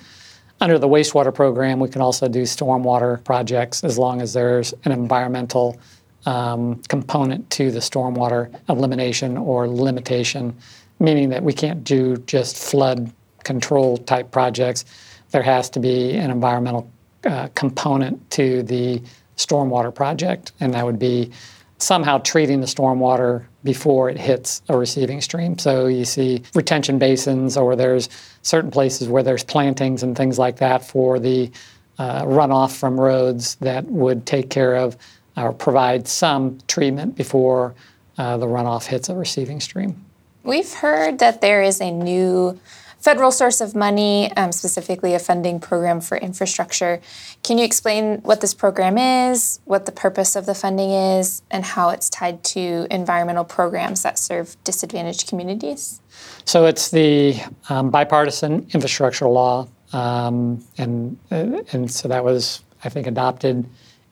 Under 0.62 0.78
the 0.78 0.88
wastewater 0.88 1.34
program, 1.34 1.80
we 1.80 1.90
can 1.90 2.02
also 2.02 2.28
do 2.28 2.44
stormwater 2.44 3.24
projects 3.24 3.84
as 3.84 3.98
long 3.98 4.22
as 4.22 4.34
there's 4.34 4.74
an 4.86 4.92
environmental 4.92 5.80
um, 6.26 6.82
component 6.88 7.50
to 7.52 7.72
the 7.72 7.80
stormwater 7.80 8.54
elimination 8.70 9.38
or 9.38 9.68
limitation, 9.68 10.56
meaning 11.00 11.30
that 11.30 11.44
we 11.44 11.54
can't 11.54 11.84
do 11.84 12.18
just 12.28 12.58
flood 12.58 13.12
control 13.44 13.98
type 13.98 14.32
projects. 14.32 14.86
There 15.32 15.42
has 15.42 15.70
to 15.72 15.80
be 15.80 16.16
an 16.16 16.32
environmental 16.32 16.90
uh, 17.26 17.48
component 17.56 18.30
to 18.32 18.64
the 18.64 19.02
stormwater 19.38 19.94
project, 19.94 20.52
and 20.60 20.74
that 20.74 20.86
would 20.86 21.00
be 21.00 21.32
somehow 21.78 22.18
treating 22.20 22.62
the 22.62 22.68
stormwater 22.68 23.46
before 23.64 24.10
it 24.10 24.18
hits 24.18 24.62
a 24.70 24.78
receiving 24.78 25.22
stream. 25.22 25.58
So 25.58 25.88
you 25.88 26.06
see 26.06 26.44
retention 26.54 26.98
basins, 26.98 27.58
or 27.58 27.76
there's 27.76 28.10
certain 28.42 28.72
places 28.72 29.08
where 29.10 29.24
there's 29.24 29.44
plantings 29.44 30.04
and 30.04 30.16
things 30.16 30.40
like 30.40 30.58
that 30.58 30.86
for 30.86 31.20
the 31.20 31.52
uh, 31.98 32.24
runoff 32.24 32.78
from 32.78 33.00
roads 33.00 33.56
that 33.56 33.86
would 33.86 34.26
take 34.26 34.50
care 34.50 34.76
of 34.76 34.98
or 35.36 35.52
provide 35.52 36.08
some 36.08 36.60
treatment 36.68 37.16
before 37.16 37.76
uh, 38.18 38.38
the 38.38 38.46
runoff 38.46 38.86
hits 38.86 39.10
a 39.10 39.16
receiving 39.16 39.60
stream. 39.60 40.04
We've 40.44 40.72
heard 40.74 41.20
that 41.20 41.42
there 41.42 41.64
is 41.64 41.82
a 41.82 41.92
new 41.92 42.60
federal 43.04 43.32
source 43.32 43.60
of 43.60 43.76
money, 43.76 44.32
um, 44.38 44.54
specifically 44.54 45.14
a 45.14 45.20
funding 45.20 45.60
program 45.60 46.00
for 46.00 46.16
infrastructure. 46.18 47.02
Can 47.44 47.58
you 47.58 47.66
explain 47.66 48.20
what 48.20 48.40
this 48.40 48.54
program 48.54 48.98
is, 48.98 49.60
what 49.66 49.86
the 49.86 49.92
purpose 49.92 50.38
of 50.38 50.46
the 50.46 50.56
funding 50.56 50.92
is, 50.92 51.42
and 51.52 51.66
how 51.66 51.90
it's 51.90 52.10
tied 52.10 52.46
to 52.46 52.88
environmental 52.90 53.44
programs 53.44 54.04
that 54.04 54.18
serve 54.18 54.56
disadvantaged 54.64 55.28
communities? 55.28 56.00
So 56.46 56.66
it's 56.66 56.92
the 56.92 57.42
um, 57.68 57.90
bipartisan 57.90 58.68
infrastructure 58.74 59.28
law, 59.28 59.68
um, 59.92 60.64
and 60.78 61.18
uh, 61.30 61.62
and 61.74 61.92
so 61.92 62.08
that 62.08 62.24
was 62.24 62.62
I 62.86 62.90
think 62.90 63.06
adopted 63.06 63.66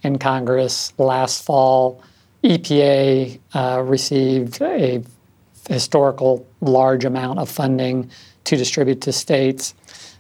in 0.04 0.20
Congress 0.20 0.92
last 0.98 1.46
fall. 1.46 2.04
EPA 2.44 3.40
uh, 3.54 3.84
received 3.86 4.62
a 4.62 5.02
historical 5.70 6.46
large 6.60 7.06
amount 7.06 7.40
of 7.40 7.48
funding 7.48 8.10
to 8.46 8.58
distribute 8.58 9.02
to 9.02 9.12
states. 9.12 9.74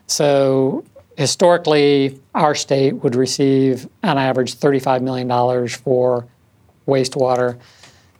So 0.07 0.84
historically, 1.17 2.19
our 2.34 2.55
state 2.55 2.93
would 2.95 3.15
receive 3.15 3.88
on 4.03 4.17
average 4.17 4.55
$35 4.55 5.01
million 5.01 5.67
for 5.67 6.28
wastewater, 6.88 7.59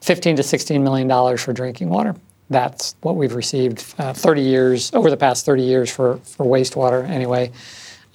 15 0.02 0.38
to 0.38 0.44
16 0.44 0.84
million 0.84 1.08
dollars 1.08 1.42
for 1.42 1.54
drinking 1.54 1.90
water. 1.90 2.16
That's 2.50 2.96
what 3.02 3.16
we've 3.16 3.34
received 3.34 3.94
uh, 3.98 4.14
30 4.14 4.42
years 4.42 4.94
over 4.94 5.10
the 5.10 5.18
past 5.18 5.46
30 5.46 5.64
years 5.64 5.90
for, 5.90 6.18
for 6.18 6.46
wastewater 6.46 7.08
anyway, 7.08 7.52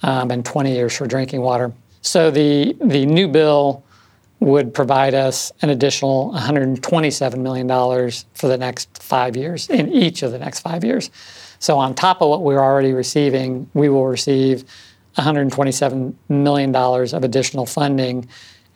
um, 0.03 0.29
and 0.31 0.45
20 0.45 0.73
years 0.73 0.95
for 0.95 1.07
drinking 1.07 1.41
water. 1.41 1.73
So 2.01 2.29
the 2.31 2.75
the 2.79 3.05
new 3.05 3.27
bill 3.27 3.83
would 4.39 4.73
provide 4.73 5.13
us 5.15 5.51
an 5.61 5.69
additional 5.69 6.31
$127 6.33 7.37
million 7.39 7.67
for 8.33 8.47
the 8.47 8.57
next 8.57 9.01
five 9.01 9.35
years 9.35 9.69
in 9.69 9.91
each 9.91 10.21
of 10.21 10.31
the 10.31 10.37
next 10.37 10.59
five 10.59 10.83
years. 10.83 11.09
So, 11.59 11.77
on 11.77 11.95
top 11.95 12.21
of 12.21 12.29
what 12.29 12.43
we're 12.43 12.59
already 12.59 12.93
receiving, 12.93 13.69
we 13.73 13.89
will 13.89 14.07
receive 14.07 14.63
$127 15.17 16.13
million 16.29 16.75
of 16.75 17.23
additional 17.23 17.65
funding, 17.65 18.27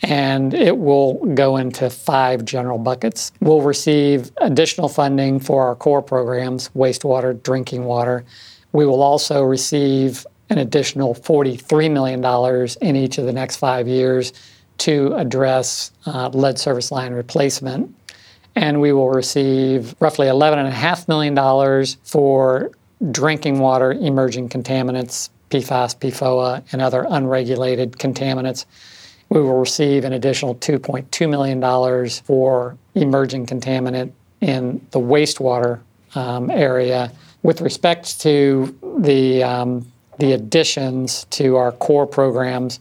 and 0.02 0.54
it 0.54 0.78
will 0.78 1.14
go 1.36 1.58
into 1.58 1.90
five 1.90 2.44
general 2.44 2.80
buckets. 2.80 3.32
We'll 3.40 3.62
receive 3.62 4.32
additional 4.38 4.90
funding 4.90 5.40
for 5.40 5.68
our 5.68 5.76
core 5.76 6.02
programs 6.02 6.70
wastewater, 6.70 7.42
drinking 7.44 7.86
water. 7.86 8.26
We 8.72 8.86
will 8.86 9.04
also 9.04 9.44
receive 9.44 10.26
an 10.50 10.58
additional 10.58 11.14
$43 11.14 11.92
million 11.92 12.68
in 12.82 12.96
each 12.96 13.18
of 13.18 13.26
the 13.26 13.34
next 13.34 13.58
five 13.58 13.88
years 13.88 14.34
to 14.80 15.14
address 15.14 15.92
uh, 16.08 16.30
lead 16.30 16.58
service 16.58 16.92
line 16.92 17.14
replacement 17.14 17.94
and 18.56 18.82
we 18.82 18.92
will 18.92 19.10
receive 19.10 19.96
roughly 20.00 20.28
$11.5 20.28 21.08
million 21.08 21.86
for 22.04 22.72
drinking 23.12 23.60
water 23.60 23.94
emerging 23.94 24.50
contaminants, 24.50 25.30
PFAS, 25.50 25.98
PFOA, 25.98 26.64
and 26.72 26.82
other 26.82 27.06
unregulated 27.10 27.94
contaminants. 27.94 28.66
We 29.30 29.42
will 29.42 29.60
receive 29.60 30.04
an 30.04 30.14
additional 30.14 30.56
$2.2 30.56 31.30
million 31.30 32.10
for 32.24 32.78
emerging 32.96 33.46
contaminant 33.46 34.12
in 34.42 34.86
the 34.92 35.00
wastewater 35.00 35.80
um, 36.16 36.50
area. 36.50 37.12
With 37.44 37.62
respect 37.62 38.20
to 38.22 38.78
the, 39.00 39.44
um, 39.44 39.92
the 40.20 40.34
additions 40.34 41.26
to 41.32 41.56
our 41.56 41.72
core 41.72 42.06
programs, 42.06 42.80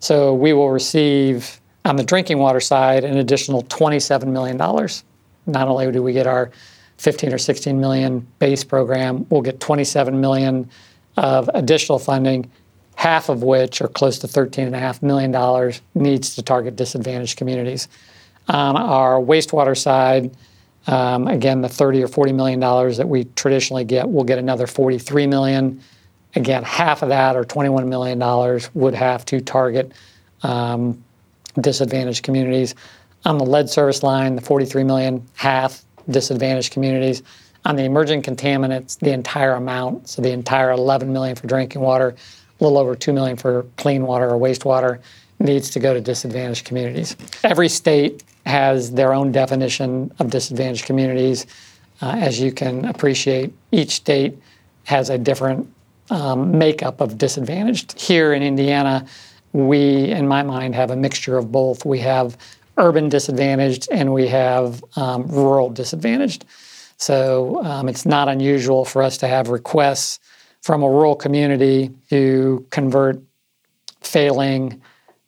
so 0.00 0.34
we 0.34 0.52
will 0.52 0.70
receive 0.70 1.57
on 1.88 1.96
the 1.96 2.04
drinking 2.04 2.38
water 2.38 2.60
side, 2.60 3.02
an 3.04 3.16
additional 3.16 3.62
$27 3.64 4.26
million. 4.26 4.56
Not 4.56 5.68
only 5.68 5.90
do 5.90 6.02
we 6.02 6.12
get 6.12 6.26
our 6.26 6.50
15 6.98 7.32
or 7.32 7.38
16 7.38 7.80
million 7.80 8.26
base 8.38 8.62
program, 8.62 9.26
we'll 9.30 9.40
get 9.40 9.58
27 9.60 10.20
million 10.20 10.68
of 11.16 11.48
additional 11.54 11.98
funding, 11.98 12.50
half 12.96 13.28
of 13.28 13.42
which, 13.42 13.80
or 13.80 13.88
close 13.88 14.18
to 14.18 14.26
$13.5 14.26 15.02
million, 15.02 15.72
needs 15.94 16.34
to 16.34 16.42
target 16.42 16.76
disadvantaged 16.76 17.38
communities. 17.38 17.88
On 18.48 18.76
our 18.76 19.20
wastewater 19.20 19.76
side, 19.76 20.36
um, 20.86 21.26
again, 21.28 21.60
the 21.60 21.68
30 21.68 22.02
or 22.02 22.08
40 22.08 22.32
million 22.32 22.60
dollars 22.60 22.96
that 22.96 23.08
we 23.08 23.24
traditionally 23.36 23.84
get, 23.84 24.08
we'll 24.08 24.24
get 24.24 24.38
another 24.38 24.66
43 24.66 25.26
million. 25.26 25.82
Again, 26.34 26.62
half 26.62 27.02
of 27.02 27.08
that, 27.08 27.36
or 27.36 27.44
21 27.44 27.88
million 27.88 28.18
dollars, 28.18 28.72
would 28.74 28.94
have 28.94 29.24
to 29.26 29.40
target 29.40 29.92
um, 30.42 31.02
disadvantaged 31.60 32.22
communities. 32.22 32.74
On 33.24 33.38
the 33.38 33.44
lead 33.44 33.68
service 33.68 34.02
line, 34.02 34.36
the 34.36 34.42
43 34.42 34.84
million, 34.84 35.26
half 35.34 35.84
disadvantaged 36.08 36.72
communities. 36.72 37.22
On 37.64 37.76
the 37.76 37.84
emerging 37.84 38.22
contaminants, 38.22 38.98
the 38.98 39.10
entire 39.10 39.52
amount, 39.52 40.08
so 40.08 40.22
the 40.22 40.30
entire 40.30 40.70
11 40.70 41.12
million 41.12 41.36
for 41.36 41.46
drinking 41.46 41.82
water, 41.82 42.14
a 42.60 42.64
little 42.64 42.78
over 42.78 42.94
2 42.94 43.12
million 43.12 43.36
for 43.36 43.66
clean 43.76 44.06
water 44.06 44.30
or 44.30 44.38
wastewater, 44.38 45.00
needs 45.40 45.70
to 45.70 45.80
go 45.80 45.94
to 45.94 46.00
disadvantaged 46.00 46.64
communities. 46.64 47.16
Every 47.44 47.68
state 47.68 48.24
has 48.46 48.92
their 48.92 49.12
own 49.12 49.30
definition 49.32 50.12
of 50.18 50.30
disadvantaged 50.30 50.86
communities. 50.86 51.46
Uh, 52.00 52.16
as 52.18 52.40
you 52.40 52.52
can 52.52 52.84
appreciate, 52.86 53.52
each 53.70 53.90
state 53.90 54.38
has 54.84 55.10
a 55.10 55.18
different 55.18 55.72
um, 56.10 56.56
makeup 56.56 57.00
of 57.00 57.18
disadvantaged. 57.18 58.00
Here 58.00 58.32
in 58.32 58.42
Indiana, 58.42 59.06
we, 59.52 60.10
in 60.10 60.28
my 60.28 60.42
mind, 60.42 60.74
have 60.74 60.90
a 60.90 60.96
mixture 60.96 61.38
of 61.38 61.50
both. 61.50 61.84
We 61.84 62.00
have 62.00 62.36
urban 62.76 63.08
disadvantaged 63.08 63.88
and 63.90 64.12
we 64.12 64.28
have 64.28 64.82
um, 64.96 65.26
rural 65.26 65.70
disadvantaged. 65.70 66.44
So 66.96 67.62
um, 67.64 67.88
it's 67.88 68.06
not 68.06 68.28
unusual 68.28 68.84
for 68.84 69.02
us 69.02 69.18
to 69.18 69.28
have 69.28 69.48
requests 69.48 70.20
from 70.62 70.82
a 70.82 70.88
rural 70.88 71.14
community 71.14 71.90
to 72.10 72.66
convert 72.70 73.20
failing 74.00 74.80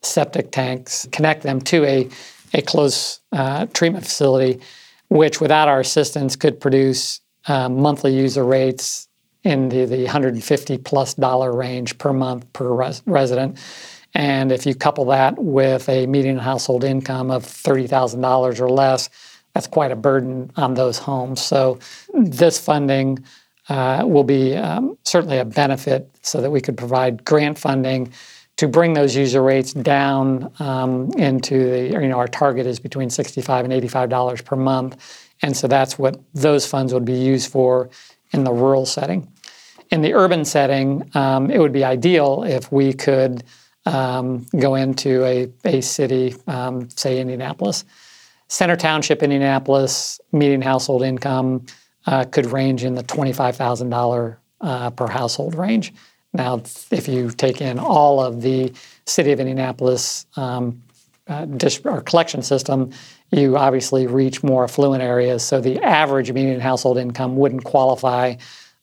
septic 0.03 0.51
tanks, 0.51 1.07
connect 1.13 1.43
them 1.43 1.61
to 1.61 1.85
a, 1.85 2.09
a 2.55 2.63
close 2.63 3.21
uh, 3.33 3.67
treatment 3.67 4.05
facility, 4.05 4.61
which 5.09 5.41
without 5.41 5.69
our 5.69 5.81
assistance 5.81 6.37
could 6.37 6.61
produce 6.61 7.21
uh, 7.47 7.69
monthly 7.69 8.15
user 8.15 8.45
rates 8.45 9.09
into 9.45 9.87
the 9.87 10.05
150 10.05 10.79
plus 10.79 11.15
dollar 11.15 11.53
range 11.55 11.97
per 11.99 12.13
month 12.13 12.51
per 12.53 12.73
res- 12.73 13.03
resident. 13.07 13.59
And 14.15 14.51
if 14.51 14.67
you 14.67 14.75
couple 14.75 15.05
that 15.07 15.39
with 15.39 15.89
a 15.89 16.07
median 16.07 16.39
household 16.39 16.85
income 16.85 17.31
of 17.31 17.45
$30,000 17.45 18.61
or 18.61 18.69
less, 18.69 19.09
that's 19.55 19.67
quite 19.67 19.91
a 19.91 19.97
burden 19.97 20.51
on 20.57 20.75
those 20.75 20.99
homes. 20.99 21.41
So 21.41 21.79
this 22.15 22.59
funding 22.59 23.25
uh, 23.69 24.05
will 24.05 24.25
be 24.25 24.57
um, 24.57 24.97
certainly 25.05 25.39
a 25.39 25.45
benefit 25.45 26.09
so 26.23 26.41
that 26.41 26.51
we 26.51 26.61
could 26.61 26.77
provide 26.77 27.25
grant 27.25 27.59
funding 27.59 28.13
to 28.57 28.69
bring 28.69 28.93
those 28.93 29.17
user 29.17 29.43
rates 29.43 29.73
down 29.73 30.53
um, 30.59 31.11
into 31.17 31.71
the, 31.71 31.89
you 31.89 32.09
know, 32.09 32.19
our 32.19 32.29
target 32.29 32.67
is 32.67 32.79
between 32.79 33.09
65 33.09 33.65
and 33.65 33.73
$85 33.73 34.45
per 34.45 34.57
month. 34.57 35.29
And 35.43 35.57
so 35.57 35.67
that's 35.67 35.99
what 35.99 36.21
those 36.35 36.67
funds 36.67 36.93
would 36.93 37.05
be 37.05 37.15
used 37.15 37.51
for 37.51 37.89
in 38.33 38.45
the 38.45 38.53
rural 38.53 38.87
setting. 38.87 39.33
In 39.91 40.03
the 40.03 40.15
urban 40.15 40.45
setting, 40.45 41.11
um, 41.15 41.51
it 41.51 41.59
would 41.59 41.73
be 41.73 41.85
ideal 41.85 42.45
if 42.45 42.71
we 42.71 42.93
could 42.93 43.45
um, 43.91 44.47
go 44.57 44.77
into 44.77 45.25
a, 45.25 45.51
a 45.65 45.81
city, 45.81 46.35
um, 46.47 46.89
say 46.91 47.21
Indianapolis. 47.21 47.85
Center 48.49 48.77
Township, 48.77 49.23
Indianapolis, 49.23 50.21
median 50.33 50.63
household 50.63 51.03
income 51.03 51.67
uh, 52.07 52.25
could 52.25 52.47
range 52.47 52.85
in 52.85 52.95
the 52.95 53.03
$25,000 53.03 54.37
uh, 54.61 54.91
per 54.91 55.07
household 55.09 55.55
range. 55.55 55.93
Now, 56.33 56.63
if 56.91 57.09
you 57.09 57.31
take 57.31 57.61
in 57.61 57.79
all 57.79 58.23
of 58.23 58.43
the 58.43 58.73
city 59.07 59.33
of 59.33 59.41
Indianapolis 59.41 60.27
um, 60.37 60.83
uh, 61.27 61.45
dish, 61.47 61.81
or 61.85 62.01
collection 62.01 62.43
system, 62.43 62.91
you 63.33 63.57
obviously 63.57 64.07
reach 64.07 64.43
more 64.43 64.65
affluent 64.65 65.03
areas. 65.03 65.45
So 65.45 65.61
the 65.61 65.81
average 65.81 66.33
median 66.33 66.61
household 66.61 66.99
income 66.99 67.37
wouldn't 67.37 67.65
qualify 67.65 68.37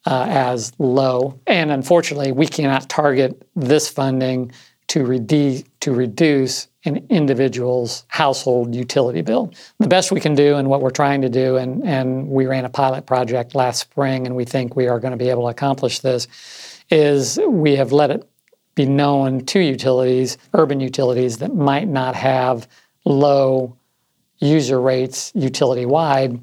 uh, 0.05 0.25
as 0.29 0.71
low. 0.79 1.39
And 1.47 1.71
unfortunately, 1.71 2.31
we 2.31 2.47
cannot 2.47 2.89
target 2.89 3.41
this 3.55 3.89
funding 3.89 4.51
to, 4.87 5.63
to 5.79 5.91
reduce 5.91 6.67
an 6.85 7.05
individual's 7.09 8.05
household 8.07 8.73
utility 8.73 9.21
bill. 9.21 9.53
The 9.79 9.87
best 9.87 10.11
we 10.11 10.21
can 10.21 10.35
do 10.35 10.55
and 10.55 10.69
what 10.69 10.81
we're 10.81 10.89
trying 10.89 11.21
to 11.21 11.29
do, 11.29 11.57
and, 11.57 11.83
and 11.85 12.29
we 12.29 12.45
ran 12.45 12.63
a 12.63 12.69
pilot 12.69 13.05
project 13.05 13.55
last 13.55 13.79
spring, 13.81 14.25
and 14.25 14.35
we 14.35 14.45
think 14.45 14.75
we 14.75 14.87
are 14.87 14.99
going 14.99 15.11
to 15.11 15.17
be 15.17 15.29
able 15.29 15.43
to 15.43 15.49
accomplish 15.49 15.99
this, 15.99 16.27
is 16.89 17.37
we 17.45 17.75
have 17.75 17.91
let 17.91 18.11
it 18.11 18.27
be 18.75 18.85
known 18.85 19.45
to 19.45 19.59
utilities, 19.59 20.37
urban 20.53 20.79
utilities, 20.79 21.39
that 21.39 21.53
might 21.53 21.87
not 21.87 22.15
have 22.15 22.67
low 23.03 23.75
user 24.39 24.79
rates 24.79 25.31
utility 25.35 25.85
wide, 25.85 26.39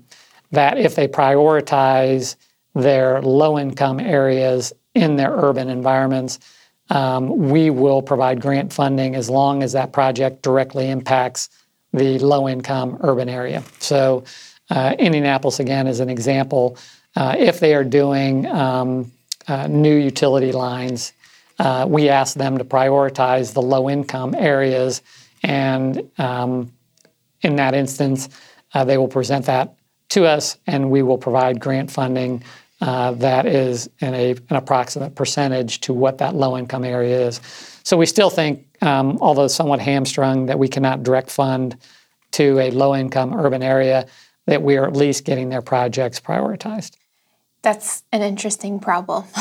that 0.50 0.76
if 0.76 0.94
they 0.94 1.08
prioritize 1.08 2.36
their 2.74 3.22
low 3.22 3.58
income 3.58 4.00
areas 4.00 4.72
in 4.94 5.16
their 5.16 5.30
urban 5.30 5.70
environments, 5.70 6.40
um, 6.94 7.50
we 7.50 7.70
will 7.70 8.00
provide 8.00 8.40
grant 8.40 8.72
funding 8.72 9.16
as 9.16 9.28
long 9.28 9.62
as 9.62 9.72
that 9.72 9.92
project 9.92 10.42
directly 10.42 10.88
impacts 10.88 11.50
the 11.92 12.18
low 12.20 12.48
income 12.48 12.96
urban 13.00 13.28
area. 13.28 13.62
So, 13.80 14.24
uh, 14.70 14.94
Indianapolis, 14.98 15.60
again, 15.60 15.86
is 15.86 16.00
an 16.00 16.08
example. 16.08 16.78
Uh, 17.16 17.36
if 17.38 17.60
they 17.60 17.74
are 17.74 17.84
doing 17.84 18.46
um, 18.46 19.12
uh, 19.46 19.66
new 19.66 19.94
utility 19.94 20.52
lines, 20.52 21.12
uh, 21.58 21.84
we 21.88 22.08
ask 22.08 22.36
them 22.36 22.58
to 22.58 22.64
prioritize 22.64 23.52
the 23.52 23.62
low 23.62 23.90
income 23.90 24.34
areas. 24.34 25.02
And 25.42 26.10
um, 26.18 26.72
in 27.42 27.56
that 27.56 27.74
instance, 27.74 28.28
uh, 28.72 28.84
they 28.84 28.98
will 28.98 29.08
present 29.08 29.46
that 29.46 29.76
to 30.10 30.26
us 30.26 30.58
and 30.66 30.90
we 30.90 31.02
will 31.02 31.18
provide 31.18 31.60
grant 31.60 31.90
funding 31.90 32.42
that 32.80 33.46
is 33.46 33.88
in 34.00 34.14
a, 34.14 34.30
an 34.32 34.56
approximate 34.56 35.14
percentage 35.14 35.80
to 35.80 35.92
what 35.92 36.18
that 36.18 36.34
low 36.34 36.56
income 36.56 36.84
area 36.84 37.26
is. 37.26 37.40
So 37.82 37.96
we 37.96 38.06
still 38.06 38.30
think, 38.30 38.66
um, 38.82 39.18
although 39.20 39.46
somewhat 39.46 39.80
hamstrung, 39.80 40.46
that 40.46 40.58
we 40.58 40.68
cannot 40.68 41.02
direct 41.02 41.30
fund 41.30 41.76
to 42.32 42.58
a 42.58 42.70
low 42.70 42.94
income 42.94 43.34
urban 43.34 43.62
area, 43.62 44.06
that 44.46 44.62
we 44.62 44.76
are 44.76 44.86
at 44.86 44.96
least 44.96 45.24
getting 45.24 45.48
their 45.48 45.62
projects 45.62 46.20
prioritized. 46.20 46.92
That's 47.62 48.02
an 48.12 48.22
interesting 48.22 48.80
problem. 48.80 49.24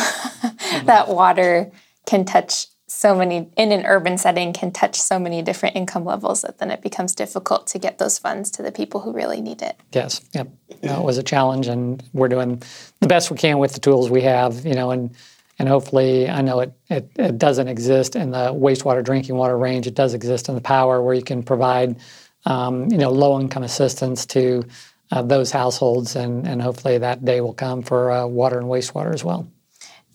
that 0.85 1.09
water 1.09 1.71
can 2.05 2.25
touch 2.25 2.67
so 2.93 3.15
many 3.15 3.49
in 3.57 3.71
an 3.71 3.85
urban 3.85 4.17
setting 4.17 4.53
can 4.53 4.71
touch 4.71 4.95
so 4.95 5.17
many 5.17 5.41
different 5.41 5.75
income 5.75 6.05
levels 6.05 6.43
that 6.43 6.59
then 6.59 6.69
it 6.69 6.81
becomes 6.81 7.15
difficult 7.15 7.67
to 7.67 7.79
get 7.79 7.97
those 7.97 8.19
funds 8.19 8.51
to 8.51 8.61
the 8.61 8.71
people 8.71 9.01
who 9.01 9.11
really 9.11 9.41
need 9.41 9.61
it. 9.61 9.75
Yes, 9.91 10.21
yep. 10.33 10.47
No, 10.83 10.99
it 10.99 11.03
was 11.03 11.17
a 11.17 11.23
challenge, 11.23 11.67
and 11.67 12.03
we're 12.13 12.27
doing 12.27 12.61
the 12.99 13.07
best 13.07 13.31
we 13.31 13.37
can 13.37 13.57
with 13.57 13.73
the 13.73 13.79
tools 13.79 14.09
we 14.09 14.21
have. 14.21 14.65
You 14.65 14.75
know, 14.75 14.91
and 14.91 15.15
and 15.59 15.67
hopefully, 15.67 16.29
I 16.29 16.41
know 16.41 16.59
it, 16.61 16.73
it, 16.89 17.09
it 17.15 17.37
doesn't 17.37 17.67
exist 17.67 18.15
in 18.15 18.31
the 18.31 18.53
wastewater 18.53 19.03
drinking 19.03 19.35
water 19.35 19.57
range. 19.57 19.87
It 19.87 19.95
does 19.95 20.13
exist 20.13 20.49
in 20.49 20.55
the 20.55 20.61
power 20.61 21.01
where 21.01 21.13
you 21.13 21.23
can 21.23 21.43
provide, 21.43 21.97
um, 22.45 22.89
you 22.91 22.97
know, 22.97 23.11
low 23.11 23.39
income 23.39 23.63
assistance 23.63 24.25
to 24.27 24.63
uh, 25.11 25.21
those 25.21 25.51
households, 25.51 26.15
and 26.15 26.47
and 26.47 26.61
hopefully 26.61 26.99
that 26.99 27.25
day 27.25 27.41
will 27.41 27.53
come 27.53 27.81
for 27.81 28.11
uh, 28.11 28.25
water 28.27 28.59
and 28.59 28.67
wastewater 28.67 29.13
as 29.13 29.23
well. 29.23 29.47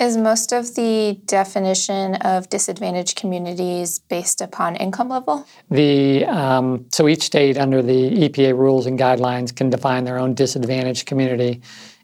Is 0.00 0.16
most 0.16 0.52
of 0.52 0.76
the 0.76 1.18
definition 1.24 2.14
of 2.16 2.48
disadvantaged 2.48 3.16
communities 3.16 3.98
based 3.98 4.40
upon 4.40 4.76
income 4.76 5.08
level? 5.08 5.44
The 5.72 6.24
um, 6.26 6.86
so 6.92 7.08
each 7.08 7.24
state 7.24 7.58
under 7.58 7.82
the 7.82 8.28
EPA 8.28 8.56
rules 8.56 8.86
and 8.86 8.96
guidelines 8.96 9.54
can 9.54 9.70
define 9.70 10.04
their 10.04 10.16
own 10.16 10.34
disadvantaged 10.34 11.06
community, 11.06 11.62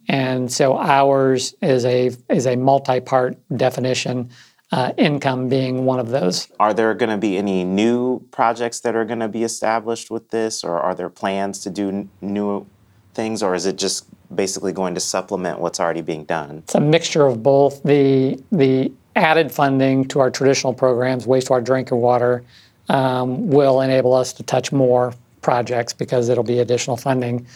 and 0.08 0.50
so 0.50 0.76
ours 0.76 1.54
is 1.62 1.84
a 1.84 2.10
is 2.28 2.46
a 2.46 2.56
multi-part 2.56 3.38
definition. 3.56 4.30
Uh, 4.72 4.92
income 4.96 5.48
being 5.48 5.84
one 5.84 6.00
of 6.00 6.08
those. 6.08 6.48
Are 6.58 6.74
there 6.74 6.92
going 6.94 7.10
to 7.10 7.18
be 7.18 7.38
any 7.38 7.62
new 7.62 8.26
projects 8.32 8.80
that 8.80 8.96
are 8.96 9.04
going 9.04 9.20
to 9.20 9.28
be 9.28 9.44
established 9.44 10.10
with 10.10 10.30
this, 10.30 10.64
or 10.64 10.80
are 10.80 10.96
there 10.96 11.10
plans 11.10 11.60
to 11.60 11.70
do 11.70 11.88
n- 11.90 12.10
new 12.20 12.66
things, 13.12 13.40
or 13.40 13.54
is 13.54 13.66
it 13.66 13.76
just 13.76 14.06
basically 14.34 14.72
going 14.72 14.94
to 14.94 15.00
supplement 15.00 15.58
what's 15.58 15.80
already 15.80 16.02
being 16.02 16.24
done? 16.24 16.58
It's 16.58 16.74
a 16.74 16.80
mixture 16.80 17.26
of 17.26 17.42
both. 17.42 17.82
The 17.82 18.42
the 18.52 18.92
added 19.16 19.52
funding 19.52 20.06
to 20.06 20.20
our 20.20 20.30
traditional 20.30 20.74
programs, 20.74 21.26
wastewater, 21.26 21.64
drinking 21.64 21.98
water, 21.98 22.44
um, 22.88 23.48
will 23.48 23.80
enable 23.80 24.12
us 24.12 24.32
to 24.34 24.42
touch 24.42 24.72
more 24.72 25.14
projects 25.40 25.92
because 25.92 26.28
it'll 26.28 26.44
be 26.44 26.58
additional 26.58 26.96
funding. 26.96 27.46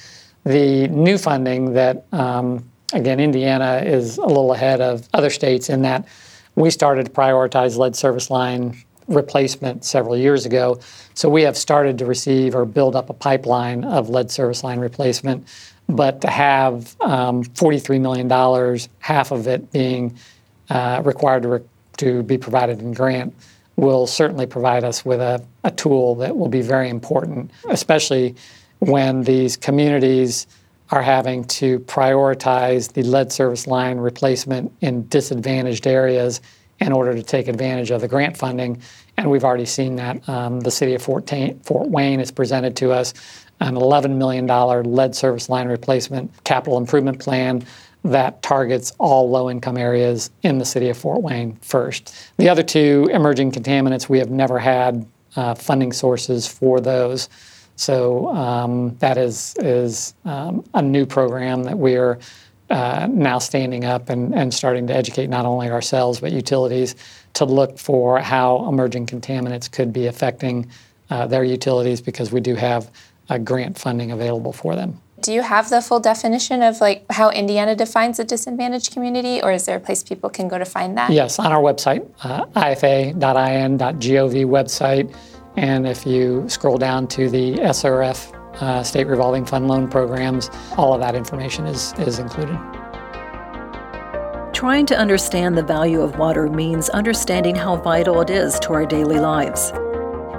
The 0.45 0.89
new 0.89 1.18
funding 1.18 1.72
that 1.74 2.07
um, 2.12 2.68
again 2.93 3.20
Indiana 3.20 3.83
is 3.85 4.18
a 4.18 4.26
little 4.26 4.53
ahead 4.53 4.81
of 4.81 5.09
other 5.12 5.31
states 5.31 5.68
in 5.68 5.83
that 5.83 6.07
we 6.59 6.70
started 6.70 7.07
to 7.07 7.12
prioritize 7.12 7.76
lead 7.76 7.95
service 7.95 8.31
line 8.31 8.76
replacement 9.07 9.85
several 9.85 10.16
years 10.16 10.45
ago. 10.45 10.79
So 11.14 11.29
we 11.29 11.43
have 11.43 11.57
started 11.57 11.99
to 11.99 12.07
receive 12.07 12.55
or 12.55 12.64
build 12.64 12.95
up 12.97 13.11
a 13.11 13.14
pipeline 13.14 13.85
of 13.85 14.11
lead 14.11 14.31
service 14.31 14.62
line 14.64 14.81
replacement. 14.81 15.47
But 15.89 16.20
to 16.20 16.28
have 16.28 16.97
um, 17.01 17.45
$43 17.45 18.01
million, 18.01 18.78
half 18.99 19.30
of 19.30 19.47
it 19.47 19.72
being 19.72 20.18
uh, 20.68 21.03
required 21.05 21.43
to, 21.43 21.49
re- 21.49 21.61
to 21.99 22.22
be 22.22 22.36
provided 22.36 22.80
in 22.80 22.93
grant, 22.93 23.34
will 23.76 24.07
certainly 24.07 24.45
provide 24.45 24.84
us 24.84 25.05
with 25.05 25.20
a, 25.20 25.43
a 25.64 25.70
tool 25.70 26.16
that 26.16 26.36
will 26.36 26.49
be 26.49 26.61
very 26.61 26.89
important, 26.89 27.51
especially 27.70 28.34
when 28.80 29.22
these 29.22 29.57
communities 29.57 30.47
are 30.91 31.03
having 31.03 31.45
to 31.45 31.78
prioritize 31.80 32.93
the 32.93 33.03
lead 33.03 33.30
service 33.30 33.66
line 33.66 33.99
replacement 33.99 34.72
in 34.80 35.07
disadvantaged 35.09 35.86
areas 35.86 36.41
in 36.80 36.93
order 36.93 37.14
to 37.14 37.22
take 37.22 37.49
advantage 37.49 37.91
of 37.91 38.01
the 38.01 38.09
grant 38.09 38.36
funding. 38.36 38.80
And 39.16 39.30
we've 39.30 39.45
already 39.45 39.66
seen 39.66 39.97
that. 39.97 40.26
Um, 40.28 40.61
the 40.61 40.70
city 40.70 40.95
of 40.95 41.03
Fort, 41.03 41.30
Fort 41.64 41.89
Wayne 41.89 42.20
has 42.20 42.30
presented 42.30 42.76
to 42.76 42.93
us 42.93 43.14
an 43.61 43.75
$11 43.75 44.17
million 44.17 44.47
lead 44.47 45.15
service 45.15 45.49
line 45.49 45.69
replacement 45.69 46.33
capital 46.45 46.79
improvement 46.79 47.19
plan 47.19 47.65
that 48.05 48.43
targets 48.43 48.93
all 48.99 49.29
low 49.29 49.51
income 49.51 49.77
areas 49.77 50.31
in 50.43 50.59
the 50.59 50.65
city 50.65 50.89
of 50.89 50.97
Fort 50.97 51.23
Wayne 51.23 51.57
first. 51.57 52.15
The 52.37 52.49
other 52.49 52.63
two 52.63 53.09
emerging 53.13 53.53
contaminants, 53.53 54.09
we 54.09 54.19
have 54.19 54.31
never 54.31 54.59
had 54.59 55.07
uh, 55.37 55.55
funding 55.55 55.93
sources 55.93 56.47
for 56.47 56.81
those. 56.81 57.29
So 57.77 58.29
um, 58.35 58.97
that 58.99 59.19
is, 59.19 59.55
is 59.59 60.15
um, 60.25 60.65
a 60.75 60.83
new 60.83 61.07
program 61.07 61.65
that 61.65 61.79
we 61.79 61.97
are 61.97 62.19
uh, 62.71 63.09
now 63.11 63.39
standing 63.39 63.85
up 63.85 64.11
and, 64.11 64.35
and 64.35 64.53
starting 64.53 64.87
to 64.89 64.95
educate 64.95 65.29
not 65.29 65.47
only 65.47 65.71
ourselves 65.71 66.21
but 66.21 66.33
utilities 66.33 66.97
to 67.35 67.45
look 67.45 67.79
for 67.79 68.19
how 68.19 68.69
emerging 68.69 69.07
contaminants 69.07 69.71
could 69.71 69.93
be 69.93 70.07
affecting 70.07 70.69
uh, 71.09 71.27
their 71.27 71.45
utilities 71.45 72.03
because 72.03 72.31
we 72.31 72.41
do 72.41 72.55
have 72.55 72.91
uh, 73.29 73.39
grant 73.39 73.79
funding 73.79 74.11
available 74.11 74.53
for 74.53 74.74
them. 74.74 75.01
Do 75.20 75.33
you 75.33 75.43
have 75.43 75.68
the 75.68 75.83
full 75.83 75.99
definition 75.99 76.62
of 76.62 76.81
like 76.81 77.05
how 77.11 77.31
Indiana 77.31 77.74
defines 77.74 78.18
a 78.20 78.24
disadvantaged 78.24 78.93
community, 78.93 79.43
or 79.43 79.51
is 79.51 79.66
there 79.66 79.76
a 79.76 79.81
place 79.81 80.03
people 80.03 80.31
can 80.31 80.47
go 80.47 80.59
to 80.59 80.64
find 80.64 80.97
that? 80.97 81.11
Yes, 81.11 81.39
on 81.39 81.51
our 81.51 81.61
website, 81.61 82.09
uh, 82.22 82.47
ifa.in.gov 82.47 83.18
website, 84.47 85.14
and 85.57 85.89
if 85.89 86.07
you 86.07 86.49
scroll 86.49 86.79
down 86.79 87.09
to 87.09 87.29
the 87.29 87.55
SRF 87.55 88.33
uh, 88.62 88.83
state 88.83 89.07
revolving 89.07 89.45
fund 89.45 89.66
loan 89.66 89.89
programs, 89.89 90.51
all 90.76 90.95
of 90.95 91.01
that 91.01 91.14
information 91.16 91.66
is, 91.66 91.93
is 91.99 92.20
included. 92.20 92.59
Trying 94.53 94.87
to 94.87 94.99
understand 94.99 95.57
the 95.57 95.62
value 95.62 96.01
of 96.01 96.18
water 96.18 96.49
means 96.49 96.89
understanding 96.89 97.55
how 97.55 97.76
vital 97.76 98.20
it 98.20 98.31
is 98.31 98.59
to 98.61 98.72
our 98.72 98.87
daily 98.87 99.18
lives. 99.18 99.72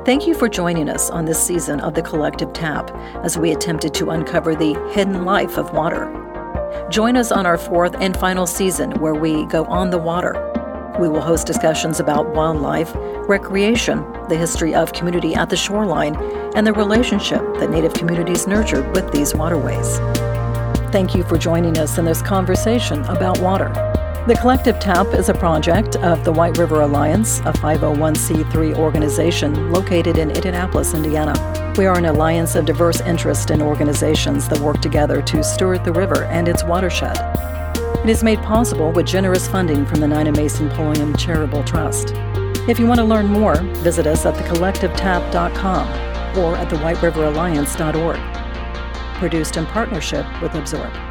Thank 0.09 0.25
you 0.25 0.33
for 0.33 0.49
joining 0.49 0.89
us 0.89 1.11
on 1.11 1.25
this 1.25 1.39
season 1.39 1.79
of 1.81 1.93
The 1.93 2.01
Collective 2.01 2.51
Tap 2.51 2.89
as 3.23 3.37
we 3.37 3.51
attempted 3.51 3.93
to 3.93 4.09
uncover 4.09 4.55
the 4.55 4.73
hidden 4.91 5.23
life 5.23 5.55
of 5.55 5.71
water. 5.71 6.09
Join 6.89 7.15
us 7.15 7.31
on 7.31 7.45
our 7.45 7.59
fourth 7.59 7.93
and 7.99 8.17
final 8.17 8.47
season 8.47 8.89
where 9.01 9.13
we 9.13 9.45
go 9.45 9.65
on 9.65 9.91
the 9.91 9.99
water. 9.99 10.33
We 10.99 11.09
will 11.09 11.21
host 11.21 11.45
discussions 11.45 11.99
about 11.99 12.33
wildlife, 12.33 12.91
recreation, 13.29 13.99
the 14.29 14.35
history 14.35 14.73
of 14.73 14.93
community 14.93 15.35
at 15.35 15.51
the 15.51 15.55
shoreline, 15.55 16.15
and 16.55 16.65
the 16.65 16.73
relationship 16.73 17.41
that 17.59 17.69
Native 17.69 17.93
communities 17.93 18.47
nurtured 18.47 18.91
with 18.95 19.11
these 19.11 19.35
waterways. 19.35 19.99
Thank 20.91 21.13
you 21.13 21.21
for 21.21 21.37
joining 21.37 21.77
us 21.77 21.99
in 21.99 22.05
this 22.05 22.23
conversation 22.23 23.03
about 23.03 23.39
water. 23.41 23.71
The 24.27 24.35
Collective 24.35 24.77
Tap 24.79 25.13
is 25.13 25.29
a 25.29 25.33
project 25.33 25.95
of 25.95 26.25
the 26.25 26.31
White 26.31 26.57
River 26.57 26.81
Alliance, 26.81 27.39
a 27.39 27.53
501c3 27.53 28.75
organization 28.75 29.71
located 29.71 30.17
in 30.17 30.29
Indianapolis, 30.29 30.93
Indiana. 30.93 31.33
We 31.77 31.85
are 31.85 31.97
an 31.97 32.05
alliance 32.05 32.55
of 32.55 32.65
diverse 32.65 32.99
interests 33.01 33.49
and 33.49 33.61
organizations 33.61 34.49
that 34.49 34.59
work 34.59 34.81
together 34.81 35.21
to 35.23 35.43
steward 35.43 35.85
the 35.85 35.93
river 35.93 36.25
and 36.25 36.49
its 36.49 36.65
watershed. 36.65 37.17
It 38.03 38.09
is 38.09 38.23
made 38.23 38.39
possible 38.39 38.91
with 38.91 39.07
generous 39.07 39.47
funding 39.47 39.85
from 39.85 40.01
the 40.01 40.07
Nina 40.07 40.33
Mason 40.33 40.69
Pulliam 40.71 41.15
Charitable 41.15 41.63
Trust. 41.63 42.13
If 42.67 42.77
you 42.77 42.85
want 42.85 42.99
to 42.99 43.05
learn 43.05 43.27
more, 43.27 43.55
visit 43.77 44.05
us 44.05 44.25
at 44.25 44.35
thecollectivetap.com 44.35 46.37
or 46.37 46.57
at 46.57 46.69
thewhiteriverinalliance.org. 46.69 48.19
Produced 49.17 49.57
in 49.57 49.65
partnership 49.65 50.25
with 50.41 50.53
Absorb. 50.55 51.08